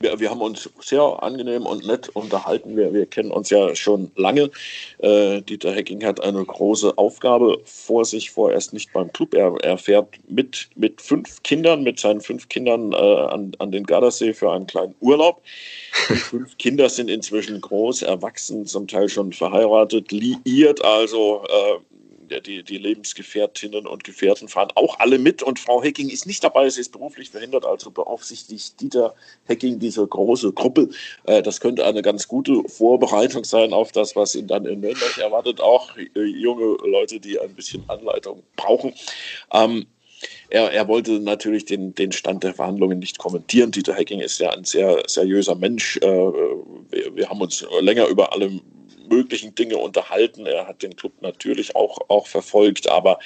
wir, 0.00 0.20
wir 0.20 0.30
haben 0.30 0.40
uns 0.40 0.68
sehr 0.80 1.02
angenehm 1.22 1.66
und 1.66 1.86
nett 1.86 2.08
unterhalten. 2.10 2.76
Wir, 2.76 2.92
wir 2.92 3.06
kennen 3.06 3.30
uns 3.30 3.50
ja 3.50 3.74
schon 3.74 4.10
lange. 4.16 4.50
Äh, 4.98 5.42
Dieter 5.42 5.72
Hecking 5.72 6.04
hat 6.04 6.20
eine 6.20 6.44
große 6.44 6.96
Aufgabe 6.96 7.60
vor 7.64 8.04
sich, 8.04 8.30
vorerst 8.30 8.72
nicht 8.72 8.92
beim 8.92 9.12
Club. 9.12 9.34
Er, 9.34 9.54
er 9.62 9.78
fährt 9.78 10.08
mit, 10.28 10.68
mit 10.76 11.00
fünf 11.00 11.42
Kindern, 11.42 11.82
mit 11.82 11.98
seinen 11.98 12.20
fünf 12.20 12.48
Kindern 12.48 12.92
äh, 12.92 12.96
an, 12.96 13.52
an 13.58 13.72
den 13.72 13.84
Gardasee 13.84 14.32
für 14.32 14.52
einen 14.52 14.66
kleinen 14.66 14.94
Urlaub. 15.00 15.42
Die 16.08 16.14
fünf 16.14 16.56
Kinder 16.58 16.88
sind 16.88 17.10
inzwischen 17.10 17.60
groß, 17.60 18.02
erwachsen, 18.02 18.66
zum 18.66 18.86
Teil 18.86 19.08
schon 19.08 19.32
verheiratet, 19.32 20.12
liiert, 20.12 20.84
also 20.84 21.44
äh, 21.48 21.87
die, 22.28 22.62
die 22.62 22.78
Lebensgefährtinnen 22.78 23.86
und 23.86 24.04
Gefährten 24.04 24.48
fahren 24.48 24.68
auch 24.74 24.98
alle 25.00 25.18
mit 25.18 25.42
und 25.42 25.58
Frau 25.58 25.82
Hecking 25.82 26.08
ist 26.08 26.26
nicht 26.26 26.44
dabei, 26.44 26.68
sie 26.68 26.80
ist 26.80 26.92
beruflich 26.92 27.30
verhindert, 27.30 27.64
also 27.64 27.90
beaufsichtigt 27.90 28.80
Dieter 28.80 29.14
Hecking 29.46 29.78
diese 29.78 30.06
große 30.06 30.52
Gruppe. 30.52 30.90
Äh, 31.24 31.42
das 31.42 31.60
könnte 31.60 31.84
eine 31.84 32.02
ganz 32.02 32.28
gute 32.28 32.62
Vorbereitung 32.68 33.44
sein 33.44 33.72
auf 33.72 33.92
das, 33.92 34.16
was 34.16 34.34
ihn 34.34 34.46
dann 34.46 34.66
in 34.66 34.80
Nürnberg 34.80 35.18
erwartet, 35.18 35.60
auch 35.60 35.96
äh, 35.96 36.20
junge 36.20 36.76
Leute, 36.86 37.20
die 37.20 37.38
ein 37.38 37.54
bisschen 37.54 37.84
Anleitung 37.88 38.42
brauchen. 38.56 38.92
Ähm, 39.52 39.86
er, 40.50 40.72
er, 40.72 40.88
wollte 40.88 41.20
natürlich 41.20 41.64
den, 41.64 41.94
den 41.94 42.10
Stand 42.12 42.42
der 42.42 42.54
Verhandlungen 42.54 42.98
nicht 42.98 43.18
kommentieren. 43.18 43.70
Dieter 43.70 43.94
Hecking 43.94 44.20
ist 44.20 44.40
ja 44.40 44.50
ein 44.50 44.64
sehr 44.64 45.02
seriöser 45.06 45.54
Mensch. 45.54 45.96
Äh, 45.98 46.08
wir, 46.08 47.14
wir 47.14 47.28
haben 47.28 47.40
uns 47.40 47.64
länger 47.80 48.06
über 48.06 48.32
alle 48.32 48.60
möglichen 49.08 49.54
Dinge 49.54 49.78
unterhalten. 49.78 50.46
Er 50.46 50.66
hat 50.66 50.82
den 50.82 50.96
Club 50.96 51.12
natürlich 51.20 51.74
auch, 51.76 51.98
auch 52.08 52.26
verfolgt, 52.26 52.88
aber 52.88 53.18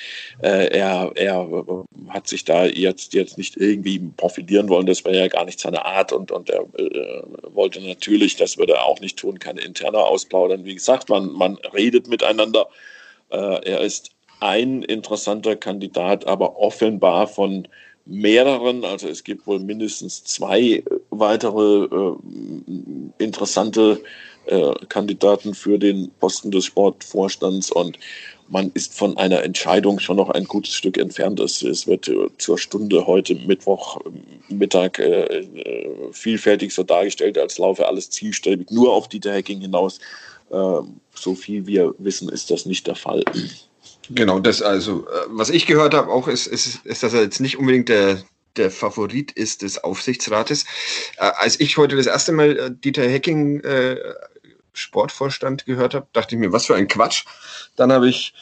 äh, 0.42 0.68
er, 0.68 1.12
er 1.14 1.84
hat 2.08 2.28
sich 2.28 2.44
da 2.44 2.64
jetzt, 2.66 3.14
jetzt 3.14 3.38
nicht 3.38 3.56
irgendwie 3.56 3.98
profilieren 4.16 4.68
wollen. 4.68 4.86
Das 4.86 5.04
wäre 5.04 5.18
ja 5.18 5.28
gar 5.28 5.44
nicht 5.44 5.60
seine 5.60 5.84
Art 5.84 6.12
und, 6.12 6.30
und 6.30 6.50
er 6.50 6.62
äh, 6.78 7.22
wollte 7.52 7.80
natürlich, 7.80 8.36
das 8.36 8.58
würde 8.58 8.74
er 8.74 8.86
auch 8.86 9.00
nicht 9.00 9.18
tun, 9.18 9.38
keine 9.38 9.60
interne 9.60 9.98
ausplaudern. 9.98 10.64
Wie 10.64 10.74
gesagt, 10.74 11.08
man, 11.08 11.32
man 11.32 11.56
redet 11.74 12.08
miteinander. 12.08 12.68
Äh, 13.30 13.70
er 13.70 13.80
ist 13.80 14.10
ein 14.40 14.82
interessanter 14.82 15.56
Kandidat, 15.56 16.26
aber 16.26 16.58
offenbar 16.58 17.28
von 17.28 17.68
mehreren, 18.04 18.84
also 18.84 19.08
es 19.08 19.22
gibt 19.22 19.46
wohl 19.46 19.60
mindestens 19.60 20.24
zwei 20.24 20.82
weitere 21.10 21.84
äh, 21.84 22.16
interessante 23.18 24.02
äh, 24.46 24.72
Kandidaten 24.88 25.54
für 25.54 25.78
den 25.78 26.10
Posten 26.20 26.50
des 26.50 26.64
Sportvorstands 26.66 27.70
und 27.70 27.98
man 28.48 28.70
ist 28.74 28.92
von 28.92 29.16
einer 29.16 29.42
Entscheidung 29.42 29.98
schon 29.98 30.16
noch 30.16 30.28
ein 30.28 30.44
gutes 30.44 30.74
Stück 30.74 30.98
entfernt. 30.98 31.40
Es, 31.40 31.62
es 31.62 31.86
wird 31.86 32.08
äh, 32.08 32.28
zur 32.38 32.58
Stunde 32.58 33.06
heute 33.06 33.34
Mittwoch 33.34 34.00
Mittag 34.48 34.98
äh, 34.98 35.22
äh, 35.22 36.12
vielfältig 36.12 36.72
so 36.74 36.82
dargestellt, 36.82 37.38
als 37.38 37.58
laufe 37.58 37.86
alles 37.86 38.10
zielstrebig 38.10 38.70
nur 38.70 38.92
auf 38.92 39.08
Dieter 39.08 39.32
Hacking 39.32 39.60
hinaus. 39.60 40.00
Äh, 40.50 40.80
so 41.14 41.34
viel 41.34 41.66
wir 41.66 41.94
wissen, 41.98 42.28
ist 42.28 42.50
das 42.50 42.66
nicht 42.66 42.86
der 42.86 42.96
Fall. 42.96 43.24
Genau, 44.10 44.38
das 44.38 44.60
also, 44.60 45.06
was 45.28 45.48
ich 45.48 45.66
gehört 45.66 45.94
habe, 45.94 46.10
auch 46.10 46.28
ist, 46.28 46.46
ist, 46.46 46.84
ist, 46.84 47.02
dass 47.02 47.14
er 47.14 47.22
jetzt 47.22 47.40
nicht 47.40 47.58
unbedingt 47.58 47.88
der, 47.88 48.22
der 48.56 48.70
Favorit 48.70 49.32
ist 49.32 49.62
des 49.62 49.82
Aufsichtsrates. 49.82 50.64
Äh, 51.16 51.30
als 51.36 51.58
ich 51.60 51.76
heute 51.76 51.96
das 51.96 52.06
erste 52.06 52.32
Mal 52.32 52.58
äh, 52.58 52.70
Dieter 52.70 53.08
Hecking 53.08 53.60
äh, 53.60 53.96
Sportvorstand 54.72 55.66
gehört 55.66 55.94
habe, 55.94 56.06
dachte 56.12 56.34
ich 56.34 56.40
mir, 56.40 56.52
was 56.52 56.66
für 56.66 56.74
ein 56.74 56.88
Quatsch. 56.88 57.24
Dann 57.76 57.92
habe 57.92 58.08
ich 58.08 58.34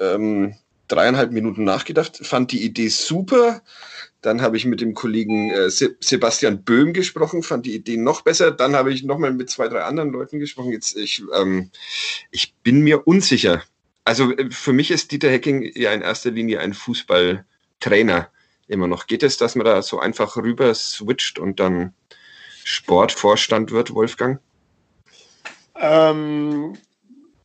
ähm, 0.00 0.54
dreieinhalb 0.88 1.32
Minuten 1.32 1.64
nachgedacht, 1.64 2.18
fand 2.22 2.52
die 2.52 2.62
Idee 2.62 2.88
super. 2.88 3.62
Dann 4.22 4.42
habe 4.42 4.56
ich 4.56 4.64
mit 4.64 4.80
dem 4.80 4.94
Kollegen 4.94 5.50
äh, 5.50 5.70
Sebastian 5.70 6.64
Böhm 6.64 6.92
gesprochen, 6.92 7.42
fand 7.42 7.66
die 7.66 7.74
Idee 7.74 7.96
noch 7.96 8.22
besser. 8.22 8.50
Dann 8.50 8.74
habe 8.74 8.92
ich 8.92 9.04
nochmal 9.04 9.32
mit 9.32 9.50
zwei, 9.50 9.68
drei 9.68 9.82
anderen 9.82 10.10
Leuten 10.10 10.40
gesprochen. 10.40 10.72
Jetzt, 10.72 10.96
ich, 10.96 11.22
ähm, 11.34 11.70
ich 12.30 12.54
bin 12.62 12.80
mir 12.80 13.06
unsicher, 13.06 13.62
also 14.06 14.32
äh, 14.36 14.50
für 14.50 14.72
mich 14.72 14.90
ist 14.90 15.12
Dieter 15.12 15.30
Hecking 15.30 15.70
ja 15.74 15.92
in 15.92 16.00
erster 16.00 16.30
Linie 16.30 16.60
ein 16.60 16.72
Fußballtrainer 16.72 18.30
immer 18.68 18.86
noch. 18.86 19.06
Geht 19.06 19.22
es, 19.22 19.36
dass 19.36 19.54
man 19.56 19.66
da 19.66 19.82
so 19.82 19.98
einfach 19.98 20.36
rüber 20.36 20.72
switcht 20.74 21.38
und 21.38 21.60
dann 21.60 21.92
Sportvorstand 22.64 23.70
wird, 23.72 23.92
Wolfgang? 23.94 24.40
Ähm, 25.80 26.74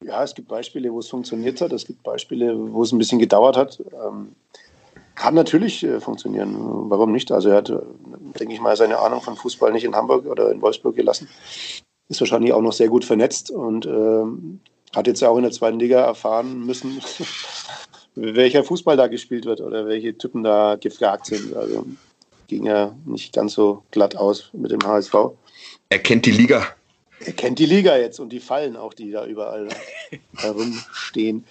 ja, 0.03 0.23
es 0.23 0.33
gibt 0.33 0.47
Beispiele, 0.47 0.91
wo 0.91 0.99
es 0.99 1.09
funktioniert 1.09 1.61
hat. 1.61 1.71
Es 1.73 1.85
gibt 1.85 2.03
Beispiele, 2.03 2.55
wo 2.73 2.83
es 2.83 2.91
ein 2.91 2.97
bisschen 2.97 3.19
gedauert 3.19 3.57
hat. 3.57 3.81
Ähm, 3.93 4.35
kann 5.15 5.35
natürlich 5.35 5.83
äh, 5.83 5.99
funktionieren. 5.99 6.55
Warum 6.89 7.11
nicht? 7.11 7.31
Also 7.31 7.49
er 7.49 7.57
hat, 7.57 7.69
äh, 7.69 7.77
denke 8.39 8.53
ich 8.53 8.61
mal, 8.61 8.75
seine 8.75 8.99
Ahnung 8.99 9.21
von 9.21 9.35
Fußball 9.35 9.71
nicht 9.71 9.83
in 9.83 9.95
Hamburg 9.95 10.25
oder 10.25 10.51
in 10.51 10.61
Wolfsburg 10.61 10.95
gelassen. 10.95 11.29
Ist 12.09 12.19
wahrscheinlich 12.19 12.53
auch 12.53 12.61
noch 12.61 12.73
sehr 12.73 12.87
gut 12.87 13.05
vernetzt 13.05 13.51
und 13.51 13.85
ähm, 13.85 14.59
hat 14.95 15.07
jetzt 15.07 15.23
auch 15.23 15.37
in 15.37 15.43
der 15.43 15.51
zweiten 15.51 15.79
Liga 15.79 16.01
erfahren 16.01 16.65
müssen, 16.65 17.01
welcher 18.15 18.63
Fußball 18.63 18.97
da 18.97 19.07
gespielt 19.07 19.45
wird 19.45 19.61
oder 19.61 19.85
welche 19.85 20.17
Typen 20.17 20.43
da 20.43 20.75
gefragt 20.75 21.27
sind. 21.27 21.55
Also 21.55 21.85
ging 22.47 22.65
ja 22.65 22.95
nicht 23.05 23.33
ganz 23.33 23.53
so 23.53 23.83
glatt 23.91 24.15
aus 24.15 24.49
mit 24.53 24.71
dem 24.71 24.83
HSV. 24.83 25.13
Er 25.89 25.99
kennt 25.99 26.25
die 26.25 26.31
Liga. 26.31 26.67
Er 27.25 27.33
kennt 27.33 27.59
die 27.59 27.65
Liga 27.65 27.97
jetzt 27.97 28.19
und 28.19 28.29
die 28.29 28.39
Fallen 28.39 28.75
auch, 28.75 28.93
die 28.93 29.11
da 29.11 29.25
überall 29.25 29.67
herumstehen. 30.37 31.45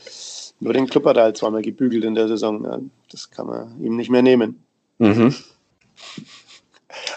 Nur 0.60 0.72
den 0.72 0.86
Club 0.86 1.06
hat 1.06 1.16
er 1.16 1.24
halt 1.24 1.36
zweimal 1.36 1.62
gebügelt 1.62 2.04
in 2.04 2.14
der 2.14 2.28
Saison. 2.28 2.90
Das 3.10 3.30
kann 3.30 3.46
man 3.46 3.82
ihm 3.82 3.96
nicht 3.96 4.10
mehr 4.10 4.22
nehmen. 4.22 4.62
Mhm. 4.98 5.34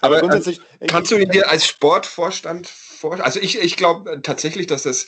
Aber, 0.01 0.17
Aber 0.17 0.19
grundsätzlich, 0.19 0.61
kannst 0.87 1.11
du 1.11 1.17
ihn 1.17 1.29
dir 1.29 1.49
als 1.49 1.65
Sportvorstand 1.65 2.67
vorstellen? 2.67 3.25
Also 3.25 3.39
ich, 3.39 3.59
ich 3.59 3.75
glaube 3.75 4.21
tatsächlich, 4.21 4.67
dass 4.67 4.83
das 4.83 5.07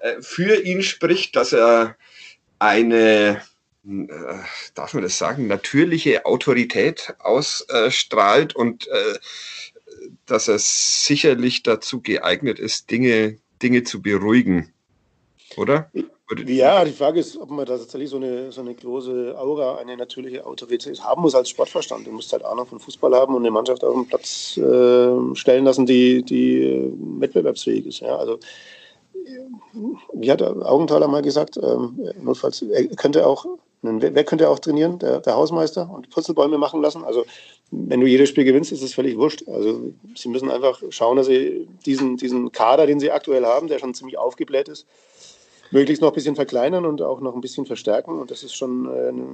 äh, 0.00 0.20
für 0.20 0.62
ihn 0.62 0.82
spricht, 0.82 1.34
dass 1.36 1.52
er 1.52 1.96
eine, 2.58 3.42
äh, 3.84 4.08
darf 4.74 4.94
man 4.94 5.02
das 5.02 5.18
sagen, 5.18 5.46
natürliche 5.46 6.24
Autorität 6.26 7.14
ausstrahlt 7.18 8.54
und 8.54 8.86
äh, 8.88 9.18
dass 10.32 10.48
er 10.48 10.58
sicherlich 10.58 11.62
dazu 11.62 12.00
geeignet 12.00 12.58
ist, 12.58 12.90
Dinge, 12.90 13.38
Dinge 13.62 13.84
zu 13.84 14.00
beruhigen. 14.00 14.72
Oder? 15.58 15.90
Ja, 16.46 16.82
die 16.86 16.92
Frage 16.92 17.20
ist, 17.20 17.36
ob 17.36 17.50
man 17.50 17.66
da 17.66 17.76
tatsächlich 17.76 18.08
so 18.08 18.16
eine, 18.16 18.50
so 18.50 18.62
eine 18.62 18.74
große 18.74 19.34
Aura, 19.38 19.76
eine 19.76 19.94
natürliche 19.98 20.46
Autorität 20.46 21.04
haben 21.04 21.20
muss 21.20 21.34
als 21.34 21.50
Sportverstand. 21.50 22.06
Du 22.06 22.12
musst 22.12 22.32
halt 22.32 22.42
Ahnung 22.42 22.66
von 22.66 22.80
Fußball 22.80 23.14
haben 23.14 23.34
und 23.34 23.42
eine 23.42 23.50
Mannschaft 23.50 23.84
auf 23.84 23.92
den 23.92 24.08
Platz 24.08 24.56
äh, 24.56 25.34
stellen 25.34 25.66
lassen, 25.66 25.84
die, 25.84 26.22
die 26.22 26.90
wettbewerbsfähig 27.18 27.84
ist. 27.84 28.00
Ja, 28.00 28.16
also, 28.16 28.38
wie 30.14 30.30
hat 30.30 30.40
Augenthaler 30.40 31.08
mal 31.08 31.20
gesagt, 31.20 31.58
ähm, 31.62 32.00
notfalls, 32.22 32.62
er 32.62 32.86
könnte 32.96 33.26
auch, 33.26 33.44
wer 33.82 34.24
könnte 34.24 34.48
auch 34.48 34.58
trainieren? 34.58 34.98
Der, 34.98 35.20
der 35.20 35.34
Hausmeister 35.34 35.90
und 35.90 36.10
Purzelbäume 36.10 36.58
machen 36.58 36.80
lassen. 36.80 37.04
Also, 37.04 37.24
wenn 37.70 38.00
du 38.00 38.06
jedes 38.06 38.28
Spiel 38.28 38.44
gewinnst, 38.44 38.72
ist 38.72 38.82
es 38.82 38.94
völlig 38.94 39.16
wurscht. 39.16 39.48
Also, 39.48 39.92
sie 40.14 40.28
müssen 40.28 40.50
einfach 40.50 40.80
schauen, 40.90 41.16
dass 41.16 41.26
sie 41.26 41.68
diesen, 41.84 42.16
diesen 42.16 42.52
Kader, 42.52 42.86
den 42.86 43.00
sie 43.00 43.10
aktuell 43.10 43.44
haben, 43.44 43.68
der 43.68 43.78
schon 43.78 43.94
ziemlich 43.94 44.18
aufgebläht 44.18 44.68
ist, 44.68 44.86
möglichst 45.72 46.02
noch 46.02 46.10
ein 46.10 46.14
bisschen 46.14 46.36
verkleinern 46.36 46.86
und 46.86 47.02
auch 47.02 47.20
noch 47.20 47.34
ein 47.34 47.40
bisschen 47.40 47.66
verstärken. 47.66 48.18
Und 48.18 48.30
das 48.30 48.42
ist 48.42 48.54
schon 48.54 48.88
eine, 48.88 49.26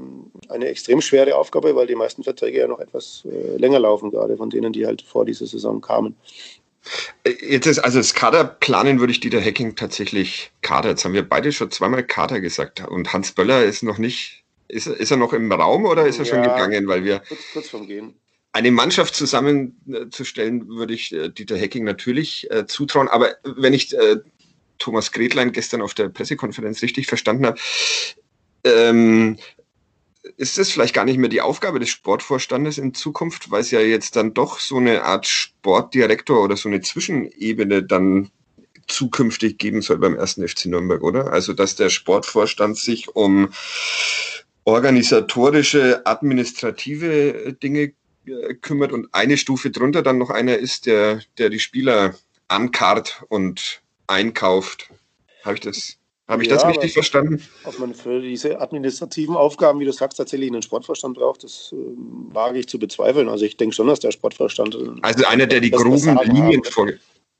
eine 0.48 0.68
extrem 0.68 1.00
schwere 1.00 1.36
Aufgabe, 1.36 1.74
weil 1.76 1.86
die 1.86 1.96
meisten 1.96 2.22
Verträge 2.22 2.60
ja 2.60 2.68
noch 2.68 2.80
etwas 2.80 3.24
äh, 3.30 3.56
länger 3.56 3.80
laufen, 3.80 4.10
gerade 4.10 4.36
von 4.36 4.48
denen, 4.48 4.72
die 4.72 4.86
halt 4.86 5.02
vor 5.02 5.24
dieser 5.24 5.46
Saison 5.46 5.80
kamen. 5.80 6.16
Äh, 7.24 7.34
jetzt 7.40 7.66
ist 7.66 7.78
also 7.78 7.98
das 7.98 8.14
Kaderplanen 8.14 9.00
würde 9.00 9.12
ich 9.12 9.20
Dieter 9.20 9.40
Hacking 9.40 9.76
tatsächlich 9.76 10.50
Kader. 10.62 10.90
Jetzt 10.90 11.04
haben 11.04 11.14
wir 11.14 11.28
beide 11.28 11.52
schon 11.52 11.70
zweimal 11.70 12.02
Kader 12.04 12.40
gesagt. 12.40 12.86
Und 12.86 13.12
Hans 13.12 13.32
Böller 13.32 13.64
ist 13.64 13.82
noch 13.82 13.98
nicht, 13.98 14.44
ist, 14.68 14.86
ist 14.86 15.10
er 15.10 15.16
noch 15.16 15.32
im 15.32 15.50
Raum 15.50 15.84
oder 15.84 16.06
ist 16.06 16.18
er 16.18 16.24
ja, 16.24 16.34
schon 16.34 16.42
gegangen? 16.42 16.88
Weil 16.88 17.04
wir 17.04 17.20
kurz, 17.20 17.40
kurz 17.52 17.68
vom 17.68 17.86
Gehen. 17.86 18.14
Eine 18.52 18.70
Mannschaft 18.70 19.14
zusammenzustellen, 19.14 20.68
würde 20.68 20.94
ich 20.94 21.12
äh, 21.12 21.28
Dieter 21.28 21.56
Hecking 21.56 21.84
natürlich 21.84 22.50
äh, 22.50 22.66
zutrauen. 22.66 23.08
Aber 23.08 23.36
wenn 23.44 23.74
ich 23.74 23.96
äh, 23.96 24.16
Thomas 24.78 25.12
Gretlein 25.12 25.52
gestern 25.52 25.82
auf 25.82 25.94
der 25.94 26.08
Pressekonferenz 26.08 26.82
richtig 26.82 27.06
verstanden 27.06 27.46
habe, 27.46 27.58
ähm, 28.64 29.38
ist 30.36 30.58
das 30.58 30.70
vielleicht 30.70 30.94
gar 30.94 31.04
nicht 31.04 31.18
mehr 31.18 31.28
die 31.28 31.40
Aufgabe 31.40 31.80
des 31.80 31.90
Sportvorstandes 31.90 32.78
in 32.78 32.94
Zukunft, 32.94 33.50
weil 33.50 33.60
es 33.60 33.70
ja 33.70 33.80
jetzt 33.80 34.16
dann 34.16 34.34
doch 34.34 34.60
so 34.60 34.76
eine 34.76 35.04
Art 35.04 35.26
Sportdirektor 35.26 36.42
oder 36.42 36.56
so 36.56 36.68
eine 36.68 36.80
Zwischenebene 36.80 37.82
dann 37.82 38.30
zukünftig 38.86 39.58
geben 39.58 39.82
soll 39.82 39.98
beim 39.98 40.16
ersten 40.16 40.46
FC 40.46 40.66
Nürnberg, 40.66 41.02
oder? 41.02 41.32
Also, 41.32 41.52
dass 41.52 41.76
der 41.76 41.90
Sportvorstand 41.90 42.76
sich 42.76 43.14
um 43.14 43.50
organisatorische, 44.64 46.02
administrative 46.04 47.56
Dinge 47.62 47.92
äh, 48.26 48.54
kümmert 48.60 48.92
und 48.92 49.08
eine 49.12 49.36
Stufe 49.36 49.70
drunter 49.70 50.02
dann 50.02 50.18
noch 50.18 50.30
einer 50.30 50.58
ist, 50.58 50.86
der, 50.86 51.22
der 51.38 51.48
die 51.50 51.60
Spieler 51.60 52.14
ankart 52.48 53.24
und 53.28 53.82
einkauft. 54.06 54.90
Habe 55.44 55.54
ich 55.54 55.60
das, 55.60 55.96
hab 56.28 56.42
ich 56.42 56.48
ja, 56.48 56.54
das 56.54 56.66
richtig 56.66 56.92
verstanden? 56.92 57.42
Ob 57.64 57.78
man 57.78 57.94
für 57.94 58.20
diese 58.20 58.60
administrativen 58.60 59.34
Aufgaben, 59.34 59.80
wie 59.80 59.86
du 59.86 59.92
sagst, 59.92 60.18
tatsächlich 60.18 60.50
einen 60.50 60.62
Sportvorstand 60.62 61.16
braucht, 61.16 61.42
das 61.42 61.72
äh, 61.72 61.76
wage 62.34 62.58
ich 62.58 62.68
zu 62.68 62.78
bezweifeln. 62.78 63.28
Also 63.30 63.46
ich 63.46 63.56
denke 63.56 63.74
schon, 63.74 63.86
dass 63.86 64.00
der 64.00 64.10
Sportvorstand. 64.10 64.74
Äh, 64.74 65.00
also 65.00 65.24
einer, 65.26 65.46
der 65.46 65.60
die 65.60 65.70
groben 65.70 66.18
Linien 66.24 66.62
vor. 66.64 66.88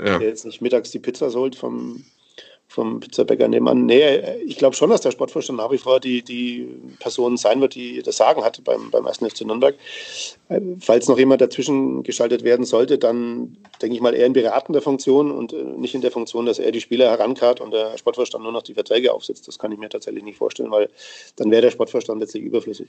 Ja. 0.01 0.19
Der 0.19 0.29
jetzt 0.29 0.47
nicht 0.47 0.63
mittags 0.63 0.91
die 0.91 1.01
Pizza 1.01 1.31
holt 1.33 1.55
vom 1.55 2.05
vom 2.69 3.01
Pizzabäcker 3.01 3.49
nebenan. 3.49 3.87
Nee, 3.87 4.19
ich 4.45 4.59
glaube 4.59 4.77
schon, 4.77 4.91
dass 4.91 5.01
der 5.01 5.11
Sportvorstand 5.11 5.57
nach 5.57 5.71
wie 5.71 5.79
vor 5.79 6.01
die, 6.01 6.23
die 6.23 6.69
Person 6.99 7.39
sein 7.39 7.63
wird, 7.63 7.75
die 7.75 8.03
das 8.03 8.19
Sagen 8.19 8.45
hat 8.45 8.63
beim, 8.63 8.91
beim 8.91 9.07
1. 9.07 9.19
FC 9.19 9.41
Nürnberg. 9.47 9.75
Falls 10.81 11.09
noch 11.09 11.19
jemand 11.19 11.41
dazwischen 11.41 12.03
geschaltet 12.03 12.45
werden 12.45 12.67
sollte, 12.67 12.99
dann 12.99 13.57
denke 13.81 13.97
ich 13.97 14.03
mal 14.03 14.15
eher 14.15 14.27
in 14.27 14.35
beratender 14.35 14.83
Funktion 14.83 15.31
und 15.31 15.55
äh, 15.55 15.63
nicht 15.63 15.95
in 15.95 16.03
der 16.03 16.11
Funktion, 16.11 16.45
dass 16.45 16.59
er 16.59 16.71
die 16.71 16.81
Spieler 16.81 17.11
herankarrt 17.11 17.61
und 17.61 17.73
der 17.73 17.97
Sportvorstand 17.97 18.45
nur 18.45 18.53
noch 18.53 18.63
die 18.63 18.75
Verträge 18.75 19.13
aufsetzt. 19.13 19.49
Das 19.49 19.59
kann 19.59 19.73
ich 19.73 19.79
mir 19.79 19.89
tatsächlich 19.89 20.23
nicht 20.23 20.37
vorstellen, 20.37 20.71
weil 20.71 20.91
dann 21.37 21.51
wäre 21.51 21.63
der 21.63 21.71
Sportvorstand 21.71 22.21
letztlich 22.21 22.45
überflüssig. 22.45 22.89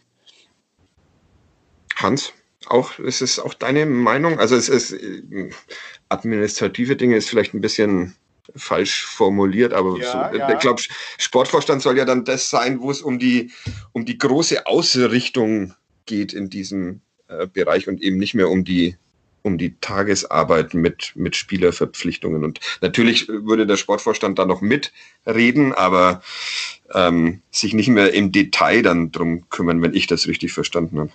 Hans? 1.95 2.33
Auch, 2.67 2.99
ist 2.99 3.21
es 3.21 3.39
auch 3.39 3.53
deine 3.53 3.85
Meinung? 3.85 4.39
Also 4.39 4.57
es 4.57 4.67
ist 4.67 4.91
äh, 4.91 5.49
administrative 6.09 6.97
Dinge 6.97 7.15
ist 7.15 7.29
vielleicht 7.29 7.53
ein 7.53 7.61
bisschen 7.61 8.15
falsch 8.55 9.05
formuliert, 9.05 9.73
aber 9.73 9.97
ja, 9.97 10.31
so, 10.31 10.37
ja. 10.37 10.53
ich 10.53 10.59
glaube, 10.59 10.81
Sportvorstand 11.17 11.81
soll 11.81 11.97
ja 11.97 12.05
dann 12.05 12.25
das 12.25 12.49
sein, 12.49 12.81
wo 12.81 12.91
es 12.91 13.01
um 13.01 13.19
die, 13.19 13.51
um 13.91 14.05
die 14.05 14.17
große 14.17 14.65
Ausrichtung 14.65 15.73
geht 16.05 16.33
in 16.33 16.49
diesem 16.49 17.01
äh, 17.27 17.47
Bereich 17.47 17.87
und 17.87 18.01
eben 18.01 18.17
nicht 18.17 18.33
mehr 18.33 18.49
um 18.49 18.63
die 18.63 18.95
um 19.41 19.57
die 19.57 19.75
Tagesarbeit 19.79 20.73
mit, 20.73 21.13
mit 21.15 21.35
Spielerverpflichtungen. 21.35 22.43
Und 22.43 22.59
natürlich 22.81 23.27
würde 23.27 23.65
der 23.65 23.77
Sportvorstand 23.77 24.37
da 24.39 24.45
noch 24.45 24.61
mitreden, 24.61 25.73
aber 25.73 26.21
ähm, 26.93 27.41
sich 27.51 27.73
nicht 27.73 27.87
mehr 27.87 28.13
im 28.13 28.31
Detail 28.31 28.81
dann 28.81 29.11
drum 29.11 29.49
kümmern, 29.49 29.81
wenn 29.81 29.93
ich 29.93 30.07
das 30.07 30.27
richtig 30.27 30.53
verstanden 30.53 30.99
habe. 30.99 31.11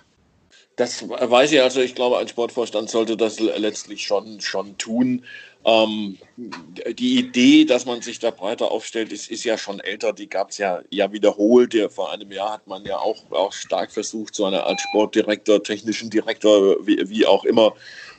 Das 0.75 1.07
weiß 1.07 1.53
ich 1.53 1.61
also. 1.61 1.79
Ich 1.79 1.95
glaube, 1.95 2.17
ein 2.17 2.27
Sportvorstand 2.27 2.89
sollte 2.89 3.15
das 3.15 3.39
letztlich 3.39 4.05
schon, 4.05 4.41
schon 4.41 4.77
tun. 4.77 5.23
Ähm, 5.65 6.17
die 6.37 7.17
Idee, 7.17 7.65
dass 7.65 7.85
man 7.85 8.01
sich 8.01 8.19
da 8.19 8.29
breiter 8.29 8.71
aufstellt, 8.71 9.11
ist, 9.11 9.31
ist 9.31 9.43
ja 9.43 9.57
schon 9.57 9.79
älter. 9.79 10.13
Die 10.13 10.29
gab 10.29 10.51
es 10.51 10.59
ja, 10.59 10.81
ja 10.91 11.11
wiederholt. 11.11 11.73
Ja, 11.73 11.89
vor 11.89 12.11
einem 12.11 12.31
Jahr 12.31 12.53
hat 12.53 12.67
man 12.67 12.85
ja 12.85 12.97
auch, 12.99 13.31
auch 13.31 13.51
stark 13.51 13.91
versucht, 13.91 14.35
so 14.35 14.45
eine 14.45 14.63
Art 14.63 14.79
Sportdirektor, 14.79 15.63
technischen 15.63 16.11
Direktor, 16.11 16.85
wie, 16.85 17.09
wie 17.09 17.25
auch 17.25 17.45
immer, 17.45 17.73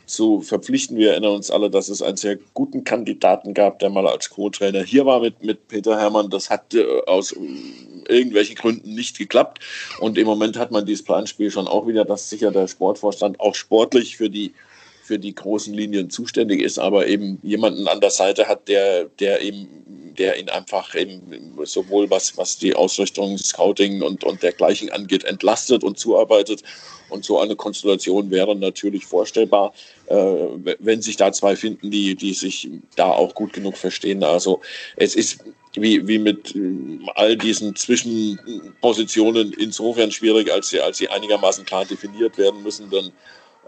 zu 0.07 0.41
verpflichten. 0.41 0.97
Wir 0.97 1.13
erinnern 1.13 1.37
uns 1.37 1.51
alle, 1.51 1.71
dass 1.71 1.89
es 1.89 2.03
einen 2.03 2.17
sehr 2.17 2.37
guten 2.55 2.83
Kandidaten 2.83 3.55
gab, 3.55 3.79
der 3.79 3.91
mal 3.91 4.07
als 4.07 4.31
Co-Trainer 4.31 4.83
hier 4.83 5.07
war 5.07 5.21
mit, 5.21 5.43
mit 5.43 5.69
Peter 5.69 5.99
Hermann. 5.99 6.31
Das 6.31 6.51
hat 6.51 6.75
äh, 6.75 6.85
aus 7.07 7.33
äh, 7.33 7.39
irgendwelchen 8.09 8.57
Gründen 8.57 8.95
nicht 8.95 9.19
geklappt. 9.19 9.61
Und 10.01 10.19
im 10.19 10.27
Moment 10.27 10.57
hat 10.59 10.73
man 10.73 10.85
dieses 10.85 11.05
Planspiel 11.05 11.51
schon 11.53 11.69
auch 11.69 11.87
wieder, 11.87 12.05
dass 12.05 12.29
sicher 12.29 12.51
der 12.51 12.67
Sportvorstand 12.67 13.39
auch 13.39 13.55
sportlich 13.55 14.17
für 14.17 14.31
die 14.31 14.53
für 15.07 15.19
die 15.19 15.35
großen 15.35 15.73
Linien 15.73 16.11
zuständig 16.11 16.61
ist, 16.61 16.79
aber 16.79 17.07
eben 17.07 17.39
jemanden 17.43 17.87
an 17.87 18.01
der 18.01 18.11
Seite 18.11 18.49
hat, 18.49 18.69
der, 18.69 19.05
der 19.21 19.41
eben, 19.41 20.15
der 20.19 20.39
ihn 20.39 20.49
einfach 20.49 20.95
eben 20.95 21.21
sowohl 21.65 22.11
was, 22.11 22.37
was 22.37 22.59
die 22.59 22.75
Ausrichtung, 22.75 23.39
Scouting 23.39 24.03
und, 24.03 24.25
und 24.25 24.43
dergleichen 24.43 24.91
angeht, 24.91 25.25
entlastet 25.25 25.85
und 25.85 25.99
zuarbeitet. 25.99 26.63
Und 27.09 27.25
so 27.25 27.39
eine 27.39 27.55
Konstellation 27.55 28.31
wäre 28.33 28.57
natürlich 28.57 29.07
vorstellbar, 29.07 29.73
äh, 30.07 30.17
wenn 30.81 31.01
sich 31.03 31.17
da 31.17 31.31
zwei 31.33 31.55
finden, 31.55 31.93
die, 31.93 32.17
die 32.17 32.35
sich 32.35 32.69
da 32.97 33.07
auch 33.07 33.33
gut 33.35 33.53
genug 33.53 33.77
verstehen. 33.77 34.25
Also 34.25 34.61
es 34.97 35.15
ist 35.15 35.39
wie, 35.77 36.09
wie 36.09 36.19
mit 36.19 36.55
all 37.15 37.37
diesen 37.37 37.77
Zwischenpositionen 37.77 39.53
insofern 39.53 40.11
schwierig, 40.11 40.53
als 40.53 40.71
sie, 40.71 40.81
als 40.81 40.99
sie 40.99 41.09
einigermaßen 41.09 41.65
klar 41.65 41.85
definiert 41.85 42.39
werden 42.39 42.63
müssen. 42.63 42.91
Denn 42.91 43.13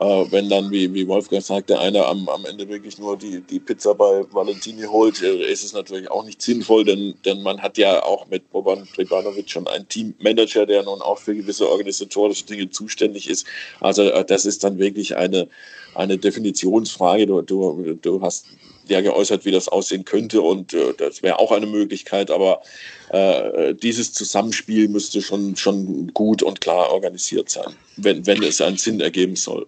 äh, 0.00 0.24
wenn 0.30 0.48
dann, 0.48 0.70
wie, 0.70 0.92
wie 0.94 1.08
Wolfgang 1.08 1.42
sagte, 1.42 1.78
einer 1.78 2.06
am, 2.06 2.28
am 2.28 2.44
Ende 2.44 2.68
wirklich 2.68 2.98
nur 2.98 3.16
die, 3.16 3.40
die 3.40 3.58
Pizza 3.58 3.94
bei 3.94 4.24
Valentini 4.30 4.84
holt, 4.84 5.22
äh, 5.22 5.50
ist 5.50 5.64
es 5.64 5.72
natürlich 5.72 6.11
auch 6.11 6.24
nicht 6.24 6.40
sinnvoll, 6.40 6.84
denn, 6.84 7.14
denn 7.24 7.42
man 7.42 7.61
hat 7.61 7.78
ja 7.78 8.02
auch 8.04 8.28
mit 8.28 8.50
Boban 8.52 8.87
Tribanovic 8.94 9.50
schon 9.50 9.66
einen 9.66 9.88
Teammanager, 9.88 10.66
der 10.66 10.84
nun 10.84 11.00
auch 11.00 11.18
für 11.18 11.34
gewisse 11.34 11.68
organisatorische 11.68 12.44
Dinge 12.44 12.70
zuständig 12.70 13.28
ist. 13.28 13.46
Also 13.80 14.02
äh, 14.02 14.24
das 14.24 14.46
ist 14.46 14.62
dann 14.62 14.78
wirklich 14.78 15.16
eine, 15.16 15.48
eine 15.94 16.16
Definitionsfrage. 16.16 17.26
Du, 17.26 17.42
du, 17.42 17.98
du 18.00 18.20
hast 18.22 18.46
ja 18.87 19.00
geäußert, 19.00 19.44
wie 19.44 19.50
das 19.50 19.68
aussehen 19.68 20.04
könnte 20.04 20.42
und 20.42 20.74
äh, 20.74 20.94
das 20.96 21.22
wäre 21.24 21.40
auch 21.40 21.50
eine 21.50 21.66
Möglichkeit, 21.66 22.30
aber 22.30 22.62
äh, 23.11 23.74
dieses 23.74 24.12
Zusammenspiel 24.12 24.88
müsste 24.88 25.22
schon, 25.22 25.56
schon 25.56 26.12
gut 26.14 26.42
und 26.42 26.61
klar 26.61 26.92
organisiert 26.92 27.50
sein, 27.50 27.74
wenn, 27.96 28.26
wenn 28.26 28.42
es 28.44 28.61
einen 28.61 28.76
Sinn 28.76 29.00
ergeben 29.00 29.34
soll. 29.37 29.66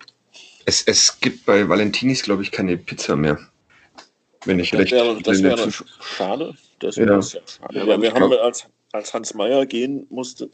Es, 0.64 0.83
es 0.83 1.20
gibt 1.20 1.46
bei 1.46 1.68
Valentinis, 1.68 2.23
glaube 2.23 2.42
ich, 2.42 2.51
keine 2.51 2.77
Pizza 2.77 3.16
mehr. 3.16 3.38
Wenn 4.44 4.59
ich 4.59 4.70
das 4.70 4.81
recht 4.81 4.92
wäre, 4.92 5.20
das 5.23 5.42
wäre 5.42 5.68
schade. 6.01 6.55
Das 6.79 6.96
wäre 6.96 7.14
ja. 7.14 7.23
sehr 7.23 7.42
schade. 7.46 7.79
Ja, 7.79 8.01
wir 8.01 8.12
haben, 8.12 8.33
als, 8.33 8.66
als 8.92 9.12
Hans 9.12 9.35
Meyer 9.35 9.66
gehen 9.66 10.07
musste, 10.09 10.49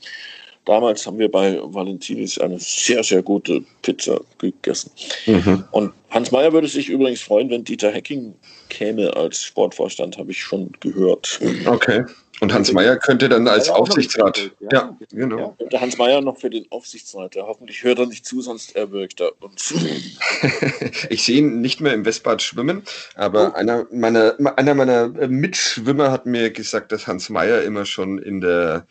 damals 0.64 1.07
haben 1.07 1.19
wir 1.19 1.31
bei 1.31 1.59
Valentinis 1.62 2.38
eine 2.38 2.59
sehr, 2.59 3.03
sehr 3.05 3.23
gute 3.23 3.64
Pizza 3.83 4.21
gegessen. 4.38 4.90
Mhm. 5.27 5.64
Und 5.71 5.92
Hans 6.11 6.33
Meyer 6.33 6.53
würde 6.53 6.69
sich 6.69 6.88
übrigens 6.88 7.23
freuen, 7.23 7.49
wenn 7.51 7.64
Dieter 7.64 7.92
Hecking 7.92 8.35
käme 8.68 9.16
als 9.16 9.42
Sportvorstand, 9.42 10.18
habe 10.18 10.31
ich 10.31 10.42
schon 10.42 10.72
gehört. 10.81 11.40
Okay. 11.66 12.05
Und 12.40 12.52
Hans 12.52 12.70
Meyer 12.72 12.96
könnte 12.96 13.31
dann 13.31 13.48
als 13.48 13.70
Aufsichtsrat. 13.70 14.50
Ja, 14.61 14.68
ja, 14.70 14.96
genau. 15.11 15.57
Ja. 15.70 15.81
Hans 15.81 15.96
Meyer 15.96 16.20
noch 16.20 16.38
für 16.38 16.50
den 16.50 16.70
Aufsichtsrat. 16.70 17.35
Ja, 17.35 17.44
hoffentlich 17.46 17.83
hört 17.83 17.98
er 17.98 18.07
nicht 18.07 18.26
zu, 18.26 18.42
sonst 18.42 18.76
erwürgt 18.76 19.22
er 19.22 19.33
uns. 19.42 19.72
ich 21.09 21.22
sehe 21.22 21.38
ihn 21.38 21.62
nicht 21.62 21.81
mehr 21.81 21.94
im 21.94 22.05
Westbad 22.05 22.42
schwimmen, 22.42 22.83
aber 23.14 23.52
oh. 23.52 23.57
einer, 23.57 23.87
meiner, 23.90 24.37
einer 24.57 24.74
meiner 24.74 25.09
Mitschwimmer 25.09 26.11
hat 26.11 26.26
mir 26.26 26.50
gesagt, 26.50 26.92
dass 26.92 27.07
Hans 27.07 27.31
Meyer 27.31 27.62
immer 27.62 27.87
schon 27.87 28.18
in 28.18 28.42
der 28.42 28.87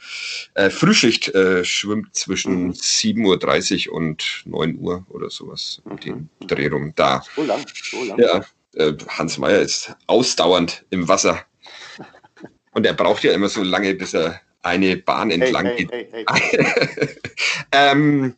äh, 0.55 0.71
Frühschicht 0.71 1.33
äh, 1.35 1.63
schwimmt 1.63 2.15
zwischen 2.15 2.67
mhm. 2.67 2.71
7.30 2.71 3.89
Uhr 3.89 3.95
und 3.95 4.41
9 4.45 4.79
Uhr 4.79 5.05
oder 5.09 5.29
sowas. 5.29 5.83
Mhm. 5.85 5.99
Den 5.99 6.29
Dreh 6.47 6.67
rum 6.67 6.93
da. 6.95 7.21
So 7.35 7.43
lang, 7.43 7.63
so 7.91 8.03
lang. 8.05 8.19
Ja, 8.19 8.37
äh, 8.37 8.41
Hans 9.07 9.37
Meyer 9.37 9.61
ist 9.61 9.95
ausdauernd 10.07 10.85
im 10.89 11.07
Wasser. 11.07 11.45
Und 12.71 12.85
er 12.85 12.93
braucht 12.93 13.23
ja 13.23 13.31
immer 13.31 13.49
so 13.49 13.63
lange, 13.63 13.95
bis 13.95 14.13
er 14.13 14.41
eine 14.61 14.97
Bahn 14.97 15.31
entlang 15.31 15.65
hey, 15.67 15.87
hey, 15.89 16.25
geht. 16.25 16.51
Hey, 16.51 17.15
ähm, 17.71 18.33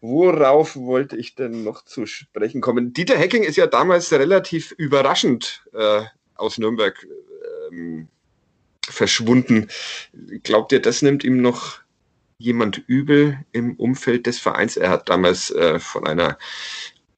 worauf 0.00 0.76
wollte 0.76 1.16
ich 1.16 1.34
denn 1.34 1.64
noch 1.64 1.84
zu 1.84 2.06
sprechen 2.06 2.60
kommen? 2.60 2.92
Dieter 2.92 3.18
Hecking 3.18 3.42
ist 3.42 3.56
ja 3.56 3.66
damals 3.66 4.12
relativ 4.12 4.72
überraschend 4.78 5.64
äh, 5.74 6.02
aus 6.36 6.58
Nürnberg 6.58 7.06
ähm, 7.70 8.08
verschwunden. 8.88 9.68
Glaubt 10.42 10.72
ihr, 10.72 10.80
das 10.80 11.02
nimmt 11.02 11.24
ihm 11.24 11.42
noch 11.42 11.80
jemand 12.38 12.82
übel 12.86 13.38
im 13.52 13.74
Umfeld 13.76 14.26
des 14.26 14.38
Vereins? 14.38 14.76
Er 14.76 14.90
hat 14.90 15.08
damals 15.08 15.50
äh, 15.50 15.78
von 15.78 16.06
einer 16.06 16.38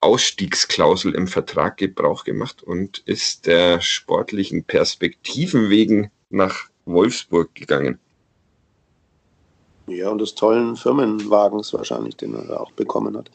Ausstiegsklausel 0.01 1.15
im 1.15 1.27
Vertrag 1.27 1.77
Gebrauch 1.77 2.25
gemacht 2.25 2.63
und 2.63 2.99
ist 3.07 3.47
der 3.47 3.81
sportlichen 3.81 4.65
Perspektiven 4.65 5.71
wegen 5.71 6.11
nach 6.31 6.69
Wolfsburg 6.85 7.55
gegangen. 7.55 7.99
Ja, 9.87 10.11
und 10.11 10.21
des 10.21 10.35
tollen 10.35 10.77
Firmenwagens 10.77 11.73
wahrscheinlich, 11.73 12.17
den 12.17 12.35
er 12.35 12.61
auch 12.61 12.73
bekommen 12.73 13.17
hat. 13.17 13.31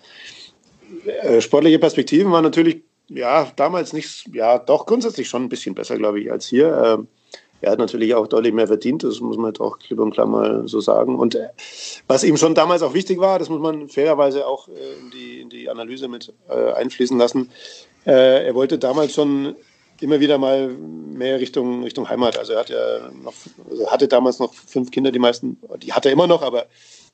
Äh, 1.06 1.42
sportliche 1.42 1.80
Perspektiven 1.80 2.32
waren 2.32 2.44
natürlich, 2.44 2.82
ja, 3.08 3.50
damals 3.56 3.94
nicht, 3.94 4.30
ja, 4.34 4.60
doch 4.60 4.86
grundsätzlich 4.86 5.30
schon 5.30 5.44
ein 5.44 5.50
bisschen 5.50 5.76
besser, 5.76 5.98
glaube 5.98 6.20
ich, 6.20 6.32
als 6.32 6.48
hier. 6.48 7.08
Er 7.62 7.72
hat 7.72 7.80
natürlich 7.80 8.14
auch 8.16 8.28
deutlich 8.28 8.54
mehr 8.54 8.68
verdient, 8.68 9.04
das 9.04 9.20
muss 9.20 9.38
man 9.38 9.48
jetzt 9.48 9.62
auch 9.62 9.80
klipp 9.80 10.00
und 10.00 10.12
klar 10.12 10.26
mal 10.26 10.68
so 10.68 10.80
sagen. 10.80 11.18
Und 11.18 11.36
äh, 11.36 11.50
was 12.08 12.24
ihm 12.24 12.38
schon 12.38 12.56
damals 12.56 12.82
auch 12.82 12.94
wichtig 12.94 13.20
war, 13.20 13.40
das 13.40 13.50
muss 13.50 13.62
man 13.62 13.88
fairerweise 13.88 14.48
auch 14.48 14.68
äh, 14.68 15.00
in, 15.00 15.12
die, 15.12 15.42
in 15.42 15.50
die 15.50 15.70
Analyse 15.70 16.08
mit 16.08 16.34
einfließen 16.50 17.18
lassen. 17.18 17.50
Er 18.04 18.56
wollte 18.56 18.80
damals 18.80 19.14
schon 19.14 19.56
immer 20.02 20.20
wieder 20.20 20.38
mal 20.38 20.70
mehr 20.70 21.40
Richtung, 21.40 21.84
Richtung 21.84 22.10
Heimat. 22.10 22.38
Also 22.38 22.54
er 22.54 22.60
hat 22.60 22.70
ja 22.70 23.12
noch, 23.24 23.34
also 23.70 23.92
hatte 23.92 24.08
damals 24.08 24.40
noch 24.40 24.54
fünf 24.54 24.92
Kinder, 24.92 25.12
die 25.12 25.20
meisten, 25.20 25.58
die 25.82 25.94
hat 25.94 26.06
er 26.06 26.12
immer 26.12 26.28
noch, 26.28 26.42
aber 26.42 26.66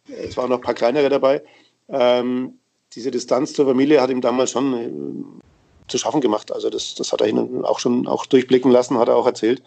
es 0.08 0.38
waren 0.38 0.50
noch 0.50 0.58
ein 0.58 0.64
paar 0.64 0.74
kleinere 0.74 1.10
dabei. 1.10 1.44
Ähm, 1.90 2.60
diese 2.94 3.12
Distanz 3.12 3.54
zur 3.54 3.66
Familie 3.66 4.02
hat 4.02 4.10
ihm 4.10 4.22
damals 4.22 4.52
schon 4.52 4.74
äh, 4.74 4.90
zu 5.90 5.98
schaffen 5.98 6.22
gemacht. 6.22 6.52
Also 6.52 6.70
das, 6.70 6.96
das 6.96 7.12
hat 7.12 7.22
er 7.22 7.34
auch 7.64 7.80
schon 7.80 8.08
auch 8.08 8.26
durchblicken 8.26 8.72
lassen, 8.72 8.98
hat 8.98 9.10
er 9.10 9.18
auch 9.18 9.26
erzählt. 9.26 9.62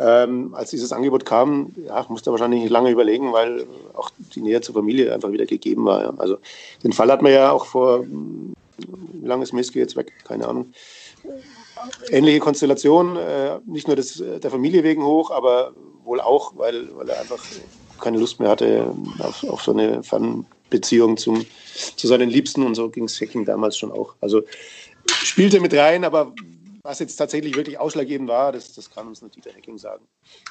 Ähm, 0.00 0.54
als 0.54 0.70
dieses 0.70 0.92
Angebot 0.92 1.24
kam, 1.24 1.72
ja, 1.86 2.04
musste 2.08 2.30
er 2.30 2.32
wahrscheinlich 2.32 2.62
nicht 2.62 2.70
lange 2.70 2.90
überlegen, 2.90 3.32
weil 3.32 3.66
auch 3.94 4.10
die 4.34 4.42
Nähe 4.42 4.60
zur 4.60 4.74
Familie 4.74 5.12
einfach 5.12 5.32
wieder 5.32 5.46
gegeben 5.46 5.84
war. 5.84 6.02
Ja. 6.02 6.12
Also 6.18 6.38
den 6.84 6.92
Fall 6.92 7.10
hat 7.10 7.22
man 7.22 7.32
ja 7.32 7.50
auch 7.50 7.66
vor, 7.66 8.04
wie 8.04 9.26
lange 9.26 9.42
ist 9.42 9.52
Miski 9.52 9.78
jetzt 9.78 9.96
weg? 9.96 10.12
Keine 10.24 10.46
Ahnung 10.46 10.72
ähnliche 12.10 12.40
Konstellation, 12.40 13.16
äh, 13.16 13.58
nicht 13.66 13.86
nur 13.86 13.96
des, 13.96 14.22
der 14.42 14.50
Familie 14.50 14.82
wegen 14.82 15.04
hoch, 15.04 15.30
aber 15.30 15.72
wohl 16.04 16.20
auch, 16.20 16.52
weil, 16.56 16.88
weil 16.96 17.08
er 17.08 17.20
einfach 17.20 17.42
keine 18.00 18.18
Lust 18.18 18.40
mehr 18.40 18.50
hatte 18.50 18.92
auf, 19.18 19.44
auf 19.44 19.62
so 19.62 19.72
eine 19.72 20.02
Fernbeziehung 20.02 21.16
zum, 21.16 21.44
zu 21.96 22.06
seinen 22.06 22.30
Liebsten 22.30 22.62
und 22.62 22.74
so 22.74 22.88
ging 22.88 23.04
es 23.04 23.20
Hacking 23.20 23.44
damals 23.44 23.76
schon 23.76 23.92
auch. 23.92 24.14
Also 24.20 24.42
spielte 25.06 25.60
mit 25.60 25.74
rein, 25.74 26.04
aber 26.04 26.32
was 26.88 27.00
jetzt 27.00 27.16
tatsächlich 27.16 27.54
wirklich 27.54 27.78
ausschlaggebend 27.78 28.30
war, 28.30 28.50
das, 28.50 28.72
das 28.72 28.90
kann 28.90 29.06
uns 29.08 29.20
nur 29.20 29.30
Dieter 29.30 29.50
Hacking 29.50 29.76
sagen. 29.76 30.06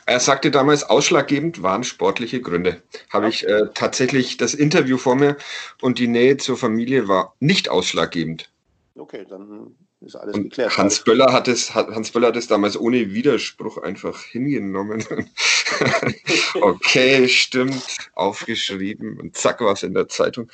Er 0.06 0.20
sagte 0.20 0.52
damals, 0.52 0.84
ausschlaggebend 0.84 1.64
waren 1.64 1.84
sportliche 1.84 2.42
Gründe. 2.42 2.84
Habe 3.10 3.30
ich 3.30 3.48
äh, 3.48 3.70
tatsächlich 3.74 4.38
das 4.38 4.54
Interview 4.54 4.98
vor 4.98 5.16
mir 5.16 5.36
und 5.82 5.98
die 5.98 6.08
Nähe 6.08 6.38
zur 6.38 6.56
Familie 6.56 7.08
war 7.08 7.34
nicht 7.40 7.70
ausschlaggebend. 7.70 8.52
Okay, 8.96 9.26
dann 9.28 9.76
ist 10.02 10.16
alles 10.16 10.36
und 10.36 10.44
geklärt. 10.44 10.78
Hans 10.78 11.04
Böller, 11.04 11.34
hat 11.34 11.48
es, 11.48 11.74
Hans 11.74 12.12
Böller 12.12 12.28
hat 12.28 12.36
es 12.36 12.48
damals 12.48 12.80
ohne 12.80 13.14
Widerspruch 13.14 13.78
einfach 13.80 14.22
hingenommen. 14.24 15.04
okay, 16.62 17.28
stimmt, 17.28 17.98
aufgeschrieben 18.14 19.20
und 19.20 19.36
zack 19.36 19.62
war 19.62 19.74
es 19.74 19.84
in 19.84 19.94
der 19.94 20.08
Zeitung. 20.08 20.52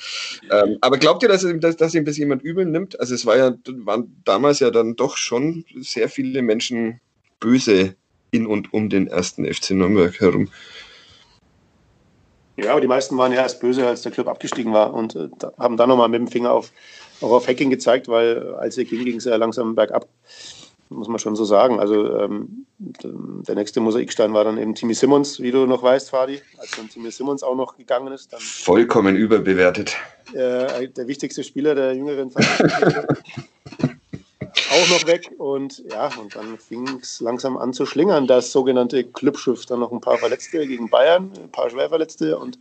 Ähm, 0.50 0.78
aber 0.80 0.98
glaubt 0.98 1.22
ihr, 1.22 1.28
dass, 1.28 1.46
dass, 1.60 1.76
dass 1.76 1.94
ihm 1.94 2.04
das 2.04 2.16
jemand 2.16 2.42
übel 2.42 2.64
nimmt? 2.64 2.98
Also 2.98 3.14
es 3.14 3.26
war 3.26 3.36
ja, 3.36 3.54
waren 3.66 4.20
damals 4.24 4.60
ja 4.60 4.70
dann 4.70 4.96
doch 4.96 5.16
schon 5.16 5.64
sehr 5.78 6.08
viele 6.08 6.40
Menschen 6.42 7.00
böse 7.38 7.96
in 8.30 8.46
und 8.46 8.72
um 8.72 8.88
den 8.88 9.06
ersten 9.06 9.44
FC 9.44 9.72
Nürnberg 9.72 10.18
herum. 10.20 10.48
Ja, 12.56 12.70
aber 12.70 12.80
die 12.80 12.86
meisten 12.86 13.18
waren 13.18 13.32
ja 13.32 13.42
erst 13.42 13.60
böse, 13.60 13.86
als 13.86 14.02
der 14.02 14.12
Club 14.12 14.28
abgestiegen 14.28 14.72
war 14.72 14.94
und 14.94 15.16
äh, 15.16 15.28
haben 15.58 15.76
dann 15.76 15.88
nochmal 15.88 16.08
mit 16.08 16.20
dem 16.20 16.28
Finger 16.28 16.52
auf 16.52 16.72
auch 17.20 17.32
auf 17.32 17.48
Hacking 17.48 17.70
gezeigt, 17.70 18.08
weil 18.08 18.54
als 18.54 18.76
er 18.78 18.84
ging, 18.84 19.04
ging 19.04 19.16
es 19.16 19.24
ja 19.24 19.36
langsam 19.36 19.74
bergab 19.74 20.06
muss 20.94 21.08
man 21.08 21.18
schon 21.18 21.36
so 21.36 21.44
sagen. 21.44 21.80
Also 21.80 22.18
ähm, 22.18 22.66
der 22.78 23.54
nächste 23.54 23.80
Mosaikstein 23.80 24.32
war 24.32 24.44
dann 24.44 24.58
eben 24.58 24.74
Timmy 24.74 24.94
Simmons, 24.94 25.40
wie 25.40 25.50
du 25.50 25.66
noch 25.66 25.82
weißt, 25.82 26.10
Fadi. 26.10 26.40
Als 26.58 26.70
dann 26.76 26.88
Timmy 26.88 27.10
Simmons 27.10 27.42
auch 27.42 27.56
noch 27.56 27.76
gegangen 27.76 28.12
ist. 28.12 28.32
Dann, 28.32 28.40
Vollkommen 28.40 29.16
überbewertet. 29.16 29.96
Äh, 30.32 30.88
der 30.88 31.06
wichtigste 31.06 31.44
Spieler 31.44 31.74
der 31.74 31.94
jüngeren 31.94 32.30
Zeit. 32.30 32.44
auch 34.70 34.88
noch 34.88 35.06
weg 35.06 35.30
und 35.38 35.82
ja, 35.90 36.10
und 36.20 36.34
dann 36.36 36.58
fing 36.58 37.00
es 37.00 37.20
langsam 37.20 37.56
an 37.56 37.72
zu 37.72 37.86
schlingern. 37.86 38.26
Das 38.26 38.52
sogenannte 38.52 39.04
Clubschiff, 39.04 39.66
dann 39.66 39.80
noch 39.80 39.92
ein 39.92 40.00
paar 40.00 40.18
Verletzte 40.18 40.66
gegen 40.66 40.90
Bayern, 40.90 41.30
ein 41.42 41.50
paar 41.50 41.70
Schwerverletzte 41.70 42.38
und 42.38 42.58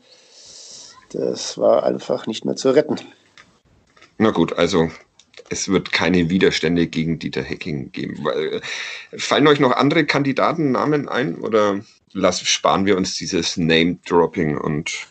das 1.11 1.57
war 1.57 1.83
einfach 1.83 2.25
nicht 2.25 2.45
mehr 2.45 2.55
zu 2.55 2.71
retten. 2.71 2.99
Na 4.17 4.31
gut, 4.31 4.53
also 4.53 4.89
es 5.49 5.69
wird 5.69 5.91
keine 5.91 6.29
Widerstände 6.29 6.87
gegen 6.87 7.19
Dieter 7.19 7.43
Hecking 7.43 7.91
geben. 7.91 8.25
Äh, 8.27 8.61
fallen 9.17 9.47
euch 9.47 9.59
noch 9.59 9.71
andere 9.71 10.05
Kandidatennamen 10.05 11.09
ein 11.09 11.35
oder 11.35 11.81
lass, 12.13 12.41
sparen 12.41 12.85
wir 12.85 12.97
uns 12.97 13.15
dieses 13.15 13.57
Name-Dropping 13.57 14.57
und 14.57 15.07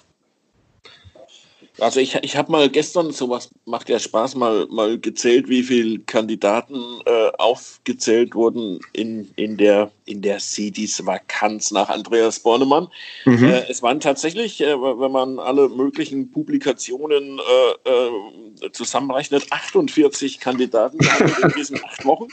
also 1.78 2.00
ich, 2.00 2.14
ich 2.16 2.36
habe 2.36 2.52
mal 2.52 2.68
gestern, 2.68 3.12
sowas 3.12 3.50
macht 3.64 3.88
ja 3.88 3.98
Spaß, 3.98 4.34
mal, 4.34 4.66
mal 4.70 4.98
gezählt, 4.98 5.48
wie 5.48 5.62
viele 5.62 6.00
Kandidaten 6.00 6.76
äh, 7.06 7.30
aufgezählt 7.38 8.34
wurden 8.34 8.80
in, 8.92 9.30
in 9.36 9.56
der, 9.56 9.90
in 10.04 10.22
der 10.22 10.38
CDs-Vakanz 10.38 11.70
nach 11.70 11.88
Andreas 11.88 12.40
Bornemann. 12.40 12.88
Mhm. 13.24 13.44
Äh, 13.44 13.70
es 13.70 13.82
waren 13.82 14.00
tatsächlich, 14.00 14.60
äh, 14.60 14.80
wenn 14.80 15.12
man 15.12 15.38
alle 15.38 15.68
möglichen 15.68 16.30
Publikationen 16.30 17.40
äh, 17.84 17.90
äh, 17.90 18.72
zusammenrechnet, 18.72 19.46
48 19.50 20.40
Kandidaten 20.40 20.98
in 21.42 21.52
diesen 21.56 21.82
acht 21.84 22.04
Wochen. 22.04 22.28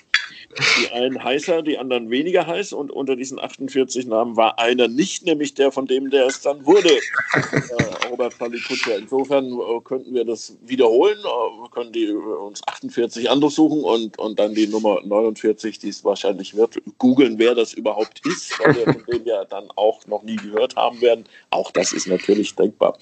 Die 0.82 0.92
einen 0.92 1.24
heißer, 1.24 1.62
die 1.62 1.78
anderen 1.78 2.10
weniger 2.10 2.48
heiß. 2.48 2.74
Und 2.74 2.92
unter 2.92 3.15
diesen 3.15 3.39
48 3.39 4.08
Namen 4.08 4.36
war 4.36 4.60
einer 4.60 4.88
nicht, 4.88 5.26
nämlich 5.26 5.54
der, 5.54 5.72
von 5.72 5.86
dem 5.86 6.10
der 6.10 6.28
es 6.28 6.42
dann 6.42 6.65
wurde, 6.65 6.89
äh, 7.34 8.08
Robert 8.10 8.38
Palikutscher. 8.38 8.98
Insofern 8.98 9.46
äh, 9.52 9.80
könnten 9.84 10.13
wir 10.13 10.26
das 10.26 10.58
wiederholen. 10.65 11.18
Äh, 11.20 11.70
können 11.70 11.92
die, 11.92 12.06
äh, 12.06 12.13
uns 12.13 12.62
48 12.68 13.28
suchen 13.50 13.84
und, 13.84 14.18
und 14.20 14.39
dann 14.39 14.54
die 14.54 14.68
Nummer 14.68 15.00
49, 15.04 15.80
die 15.80 15.89
es 15.89 16.04
wahrscheinlich 16.04 16.56
wird, 16.56 16.82
googeln, 16.98 17.38
wer 17.38 17.56
das 17.56 17.74
überhaupt 17.74 18.22
ist, 18.26 18.60
weil 18.60 18.76
wir 18.76 18.94
von 18.94 19.06
dem 19.12 19.26
ja 19.26 19.46
dann 19.46 19.70
auch 19.76 20.06
noch 20.08 20.24
nie 20.24 20.36
gehört 20.36 20.76
haben 20.76 21.02
werden. 21.02 21.26
Auch 21.52 21.72
das 21.72 21.94
ist 21.94 22.08
natürlich 22.08 22.56
denkbar. 22.56 22.98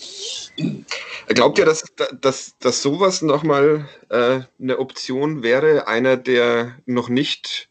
Glaubt 1.27 1.59
ihr, 1.59 1.65
dass, 1.65 1.83
dass, 2.21 2.55
dass 2.59 2.81
sowas 2.81 3.21
nochmal 3.21 3.89
äh, 4.09 4.41
eine 4.59 4.79
Option 4.79 5.43
wäre? 5.43 5.87
Einer, 5.87 6.15
der 6.15 6.77
noch 6.85 7.09
nicht 7.09 7.69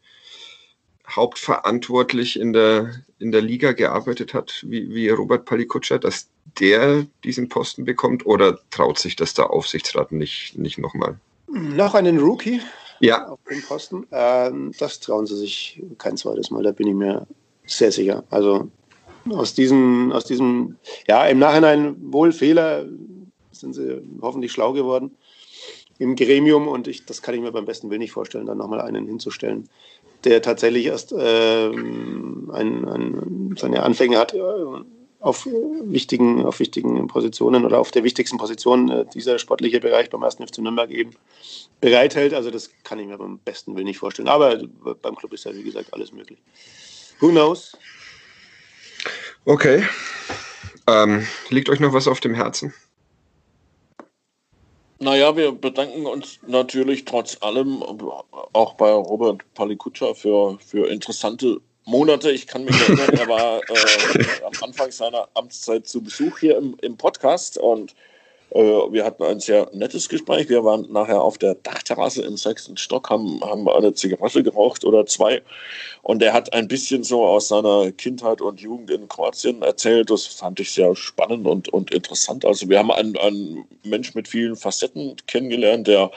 hauptverantwortlich 1.08 2.38
in 2.38 2.52
der, 2.52 2.90
in 3.18 3.32
der 3.32 3.40
Liga 3.40 3.72
gearbeitet 3.72 4.34
hat, 4.34 4.64
wie, 4.66 4.94
wie 4.94 5.08
Robert 5.08 5.44
Palikutscher, 5.44 5.98
dass 5.98 6.28
der 6.60 7.06
diesen 7.24 7.48
Posten 7.48 7.84
bekommt 7.84 8.26
oder 8.26 8.58
traut 8.70 8.98
sich 8.98 9.16
das 9.16 9.34
der 9.34 9.50
Aufsichtsrat 9.50 10.12
nicht, 10.12 10.58
nicht 10.58 10.78
nochmal? 10.78 11.18
Noch 11.48 11.94
einen 11.94 12.18
Rookie 12.18 12.60
ja. 13.00 13.26
auf 13.28 13.38
dem 13.48 13.62
Posten. 13.62 14.06
Ähm, 14.10 14.72
das 14.78 15.00
trauen 15.00 15.26
sie 15.26 15.36
sich 15.36 15.82
kein 15.98 16.16
zweites 16.16 16.50
Mal, 16.50 16.62
da 16.62 16.72
bin 16.72 16.88
ich 16.88 16.94
mir 16.94 17.26
sehr 17.66 17.92
sicher. 17.92 18.24
Also 18.30 18.68
aus 19.32 19.54
diesem, 19.54 20.12
aus 20.12 20.24
diesem, 20.24 20.76
ja, 21.08 21.26
im 21.26 21.38
Nachhinein 21.38 21.96
wohl 22.12 22.32
Fehler 22.32 22.86
sind 23.52 23.74
sie 23.74 24.02
hoffentlich 24.20 24.52
schlau 24.52 24.72
geworden 24.72 25.16
im 25.98 26.14
Gremium 26.14 26.68
und 26.68 26.88
ich, 26.88 27.06
das 27.06 27.22
kann 27.22 27.34
ich 27.34 27.40
mir 27.40 27.52
beim 27.52 27.64
besten 27.64 27.90
Willen 27.90 28.00
nicht 28.00 28.12
vorstellen, 28.12 28.46
dann 28.46 28.58
nochmal 28.58 28.80
einen 28.80 29.06
hinzustellen, 29.06 29.68
der 30.24 30.42
tatsächlich 30.42 30.86
erst 30.86 31.12
äh, 31.12 31.68
ein, 31.68 32.50
ein, 32.52 33.54
seine 33.58 33.82
Anfänge 33.82 34.18
hat 34.18 34.34
äh, 34.34 34.40
auf 35.20 35.46
wichtigen, 35.46 36.44
auf 36.44 36.60
wichtigen 36.60 37.06
Positionen 37.06 37.64
oder 37.64 37.80
auf 37.80 37.90
der 37.90 38.04
wichtigsten 38.04 38.36
Position 38.36 38.90
äh, 38.90 39.06
dieser 39.12 39.38
sportliche 39.38 39.80
Bereich 39.80 40.10
beim 40.10 40.22
ersten 40.22 40.46
FC 40.46 40.58
Nürnberg 40.58 40.90
eben 40.90 41.10
bereithält. 41.80 42.34
Also 42.34 42.50
das 42.50 42.70
kann 42.84 42.98
ich 42.98 43.06
mir 43.06 43.18
beim 43.18 43.38
besten 43.38 43.74
Willen 43.74 43.86
nicht 43.86 43.98
vorstellen. 43.98 44.28
Aber 44.28 44.60
beim 45.02 45.16
Club 45.16 45.32
ist 45.32 45.44
ja 45.44 45.54
wie 45.54 45.62
gesagt 45.62 45.92
alles 45.94 46.12
möglich. 46.12 46.38
Who 47.20 47.28
knows? 47.28 47.76
Okay. 49.46 49.84
Ähm, 50.88 51.24
liegt 51.50 51.68
euch 51.70 51.78
noch 51.78 51.92
was 51.92 52.08
auf 52.08 52.18
dem 52.18 52.34
Herzen? 52.34 52.74
Naja, 54.98 55.36
wir 55.36 55.52
bedanken 55.52 56.04
uns 56.04 56.40
natürlich 56.46 57.04
trotz 57.04 57.40
allem 57.42 57.80
auch 58.52 58.74
bei 58.74 58.90
Robert 58.90 59.42
Palikutscher 59.54 60.16
für, 60.16 60.58
für 60.58 60.88
interessante 60.88 61.60
Monate. 61.84 62.32
Ich 62.32 62.48
kann 62.48 62.64
mich 62.64 62.74
erinnern, 62.80 63.10
er 63.10 63.28
war 63.28 63.60
äh, 63.60 64.44
am 64.44 64.52
Anfang 64.62 64.90
seiner 64.90 65.28
Amtszeit 65.34 65.86
zu 65.86 66.02
Besuch 66.02 66.38
hier 66.38 66.56
im, 66.56 66.76
im 66.82 66.96
Podcast 66.96 67.56
und 67.56 67.94
wir 68.56 69.04
hatten 69.04 69.22
ein 69.22 69.40
sehr 69.40 69.68
nettes 69.72 70.08
Gespräch. 70.08 70.48
Wir 70.48 70.64
waren 70.64 70.90
nachher 70.90 71.22
auf 71.22 71.38
der 71.38 71.54
Dachterrasse 71.54 72.22
im 72.22 72.36
sechsten 72.36 72.76
Stock, 72.76 73.10
haben, 73.10 73.40
haben 73.42 73.68
eine 73.68 73.92
Zigarette 73.94 74.42
geraucht 74.42 74.84
oder 74.84 75.06
zwei. 75.06 75.42
Und 76.02 76.22
er 76.22 76.32
hat 76.32 76.52
ein 76.52 76.68
bisschen 76.68 77.04
so 77.04 77.24
aus 77.24 77.48
seiner 77.48 77.92
Kindheit 77.92 78.40
und 78.40 78.60
Jugend 78.60 78.90
in 78.90 79.08
Kroatien 79.08 79.62
erzählt. 79.62 80.10
Das 80.10 80.26
fand 80.26 80.60
ich 80.60 80.70
sehr 80.70 80.94
spannend 80.96 81.46
und, 81.46 81.68
und 81.68 81.90
interessant. 81.92 82.44
Also 82.44 82.68
wir 82.68 82.78
haben 82.78 82.90
einen, 82.90 83.16
einen 83.16 83.64
Mensch 83.82 84.14
mit 84.14 84.28
vielen 84.28 84.56
Facetten 84.56 85.16
kennengelernt, 85.26 85.86
der 85.86 86.10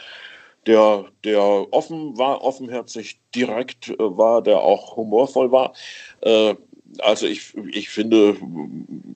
der, 0.66 1.06
der 1.24 1.42
offen 1.72 2.18
war, 2.18 2.44
offenherzig 2.44 3.20
direkt 3.34 3.90
äh, 3.90 3.96
war, 3.98 4.44
der 4.44 4.60
auch 4.60 4.98
humorvoll 4.98 5.52
war. 5.52 5.74
Äh, 6.22 6.54
also 7.00 7.28
ich, 7.28 7.56
ich 7.72 7.90
finde, 7.90 8.36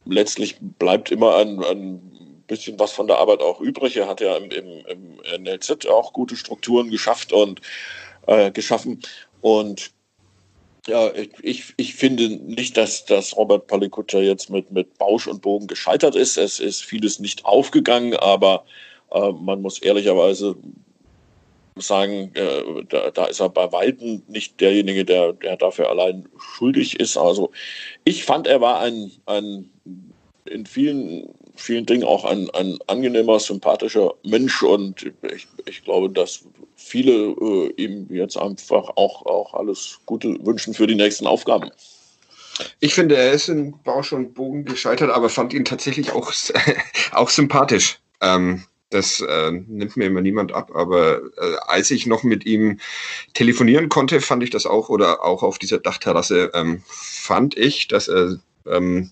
letztlich 0.05 0.57
bleibt 0.59 1.11
immer 1.11 1.37
ein, 1.37 1.63
ein 1.63 2.12
bisschen 2.47 2.79
was 2.79 2.91
von 2.91 3.07
der 3.07 3.17
Arbeit 3.17 3.41
auch 3.41 3.59
übrig. 3.59 3.97
Er 3.97 4.07
hat 4.07 4.21
ja 4.21 4.37
im, 4.37 4.51
im, 4.51 4.85
im 4.87 5.43
NLZ 5.43 5.85
auch 5.87 6.13
gute 6.13 6.35
Strukturen 6.35 6.89
geschafft 6.89 7.33
und 7.33 7.61
äh, 8.27 8.51
geschaffen. 8.51 9.01
Und 9.41 9.91
ja, 10.87 11.11
ich, 11.41 11.73
ich 11.77 11.95
finde 11.95 12.29
nicht, 12.29 12.75
dass, 12.75 13.05
dass 13.05 13.37
Robert 13.37 13.67
Palikutscher 13.67 14.21
jetzt 14.21 14.49
mit, 14.49 14.71
mit 14.71 14.97
Bausch 14.97 15.27
und 15.27 15.41
Bogen 15.41 15.67
gescheitert 15.67 16.15
ist. 16.15 16.37
Es 16.37 16.59
ist 16.59 16.83
vieles 16.83 17.19
nicht 17.19 17.45
aufgegangen, 17.45 18.15
aber 18.15 18.65
äh, 19.11 19.31
man 19.31 19.61
muss 19.61 19.79
ehrlicherweise 19.79 20.55
sagen, 21.77 22.31
äh, 22.35 22.83
da, 22.89 23.11
da, 23.11 23.25
ist 23.25 23.39
er 23.39 23.49
bei 23.49 23.71
Weitem 23.71 24.23
nicht 24.27 24.59
derjenige, 24.59 25.05
der, 25.05 25.33
der 25.33 25.57
dafür 25.57 25.89
allein 25.89 26.27
schuldig 26.37 26.99
ist. 26.99 27.17
Also 27.17 27.51
ich 28.03 28.25
fand, 28.25 28.45
er 28.45 28.61
war 28.61 28.79
ein, 28.81 29.11
ein 29.25 29.71
in 30.45 30.65
vielen 30.65 31.33
vielen 31.55 31.85
Dingen 31.85 32.03
auch 32.03 32.25
ein, 32.25 32.49
ein 32.51 32.77
angenehmer, 32.87 33.39
sympathischer 33.39 34.13
Mensch 34.23 34.61
und 34.63 35.05
ich, 35.33 35.47
ich 35.65 35.83
glaube, 35.83 36.09
dass 36.09 36.45
viele 36.75 37.11
äh, 37.11 37.73
ihm 37.77 38.07
jetzt 38.09 38.37
einfach 38.37 38.89
auch, 38.95 39.25
auch 39.25 39.53
alles 39.53 39.99
Gute 40.05 40.37
wünschen 40.45 40.73
für 40.73 40.87
die 40.87 40.95
nächsten 40.95 41.27
Aufgaben. 41.27 41.71
Ich 42.79 42.93
finde, 42.93 43.15
er 43.15 43.31
ist 43.31 43.49
in 43.49 43.73
Bausch 43.83 44.13
und 44.13 44.33
Bogen 44.33 44.65
gescheitert, 44.65 45.09
aber 45.09 45.29
fand 45.29 45.53
ihn 45.53 45.65
tatsächlich 45.65 46.11
auch, 46.11 46.31
auch 47.11 47.29
sympathisch. 47.29 47.99
Ähm, 48.21 48.63
das 48.89 49.21
äh, 49.21 49.51
nimmt 49.51 49.97
mir 49.97 50.05
immer 50.05 50.21
niemand 50.21 50.51
ab, 50.51 50.71
aber 50.75 51.17
äh, 51.37 51.55
als 51.65 51.89
ich 51.89 52.05
noch 52.05 52.21
mit 52.21 52.45
ihm 52.45 52.79
telefonieren 53.33 53.89
konnte, 53.89 54.21
fand 54.21 54.43
ich 54.43 54.51
das 54.51 54.67
auch, 54.67 54.89
oder 54.89 55.23
auch 55.23 55.41
auf 55.41 55.57
dieser 55.57 55.79
Dachterrasse, 55.79 56.51
ähm, 56.53 56.83
fand 56.85 57.57
ich, 57.57 57.87
dass 57.87 58.07
er 58.07 58.37
ähm, 58.67 59.11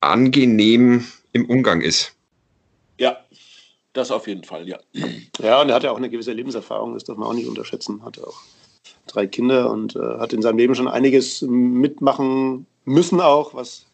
angenehm 0.00 1.04
im 1.32 1.46
Umgang 1.46 1.80
ist. 1.80 2.14
Ja, 2.98 3.18
das 3.92 4.10
auf 4.10 4.26
jeden 4.26 4.44
Fall, 4.44 4.68
ja. 4.68 4.78
Ja, 5.42 5.60
und 5.60 5.68
er 5.68 5.74
hat 5.74 5.82
ja 5.82 5.90
auch 5.90 5.96
eine 5.96 6.10
gewisse 6.10 6.32
Lebenserfahrung, 6.32 6.94
das 6.94 7.04
darf 7.04 7.16
man 7.16 7.28
auch 7.28 7.34
nicht 7.34 7.48
unterschätzen. 7.48 8.04
Hat 8.04 8.18
auch 8.18 8.40
drei 9.06 9.26
Kinder 9.26 9.70
und 9.70 9.96
äh, 9.96 10.18
hat 10.18 10.32
in 10.32 10.42
seinem 10.42 10.58
Leben 10.58 10.74
schon 10.74 10.88
einiges 10.88 11.42
mitmachen 11.42 12.66
müssen, 12.84 13.20
auch, 13.20 13.54
was 13.54 13.86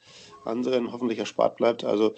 anderen 0.44 0.92
hoffentlich 0.92 1.18
erspart 1.18 1.56
bleibt. 1.56 1.84
Also 1.84 2.14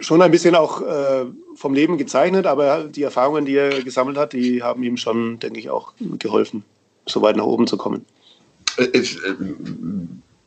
schon 0.00 0.22
ein 0.22 0.30
bisschen 0.30 0.54
auch 0.54 0.82
äh, 0.82 1.26
vom 1.54 1.74
Leben 1.74 1.98
gezeichnet, 1.98 2.46
aber 2.46 2.84
die 2.84 3.02
Erfahrungen, 3.02 3.44
die 3.44 3.56
er 3.56 3.82
gesammelt 3.82 4.16
hat, 4.16 4.32
die 4.32 4.62
haben 4.62 4.82
ihm 4.82 4.96
schon, 4.96 5.38
denke 5.38 5.58
ich, 5.58 5.70
auch 5.70 5.92
geholfen, 6.18 6.64
so 7.06 7.22
weit 7.22 7.36
nach 7.36 7.44
oben 7.44 7.66
zu 7.66 7.76
kommen. 7.76 8.04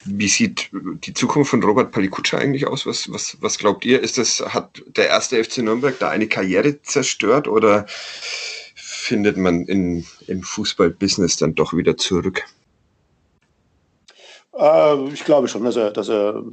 Wie 0.05 0.27
sieht 0.27 0.69
die 0.71 1.13
Zukunft 1.13 1.51
von 1.51 1.63
Robert 1.63 1.91
Palikutscher 1.91 2.39
eigentlich 2.39 2.67
aus? 2.67 2.85
Was, 2.85 3.11
was, 3.11 3.37
was 3.39 3.57
glaubt 3.57 3.85
ihr? 3.85 4.01
Ist 4.01 4.17
das, 4.17 4.39
hat 4.39 4.81
der 4.87 5.07
erste 5.07 5.43
FC 5.43 5.59
Nürnberg 5.59 5.97
da 5.99 6.09
eine 6.09 6.27
Karriere 6.27 6.81
zerstört 6.81 7.47
oder 7.47 7.85
findet 8.75 9.37
man 9.37 9.65
in, 9.65 10.05
im 10.27 10.41
Fußballbusiness 10.41 11.37
dann 11.37 11.55
doch 11.55 11.73
wieder 11.73 11.97
zurück? 11.97 12.43
Äh, 14.57 15.07
ich 15.09 15.23
glaube 15.23 15.47
schon, 15.47 15.63
dass 15.63 15.75
er, 15.75 15.91
dass 15.91 16.09
er 16.09 16.43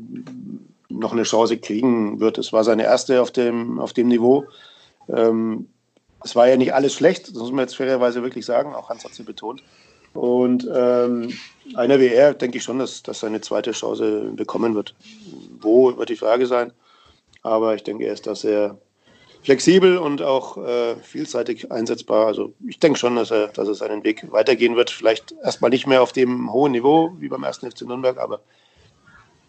noch 0.88 1.12
eine 1.12 1.22
Chance 1.22 1.58
kriegen 1.58 2.20
wird. 2.20 2.38
Es 2.38 2.52
war 2.52 2.64
seine 2.64 2.84
erste 2.84 3.22
auf 3.22 3.30
dem, 3.30 3.78
auf 3.78 3.92
dem 3.92 4.08
Niveau. 4.08 4.46
Ähm, 5.08 5.68
es 6.24 6.34
war 6.34 6.48
ja 6.48 6.56
nicht 6.56 6.74
alles 6.74 6.94
schlecht, 6.94 7.28
das 7.28 7.34
muss 7.34 7.52
man 7.52 7.60
jetzt 7.60 7.76
fairerweise 7.76 8.22
wirklich 8.22 8.44
sagen, 8.44 8.74
auch 8.74 8.88
Hans 8.88 9.04
hat 9.04 9.16
ja 9.16 9.24
betont. 9.24 9.62
Und 10.14 10.68
ähm, 10.74 11.32
einer 11.74 12.00
wie 12.00 12.08
er, 12.08 12.34
denke 12.34 12.58
ich 12.58 12.64
schon, 12.64 12.78
dass, 12.78 13.02
dass 13.02 13.22
er 13.22 13.28
eine 13.28 13.40
zweite 13.40 13.72
Chance 13.72 14.32
bekommen 14.34 14.74
wird. 14.74 14.94
Wo 15.60 15.96
wird 15.96 16.08
die 16.08 16.16
Frage 16.16 16.46
sein. 16.46 16.72
Aber 17.42 17.74
ich 17.74 17.82
denke, 17.82 18.04
er 18.04 18.12
ist 18.12 18.26
da 18.26 18.34
sehr 18.34 18.78
flexibel 19.42 19.98
und 19.98 20.22
auch 20.22 20.56
äh, 20.58 20.96
vielseitig 20.96 21.70
einsetzbar. 21.70 22.26
Also 22.26 22.52
ich 22.66 22.78
denke 22.78 22.98
schon, 22.98 23.16
dass 23.16 23.30
er, 23.30 23.48
dass 23.48 23.68
er 23.68 23.74
seinen 23.74 24.04
Weg 24.04 24.30
weitergehen 24.32 24.76
wird. 24.76 24.90
Vielleicht 24.90 25.34
erstmal 25.42 25.70
nicht 25.70 25.86
mehr 25.86 26.02
auf 26.02 26.12
dem 26.12 26.52
hohen 26.52 26.72
Niveau 26.72 27.12
wie 27.18 27.28
beim 27.28 27.44
ersten 27.44 27.70
FC 27.70 27.82
Nürnberg, 27.82 28.18
aber 28.18 28.40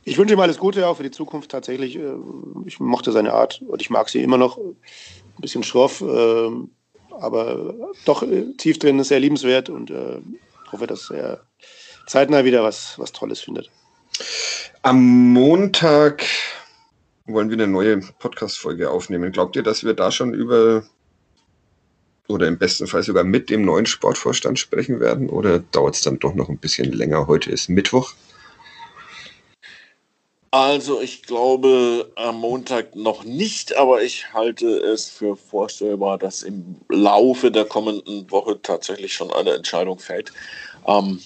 ich 0.06 0.18
wünsche 0.18 0.34
ihm 0.34 0.40
alles 0.40 0.58
Gute 0.58 0.88
auch 0.88 0.98
für 0.98 1.04
die 1.04 1.12
Zukunft 1.12 1.52
tatsächlich. 1.52 1.98
Äh, 1.98 2.14
ich 2.66 2.80
mochte 2.80 3.12
seine 3.12 3.34
Art 3.34 3.62
und 3.68 3.82
ich 3.82 3.90
mag 3.90 4.10
sie 4.10 4.22
immer 4.24 4.38
noch. 4.38 4.58
Ein 4.58 5.42
bisschen 5.42 5.64
schroff, 5.64 6.02
äh, 6.02 6.50
aber 7.12 7.74
doch 8.06 8.24
äh, 8.24 8.54
tief 8.58 8.78
drin 8.78 9.04
sehr 9.04 9.20
liebenswert 9.20 9.70
und 9.70 9.92
hoffe, 10.72 10.86
dass 10.86 11.10
er 11.10 11.42
zeitnah 12.10 12.44
wieder 12.44 12.64
was, 12.64 12.98
was 12.98 13.12
Tolles 13.12 13.40
findet. 13.40 13.70
Am 14.82 15.32
Montag 15.34 16.26
wollen 17.26 17.50
wir 17.50 17.58
eine 17.58 17.68
neue 17.68 18.00
Podcast-Folge 18.00 18.90
aufnehmen. 18.90 19.32
Glaubt 19.32 19.56
ihr, 19.56 19.64
dass 19.64 19.84
wir 19.84 19.94
da 19.94 20.12
schon 20.12 20.34
über 20.34 20.84
oder 22.28 22.48
im 22.48 22.58
besten 22.58 22.88
Fall 22.88 23.04
sogar 23.04 23.24
mit 23.24 23.50
dem 23.50 23.64
neuen 23.64 23.86
Sportvorstand 23.86 24.60
sprechen 24.60 25.00
werden? 25.00 25.30
Oder 25.30 25.60
dauert 25.60 25.96
es 25.96 26.02
dann 26.02 26.20
doch 26.20 26.34
noch 26.34 26.50
ein 26.50 26.58
bisschen 26.58 26.92
länger? 26.92 27.28
Heute 27.28 27.52
ist 27.52 27.70
Mittwoch. 27.70 28.14
Also 30.52 31.00
ich 31.00 31.24
glaube 31.24 32.12
am 32.16 32.40
Montag 32.40 32.96
noch 32.96 33.24
nicht, 33.24 33.78
aber 33.78 34.02
ich 34.02 34.34
halte 34.34 34.68
es 34.68 35.08
für 35.08 35.36
vorstellbar, 35.36 36.18
dass 36.18 36.42
im 36.42 36.78
Laufe 36.90 37.52
der 37.52 37.66
kommenden 37.66 38.32
Woche 38.32 38.60
tatsächlich 38.60 39.14
schon 39.14 39.32
eine 39.32 39.52
Entscheidung 39.52 40.00
fällt. 40.00 40.32
Ähm, 40.88 41.20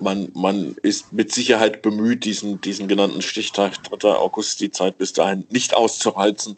man, 0.00 0.30
man 0.34 0.76
ist 0.82 1.12
mit 1.12 1.32
Sicherheit 1.32 1.82
bemüht, 1.82 2.24
diesen, 2.24 2.60
diesen 2.60 2.88
genannten 2.88 3.22
Stichtag 3.22 3.82
3. 3.82 4.14
August, 4.14 4.60
die 4.60 4.70
Zeit 4.70 4.98
bis 4.98 5.12
dahin 5.12 5.46
nicht 5.50 5.74
auszureizen. 5.74 6.56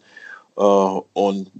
Äh, 0.56 0.62
und 0.62 1.50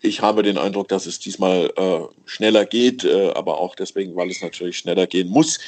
ich 0.00 0.20
habe 0.20 0.42
den 0.42 0.58
Eindruck, 0.58 0.88
dass 0.88 1.06
es 1.06 1.18
diesmal 1.18 1.72
äh, 1.76 2.00
schneller 2.26 2.64
geht, 2.64 3.04
äh, 3.04 3.30
aber 3.34 3.58
auch 3.58 3.74
deswegen, 3.74 4.16
weil 4.16 4.30
es 4.30 4.42
natürlich 4.42 4.78
schneller 4.78 5.06
gehen 5.06 5.28
muss. 5.28 5.58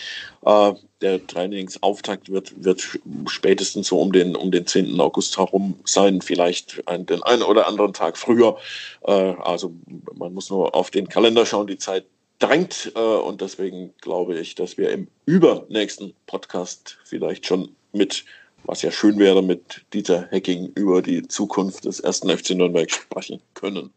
der 1.03 1.27
Trainingsauftakt 1.27 2.31
wird, 2.31 2.53
wird 2.63 2.99
spätestens 3.27 3.89
so 3.89 4.01
um 4.01 4.13
den, 4.13 4.37
um 4.37 4.51
den 4.51 4.67
10. 4.67 5.01
August 5.01 5.39
herum 5.39 5.75
sein, 5.85 6.21
vielleicht 6.21 6.83
ein, 6.87 7.07
den 7.07 7.23
einen 7.23 7.43
oder 7.43 7.67
anderen 7.67 7.93
Tag 7.93 8.19
früher. 8.19 8.57
also 9.03 9.73
man 10.15 10.35
muss 10.35 10.51
nur 10.51 10.75
auf 10.75 10.91
den 10.91 11.09
Kalender 11.09 11.47
schauen, 11.47 11.67
die 11.67 11.79
Zeit 11.79 12.05
drängt. 12.41 12.93
und 12.97 13.41
deswegen 13.41 13.95
glaube 14.01 14.39
ich, 14.39 14.55
dass 14.55 14.77
wir 14.77 14.91
im 14.91 15.09
übernächsten 15.27 16.15
Podcast 16.27 16.99
vielleicht 17.05 17.47
schon 17.47 17.77
mit 17.93 18.25
was 18.65 18.83
ja 18.83 18.91
schön 18.91 19.19
wäre, 19.19 19.43
mit 19.43 19.85
Dieter 19.93 20.29
Hecking 20.31 20.73
über 20.75 21.03
die 21.03 21.27
Zukunft 21.27 21.85
des 21.85 22.01
ersten 22.01 22.29
FC 22.31 22.51
Nürnberg 22.51 22.91
sprechen 22.91 23.41
können. 23.55 23.93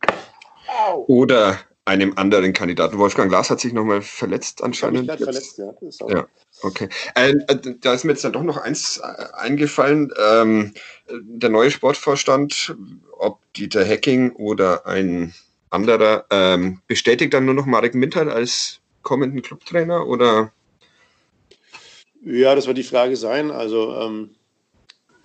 Oder 1.07 1.59
einem 1.85 2.13
anderen 2.15 2.53
Kandidaten. 2.53 2.97
Wolfgang 2.97 3.29
Glas 3.29 3.49
hat 3.49 3.59
sich 3.59 3.73
nochmal 3.73 4.01
verletzt 4.01 4.63
anscheinend. 4.63 5.11
Ich 5.11 5.23
verletzt, 5.23 5.57
ja. 5.57 5.73
ja. 6.07 6.27
Okay. 6.61 6.87
Äh, 7.15 7.33
da 7.81 7.93
ist 7.93 8.05
mir 8.05 8.13
jetzt 8.13 8.23
dann 8.23 8.31
doch 8.31 8.43
noch 8.43 8.57
eins 8.57 8.97
äh, 9.03 9.25
eingefallen. 9.33 10.11
Ähm, 10.17 10.73
der 11.09 11.49
neue 11.49 11.71
Sportvorstand, 11.71 12.75
ob 13.17 13.39
Dieter 13.53 13.83
Hecking 13.83 14.31
oder 14.31 14.87
ein 14.87 15.33
anderer, 15.73 16.25
ähm, 16.29 16.79
bestätigt 16.87 17.33
dann 17.33 17.45
nur 17.45 17.53
noch 17.53 17.65
Marek 17.65 17.95
Mintal 17.95 18.29
als 18.29 18.79
kommenden 19.01 19.41
Clubtrainer 19.41 20.07
oder? 20.07 20.51
Ja, 22.25 22.55
das 22.55 22.67
wird 22.67 22.77
die 22.77 22.83
Frage 22.83 23.15
sein. 23.15 23.51
Also 23.51 23.93
ähm, 23.95 24.29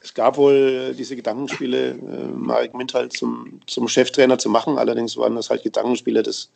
es 0.01 0.15
gab 0.15 0.37
wohl 0.37 0.95
diese 0.99 1.17
Gedankenspiele, 1.17 1.91
äh, 1.91 2.29
Marek 2.35 2.75
Mintal 2.75 3.09
zum, 3.09 3.61
zum 3.67 3.89
Cheftrainer 3.89 4.39
zu 4.39 4.49
machen. 4.49 4.79
Allerdings 4.79 5.17
waren 5.17 5.37
das 5.37 5.51
halt 5.51 5.63
Gedankenspiele 5.63 6.23
des 6.23 6.51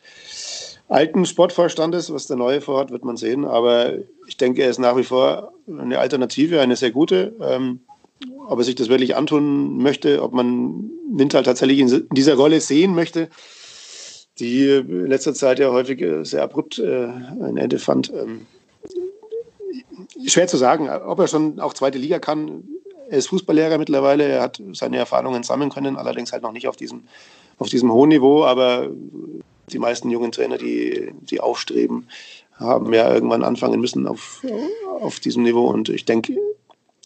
alten 0.89 1.25
Sportvorstandes. 1.25 2.13
Was 2.13 2.27
der 2.27 2.37
neue 2.37 2.61
vorhat, 2.61 2.91
wird 2.91 3.05
man 3.05 3.17
sehen. 3.17 3.45
Aber 3.45 3.93
ich 4.27 4.37
denke, 4.37 4.63
er 4.63 4.69
ist 4.69 4.79
nach 4.79 4.97
wie 4.97 5.03
vor 5.03 5.53
eine 5.67 5.99
Alternative, 5.99 6.61
eine 6.61 6.75
sehr 6.75 6.91
gute. 6.91 7.35
Ähm, 7.41 7.79
ob 8.47 8.59
er 8.59 8.65
sich 8.65 8.75
das 8.75 8.89
wirklich 8.89 9.15
antun 9.15 9.77
möchte, 9.77 10.21
ob 10.21 10.33
man 10.33 10.89
Mintal 11.11 11.43
tatsächlich 11.43 11.79
in 11.79 12.07
dieser 12.11 12.35
Rolle 12.35 12.61
sehen 12.61 12.95
möchte, 12.95 13.29
die 14.43 14.69
in 14.69 15.07
letzter 15.07 15.33
Zeit 15.33 15.59
ja 15.59 15.71
häufig 15.71 16.01
äh, 16.01 16.23
sehr 16.23 16.43
abrupt 16.43 16.79
äh, 16.79 17.05
ein 17.05 17.57
Ende 17.57 17.79
fand. 17.79 18.11
Ähm, 18.13 18.45
schwer 20.27 20.47
zu 20.47 20.57
sagen, 20.57 20.89
ob 20.89 21.19
er 21.19 21.27
schon 21.27 21.59
auch 21.59 21.73
zweite 21.73 21.97
Liga 21.97 22.19
kann, 22.19 22.63
er 23.09 23.17
ist 23.17 23.27
Fußballlehrer 23.27 23.77
mittlerweile, 23.77 24.23
er 24.23 24.41
hat 24.41 24.61
seine 24.73 24.97
Erfahrungen 24.97 25.43
sammeln 25.43 25.69
können, 25.69 25.97
allerdings 25.97 26.31
halt 26.31 26.43
noch 26.43 26.51
nicht 26.51 26.67
auf 26.67 26.75
diesem, 26.75 27.03
auf 27.59 27.69
diesem 27.69 27.91
hohen 27.91 28.09
Niveau, 28.09 28.43
aber 28.43 28.89
die 29.71 29.79
meisten 29.79 30.09
jungen 30.09 30.31
Trainer, 30.31 30.57
die, 30.57 31.11
die 31.21 31.39
aufstreben, 31.39 32.07
haben 32.53 32.93
ja 32.93 33.13
irgendwann 33.13 33.43
anfangen 33.43 33.79
müssen 33.79 34.07
auf, 34.07 34.43
auf 34.99 35.19
diesem 35.19 35.43
Niveau 35.43 35.67
und 35.67 35.89
ich 35.89 36.05
denke, 36.05 36.35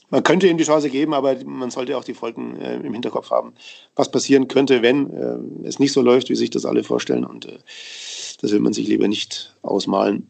man 0.09 0.23
könnte 0.23 0.47
ihm 0.47 0.57
die 0.57 0.63
Chance 0.63 0.89
geben, 0.89 1.13
aber 1.13 1.35
man 1.45 1.69
sollte 1.69 1.97
auch 1.97 2.03
die 2.03 2.13
Folgen 2.13 2.55
äh, 2.57 2.77
im 2.77 2.93
Hinterkopf 2.93 3.29
haben, 3.29 3.53
was 3.95 4.11
passieren 4.11 4.47
könnte, 4.47 4.81
wenn 4.81 5.11
äh, 5.11 5.67
es 5.67 5.79
nicht 5.79 5.93
so 5.93 6.01
läuft, 6.01 6.29
wie 6.29 6.35
sich 6.35 6.49
das 6.49 6.65
alle 6.65 6.83
vorstellen 6.83 7.25
und 7.25 7.45
äh, 7.45 7.59
das 8.41 8.51
will 8.51 8.59
man 8.59 8.73
sich 8.73 8.87
lieber 8.87 9.07
nicht 9.07 9.55
ausmalen. 9.63 10.29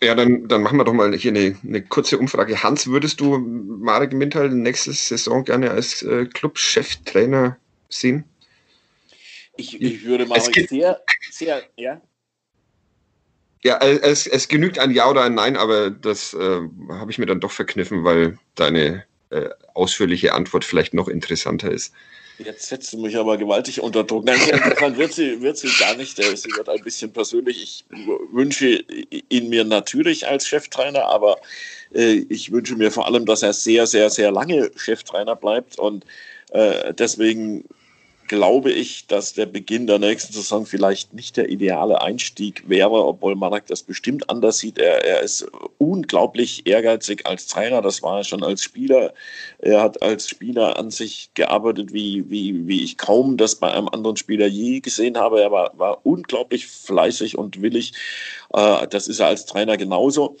Ja, 0.00 0.14
dann, 0.14 0.46
dann 0.46 0.62
machen 0.62 0.78
wir 0.78 0.84
doch 0.84 0.92
mal 0.92 1.12
hier 1.16 1.32
eine, 1.32 1.56
eine 1.64 1.82
kurze 1.82 2.18
Umfrage. 2.18 2.62
Hans, 2.62 2.86
würdest 2.86 3.20
du 3.20 3.38
Marek 3.38 4.12
Mintal 4.12 4.50
nächste 4.50 4.92
Saison 4.92 5.44
gerne 5.44 5.72
als 5.72 6.02
äh, 6.02 6.26
Club-Cheftrainer 6.26 7.56
sehen? 7.88 8.24
Ich, 9.56 9.80
ich 9.80 10.04
würde 10.04 10.26
Marek 10.26 10.68
sehr, 10.68 11.00
sehr, 11.32 11.62
ja. 11.76 12.00
Ja, 13.64 13.78
es, 13.78 14.26
es 14.26 14.48
genügt 14.48 14.78
ein 14.78 14.92
Ja 14.92 15.10
oder 15.10 15.22
ein 15.24 15.34
Nein, 15.34 15.56
aber 15.56 15.90
das 15.90 16.32
äh, 16.34 16.60
habe 16.90 17.10
ich 17.10 17.18
mir 17.18 17.26
dann 17.26 17.40
doch 17.40 17.50
verkniffen, 17.50 18.04
weil 18.04 18.38
deine 18.54 19.04
äh, 19.30 19.48
ausführliche 19.74 20.32
Antwort 20.32 20.64
vielleicht 20.64 20.94
noch 20.94 21.08
interessanter 21.08 21.70
ist. 21.70 21.92
Jetzt 22.38 22.68
setzt 22.68 22.92
du 22.92 22.98
mich 22.98 23.16
aber 23.16 23.36
gewaltig 23.36 23.80
unter 23.80 24.04
Druck. 24.04 24.24
Nein, 24.24 24.38
interessant 24.40 24.96
wird 24.96 25.12
sie, 25.12 25.40
wird 25.42 25.58
sie 25.58 25.70
gar 25.80 25.96
nicht. 25.96 26.16
Sie 26.16 26.50
wird 26.56 26.68
ein 26.68 26.82
bisschen 26.84 27.12
persönlich. 27.12 27.62
Ich 27.62 27.84
wünsche 28.32 28.84
ihn 29.28 29.48
mir 29.48 29.64
natürlich 29.64 30.28
als 30.28 30.46
Cheftrainer, 30.46 31.04
aber 31.06 31.38
äh, 31.92 32.24
ich 32.28 32.52
wünsche 32.52 32.76
mir 32.76 32.92
vor 32.92 33.06
allem, 33.06 33.26
dass 33.26 33.42
er 33.42 33.52
sehr, 33.52 33.88
sehr, 33.88 34.08
sehr 34.10 34.30
lange 34.30 34.70
Cheftrainer 34.76 35.34
bleibt. 35.34 35.80
Und 35.80 36.04
äh, 36.50 36.94
deswegen 36.94 37.64
glaube 38.28 38.70
ich, 38.70 39.06
dass 39.06 39.32
der 39.32 39.46
Beginn 39.46 39.86
der 39.86 39.98
nächsten 39.98 40.32
Saison 40.32 40.66
vielleicht 40.66 41.14
nicht 41.14 41.36
der 41.36 41.48
ideale 41.48 42.00
Einstieg 42.00 42.68
wäre, 42.68 43.04
obwohl 43.04 43.34
Manak 43.34 43.66
das 43.66 43.82
bestimmt 43.82 44.30
anders 44.30 44.58
sieht. 44.58 44.78
Er, 44.78 45.04
er 45.04 45.22
ist 45.22 45.46
unglaublich 45.78 46.66
ehrgeizig 46.66 47.26
als 47.26 47.46
Trainer, 47.46 47.82
das 47.82 48.02
war 48.02 48.18
er 48.18 48.24
schon 48.24 48.42
als 48.42 48.62
Spieler. 48.62 49.12
Er 49.58 49.82
hat 49.82 50.02
als 50.02 50.28
Spieler 50.28 50.78
an 50.78 50.90
sich 50.90 51.30
gearbeitet, 51.34 51.92
wie, 51.92 52.28
wie, 52.30 52.66
wie 52.68 52.82
ich 52.84 52.98
kaum 52.98 53.36
das 53.36 53.56
bei 53.56 53.72
einem 53.72 53.88
anderen 53.88 54.16
Spieler 54.16 54.46
je 54.46 54.80
gesehen 54.80 55.16
habe. 55.16 55.40
Er 55.40 55.50
war, 55.50 55.72
war 55.76 56.06
unglaublich 56.06 56.66
fleißig 56.66 57.36
und 57.38 57.62
willig. 57.62 57.94
Äh, 58.52 58.86
das 58.88 59.08
ist 59.08 59.20
er 59.20 59.26
als 59.26 59.46
Trainer 59.46 59.76
genauso. 59.76 60.36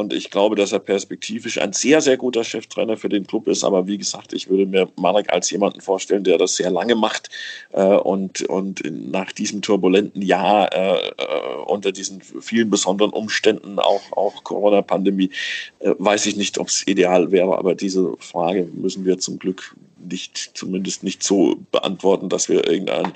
Und 0.00 0.14
ich 0.14 0.30
glaube, 0.30 0.56
dass 0.56 0.72
er 0.72 0.78
perspektivisch 0.78 1.60
ein 1.60 1.74
sehr, 1.74 2.00
sehr 2.00 2.16
guter 2.16 2.42
Cheftrainer 2.42 2.96
für 2.96 3.10
den 3.10 3.26
Club 3.26 3.46
ist. 3.48 3.62
Aber 3.64 3.86
wie 3.86 3.98
gesagt, 3.98 4.32
ich 4.32 4.48
würde 4.48 4.64
mir 4.64 4.88
Marek 4.96 5.30
als 5.30 5.50
jemanden 5.50 5.82
vorstellen, 5.82 6.24
der 6.24 6.38
das 6.38 6.56
sehr 6.56 6.70
lange 6.70 6.94
macht 6.94 7.28
äh, 7.72 7.82
und, 7.82 8.40
und 8.48 8.82
nach 8.90 9.30
diesem 9.32 9.60
turbulenten 9.60 10.22
Jahr, 10.22 10.72
äh, 10.72 11.08
äh 11.08 11.56
unter 11.66 11.92
diesen 11.92 12.22
vielen 12.22 12.70
besonderen 12.70 13.12
Umständen, 13.12 13.78
auch, 13.78 14.00
auch 14.12 14.42
Corona-Pandemie, 14.42 15.30
äh, 15.80 15.92
weiß 15.98 16.24
ich 16.26 16.36
nicht, 16.36 16.56
ob 16.56 16.68
es 16.68 16.86
ideal 16.86 17.30
wäre. 17.30 17.58
Aber 17.58 17.74
diese 17.74 18.14
Frage 18.20 18.64
müssen 18.72 19.04
wir 19.04 19.18
zum 19.18 19.38
Glück 19.38 19.76
nicht, 20.02 20.52
zumindest 20.54 21.04
nicht 21.04 21.22
so 21.22 21.56
beantworten, 21.72 22.30
dass 22.30 22.48
wir 22.48 22.66
irgendeinen 22.66 23.12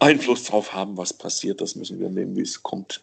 Einfluss 0.00 0.42
darauf 0.44 0.74
haben, 0.74 0.96
was 0.96 1.12
passiert. 1.12 1.60
Das 1.60 1.76
müssen 1.76 2.00
wir 2.00 2.08
nehmen, 2.08 2.36
wie 2.36 2.42
es 2.42 2.60
kommt. 2.60 3.02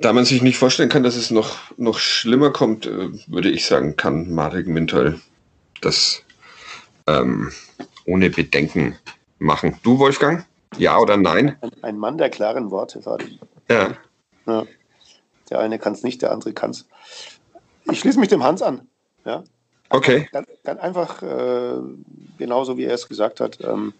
Da 0.00 0.12
man 0.12 0.24
sich 0.24 0.42
nicht 0.42 0.58
vorstellen 0.58 0.88
kann, 0.88 1.02
dass 1.02 1.16
es 1.16 1.30
noch, 1.30 1.56
noch 1.76 1.98
schlimmer 1.98 2.50
kommt, 2.50 2.86
äh, 2.86 3.10
würde 3.26 3.50
ich 3.50 3.66
sagen, 3.66 3.96
kann 3.96 4.32
Marek 4.32 4.66
Mintal 4.66 5.20
das 5.80 6.22
ähm, 7.06 7.52
ohne 8.06 8.30
Bedenken 8.30 8.96
machen. 9.38 9.78
Du, 9.82 9.98
Wolfgang? 9.98 10.46
Ja 10.76 10.98
oder 10.98 11.16
nein? 11.16 11.56
Ein 11.82 11.98
Mann 11.98 12.18
der 12.18 12.30
klaren 12.30 12.70
Worte, 12.70 13.02
Fadi. 13.02 13.38
Ja. 13.68 13.96
ja. 14.46 14.66
Der 15.50 15.60
eine 15.60 15.78
kann 15.78 15.92
es 15.92 16.02
nicht, 16.02 16.22
der 16.22 16.32
andere 16.32 16.52
kann 16.52 16.70
es. 16.70 16.86
Ich 17.90 18.00
schließe 18.00 18.18
mich 18.18 18.28
dem 18.28 18.42
Hans 18.42 18.62
an. 18.62 18.88
Ja. 19.24 19.44
Okay. 19.90 20.28
Ganz, 20.32 20.48
ganz 20.64 20.80
einfach, 20.80 21.22
äh, 21.22 21.80
genauso 22.38 22.76
wie 22.78 22.84
er 22.84 22.94
es 22.94 23.08
gesagt 23.08 23.40
hat. 23.40 23.58
Ähm, 23.60 23.92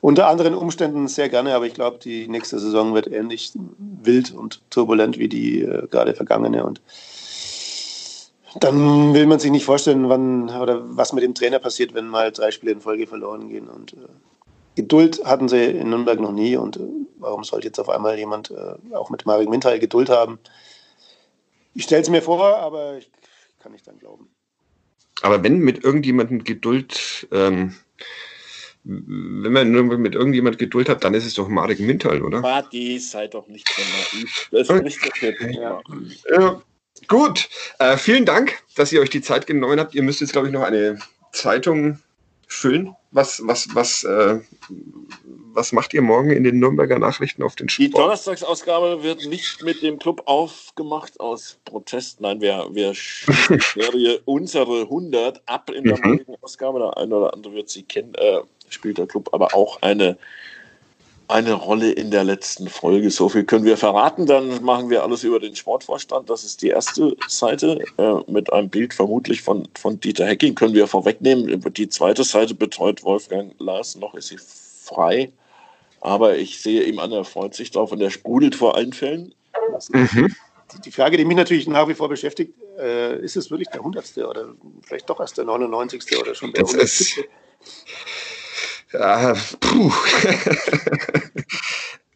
unter 0.00 0.28
anderen 0.28 0.54
Umständen 0.54 1.08
sehr 1.08 1.28
gerne, 1.28 1.54
aber 1.54 1.66
ich 1.66 1.74
glaube, 1.74 1.98
die 1.98 2.26
nächste 2.28 2.58
Saison 2.58 2.94
wird 2.94 3.10
ähnlich 3.10 3.52
wild 3.78 4.32
und 4.32 4.62
turbulent 4.70 5.18
wie 5.18 5.28
die 5.28 5.62
äh, 5.62 5.86
gerade 5.88 6.14
vergangene. 6.14 6.64
Und 6.64 6.80
dann 8.58 9.14
will 9.14 9.26
man 9.26 9.38
sich 9.38 9.50
nicht 9.50 9.64
vorstellen, 9.64 10.08
wann 10.08 10.50
oder 10.50 10.82
was 10.96 11.12
mit 11.12 11.22
dem 11.22 11.34
Trainer 11.34 11.58
passiert, 11.58 11.94
wenn 11.94 12.08
mal 12.08 12.32
drei 12.32 12.50
Spiele 12.50 12.72
in 12.72 12.80
Folge 12.80 13.06
verloren 13.06 13.48
gehen. 13.48 13.68
Und 13.68 13.92
äh, 13.92 14.08
Geduld 14.74 15.24
hatten 15.24 15.48
sie 15.48 15.64
in 15.64 15.90
Nürnberg 15.90 16.18
noch 16.18 16.32
nie. 16.32 16.56
Und 16.56 16.78
äh, 16.78 16.80
warum 17.18 17.44
sollte 17.44 17.66
jetzt 17.66 17.78
auf 17.78 17.88
einmal 17.88 18.18
jemand 18.18 18.50
äh, 18.50 18.94
auch 18.94 19.10
mit 19.10 19.26
Marek 19.26 19.48
Mintal 19.48 19.78
Geduld 19.78 20.08
haben? 20.08 20.38
Ich 21.74 21.84
stelle 21.84 22.02
es 22.02 22.10
mir 22.10 22.22
vor, 22.22 22.56
aber 22.56 22.98
ich 22.98 23.10
kann 23.62 23.72
nicht 23.72 23.86
dann 23.86 23.98
glauben. 23.98 24.28
Aber 25.22 25.44
wenn 25.44 25.58
mit 25.58 25.84
irgendjemandem 25.84 26.42
Geduld 26.42 27.28
ähm, 27.30 27.74
wenn 28.84 29.52
man 29.52 30.00
mit 30.00 30.14
irgendjemand 30.14 30.58
Geduld 30.58 30.88
hat, 30.88 31.04
dann 31.04 31.14
ist 31.14 31.26
es 31.26 31.34
doch 31.34 31.48
Marek 31.48 31.80
Mintal, 31.80 32.22
oder? 32.22 32.40
Marty, 32.40 32.98
sei 32.98 33.26
doch 33.28 33.46
nicht 33.48 33.68
so 33.68 33.82
naiv. 34.18 34.48
Das 34.52 34.70
ist 34.70 34.82
nicht 34.82 34.98
das 35.04 35.54
ja. 35.54 35.80
ja. 36.30 36.62
Gut, 37.06 37.48
äh, 37.78 37.96
vielen 37.96 38.24
Dank, 38.24 38.62
dass 38.76 38.92
ihr 38.92 39.00
euch 39.00 39.10
die 39.10 39.22
Zeit 39.22 39.46
genommen 39.46 39.78
habt. 39.78 39.94
Ihr 39.94 40.02
müsst 40.02 40.20
jetzt, 40.20 40.32
glaube 40.32 40.48
ich, 40.48 40.52
noch 40.52 40.62
eine 40.62 40.98
Zeitung 41.32 41.98
füllen. 42.46 42.94
Was, 43.12 43.42
was, 43.44 43.74
was, 43.74 44.04
äh, 44.04 44.40
was 45.54 45.72
macht 45.72 45.94
ihr 45.94 46.02
morgen 46.02 46.30
in 46.30 46.44
den 46.44 46.58
Nürnberger 46.58 46.98
Nachrichten 46.98 47.42
auf 47.42 47.56
den 47.56 47.68
Sport? 47.68 47.86
Die 47.86 47.90
Donnerstagsausgabe 47.90 49.02
wird 49.02 49.26
nicht 49.26 49.62
mit 49.62 49.82
dem 49.82 49.98
Club 49.98 50.22
aufgemacht 50.26 51.18
aus 51.20 51.58
Protest. 51.64 52.20
Nein, 52.20 52.40
wir, 52.40 52.68
wir 52.72 52.92
Serie 53.74 54.20
unsere 54.24 54.82
100 54.82 55.42
ab 55.46 55.70
in 55.70 55.84
der 55.84 55.96
mhm. 55.98 56.02
morgigen 56.04 56.34
Ausgabe. 56.40 56.78
Der 56.80 56.96
eine 56.96 57.14
oder 57.14 57.34
andere 57.34 57.54
wird 57.54 57.68
sie 57.68 57.82
kennen. 57.82 58.14
Äh, 58.14 58.40
spielt 58.68 58.98
der 58.98 59.06
Club 59.06 59.30
aber 59.32 59.54
auch 59.54 59.82
eine, 59.82 60.16
eine 61.28 61.54
Rolle 61.54 61.90
in 61.92 62.10
der 62.10 62.24
letzten 62.24 62.68
Folge. 62.68 63.10
So 63.10 63.28
viel 63.28 63.44
können 63.44 63.64
wir 63.64 63.76
verraten. 63.76 64.26
Dann 64.26 64.62
machen 64.62 64.90
wir 64.90 65.02
alles 65.02 65.24
über 65.24 65.40
den 65.40 65.56
Sportvorstand. 65.56 66.30
Das 66.30 66.44
ist 66.44 66.62
die 66.62 66.68
erste 66.68 67.16
Seite 67.28 67.84
äh, 67.98 68.30
mit 68.30 68.52
einem 68.52 68.68
Bild 68.68 68.94
vermutlich 68.94 69.42
von, 69.42 69.68
von 69.76 69.98
Dieter 69.98 70.26
Hecking. 70.26 70.54
Können 70.54 70.74
wir 70.74 70.86
vorwegnehmen. 70.86 71.60
Die 71.74 71.88
zweite 71.88 72.24
Seite 72.24 72.54
betreut 72.54 73.02
Wolfgang 73.02 73.52
Lars. 73.58 73.96
Noch 73.96 74.14
ist 74.14 74.28
sie 74.28 74.38
frei. 74.94 75.32
Aber 76.00 76.36
ich 76.36 76.60
sehe 76.60 76.82
ihm 76.84 76.98
an, 76.98 77.12
er 77.12 77.24
freut 77.24 77.54
sich 77.54 77.70
drauf 77.70 77.92
und 77.92 78.00
er 78.00 78.10
sprudelt 78.10 78.54
vor 78.54 78.76
Einfällen. 78.76 79.34
Mhm. 79.90 80.34
Die 80.84 80.92
Frage, 80.92 81.16
die 81.16 81.24
mich 81.24 81.36
natürlich 81.36 81.66
nach 81.66 81.88
wie 81.88 81.94
vor 81.94 82.08
beschäftigt, 82.08 82.54
äh, 82.78 83.18
ist 83.20 83.36
es 83.36 83.50
wirklich 83.50 83.68
der 83.68 83.80
100. 83.80 84.18
oder 84.18 84.54
vielleicht 84.82 85.10
doch 85.10 85.20
erst 85.20 85.36
der 85.36 85.44
99. 85.44 86.18
oder 86.18 86.34
schon 86.34 86.52
der 86.52 86.64
100. 86.64 87.28
Ja, 88.92 89.34
puh. 89.60 89.92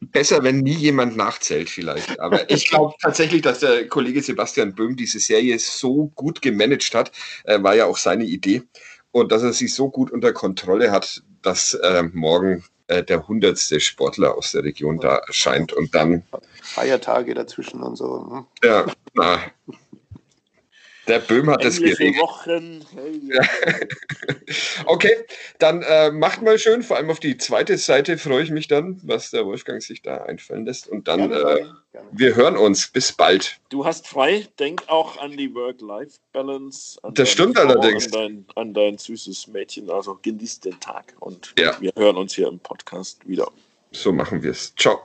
Besser, 0.01 0.43
wenn 0.43 0.61
nie 0.61 0.75
jemand 0.75 1.17
nachzählt, 1.17 1.71
vielleicht. 1.71 2.21
Aber 2.21 2.49
ich 2.51 2.69
glaube 2.69 2.95
tatsächlich, 3.01 3.43
dass 3.43 3.61
der 3.61 3.89
Kollege 3.89 4.23
Sebastian 4.23 4.75
Böhm 4.75 4.97
diese 4.97 5.19
Serie 5.19 5.59
so 5.59 6.13
gut 6.15 6.41
gemanagt 6.43 6.95
hat, 6.95 7.11
äh, 7.45 7.63
war 7.63 7.75
ja 7.75 7.87
auch 7.87 7.97
seine 7.97 8.25
Idee. 8.25 8.63
Und 9.11 9.33
dass 9.33 9.43
er 9.43 9.53
sie 9.53 9.69
so 9.69 9.91
gut 9.91 10.11
unter 10.11 10.33
Kontrolle 10.33 10.91
hat, 10.91 11.23
dass 11.45 11.75
äh, 11.75 12.03
morgen 12.13 12.65
äh, 12.87 13.03
der 13.03 13.27
hundertste 13.27 13.81
Sportler 13.81 14.37
aus 14.37 14.53
der 14.53 14.65
Region 14.65 14.99
da 14.99 15.17
erscheint 15.17 15.73
und 15.73 15.95
dann. 15.95 16.23
Feiertage 16.63 17.35
dazwischen 17.35 17.83
und 17.83 17.97
so. 17.97 18.25
Ne? 18.25 18.47
Ja, 18.63 18.87
na, 19.15 19.39
der 21.07 21.19
Böhm 21.19 21.51
hat 21.51 21.65
es 21.65 21.79
geregelt. 21.79 22.21
Wochen. 22.21 22.85
Ja. 23.23 23.43
okay, 24.87 25.15
dann 25.59 25.83
äh, 25.83 26.11
macht 26.11 26.43
mal 26.43 26.59
schön, 26.59 26.83
vor 26.83 26.97
allem 26.97 27.11
auf 27.11 27.21
die 27.21 27.37
zweite 27.37 27.77
Seite 27.77 28.19
freue 28.19 28.43
ich 28.43 28.51
mich 28.51 28.69
dann, 28.69 29.01
was 29.03 29.31
der 29.31 29.45
Wolfgang 29.45 29.83
sich 29.83 30.03
da 30.03 30.25
einfallen 30.25 30.65
lässt. 30.65 30.89
Und 30.89 31.09
dann, 31.09 31.29
gerne, 31.29 31.35
äh, 31.35 31.65
gerne. 31.93 32.09
wir 32.13 32.35
hören 32.37 32.57
uns. 32.57 32.89
Bis 32.89 33.13
bald. 33.13 33.59
Du 33.71 33.85
hast 33.85 34.07
frei, 34.07 34.47
denk 34.59 34.85
auch 34.89 35.19
an 35.19 35.37
die 35.37 35.55
Work-Life-Balance. 35.55 36.99
Das 37.13 37.31
stimmt 37.31 37.59
Frau, 37.59 37.69
allerdings. 37.69 38.07
An 38.07 38.13
dein, 38.13 38.47
an 38.55 38.75
dein, 38.75 38.99
süßes 38.99 39.49
Mädchen, 39.49 39.91
also 39.91 40.19
genieß 40.23 40.61
den 40.61 40.79
Tag 40.81 41.15
und 41.21 41.55
ja. 41.59 41.77
wir 41.81 41.93
hören 41.97 42.17
uns 42.17 42.35
hier 42.35 42.49
im 42.49 42.59
Podcast 42.59 43.27
wieder. 43.29 43.51
So 43.93 44.13
machen 44.13 44.43
wir 44.43 44.51
es. 44.51 44.75
Ciao. 44.77 45.05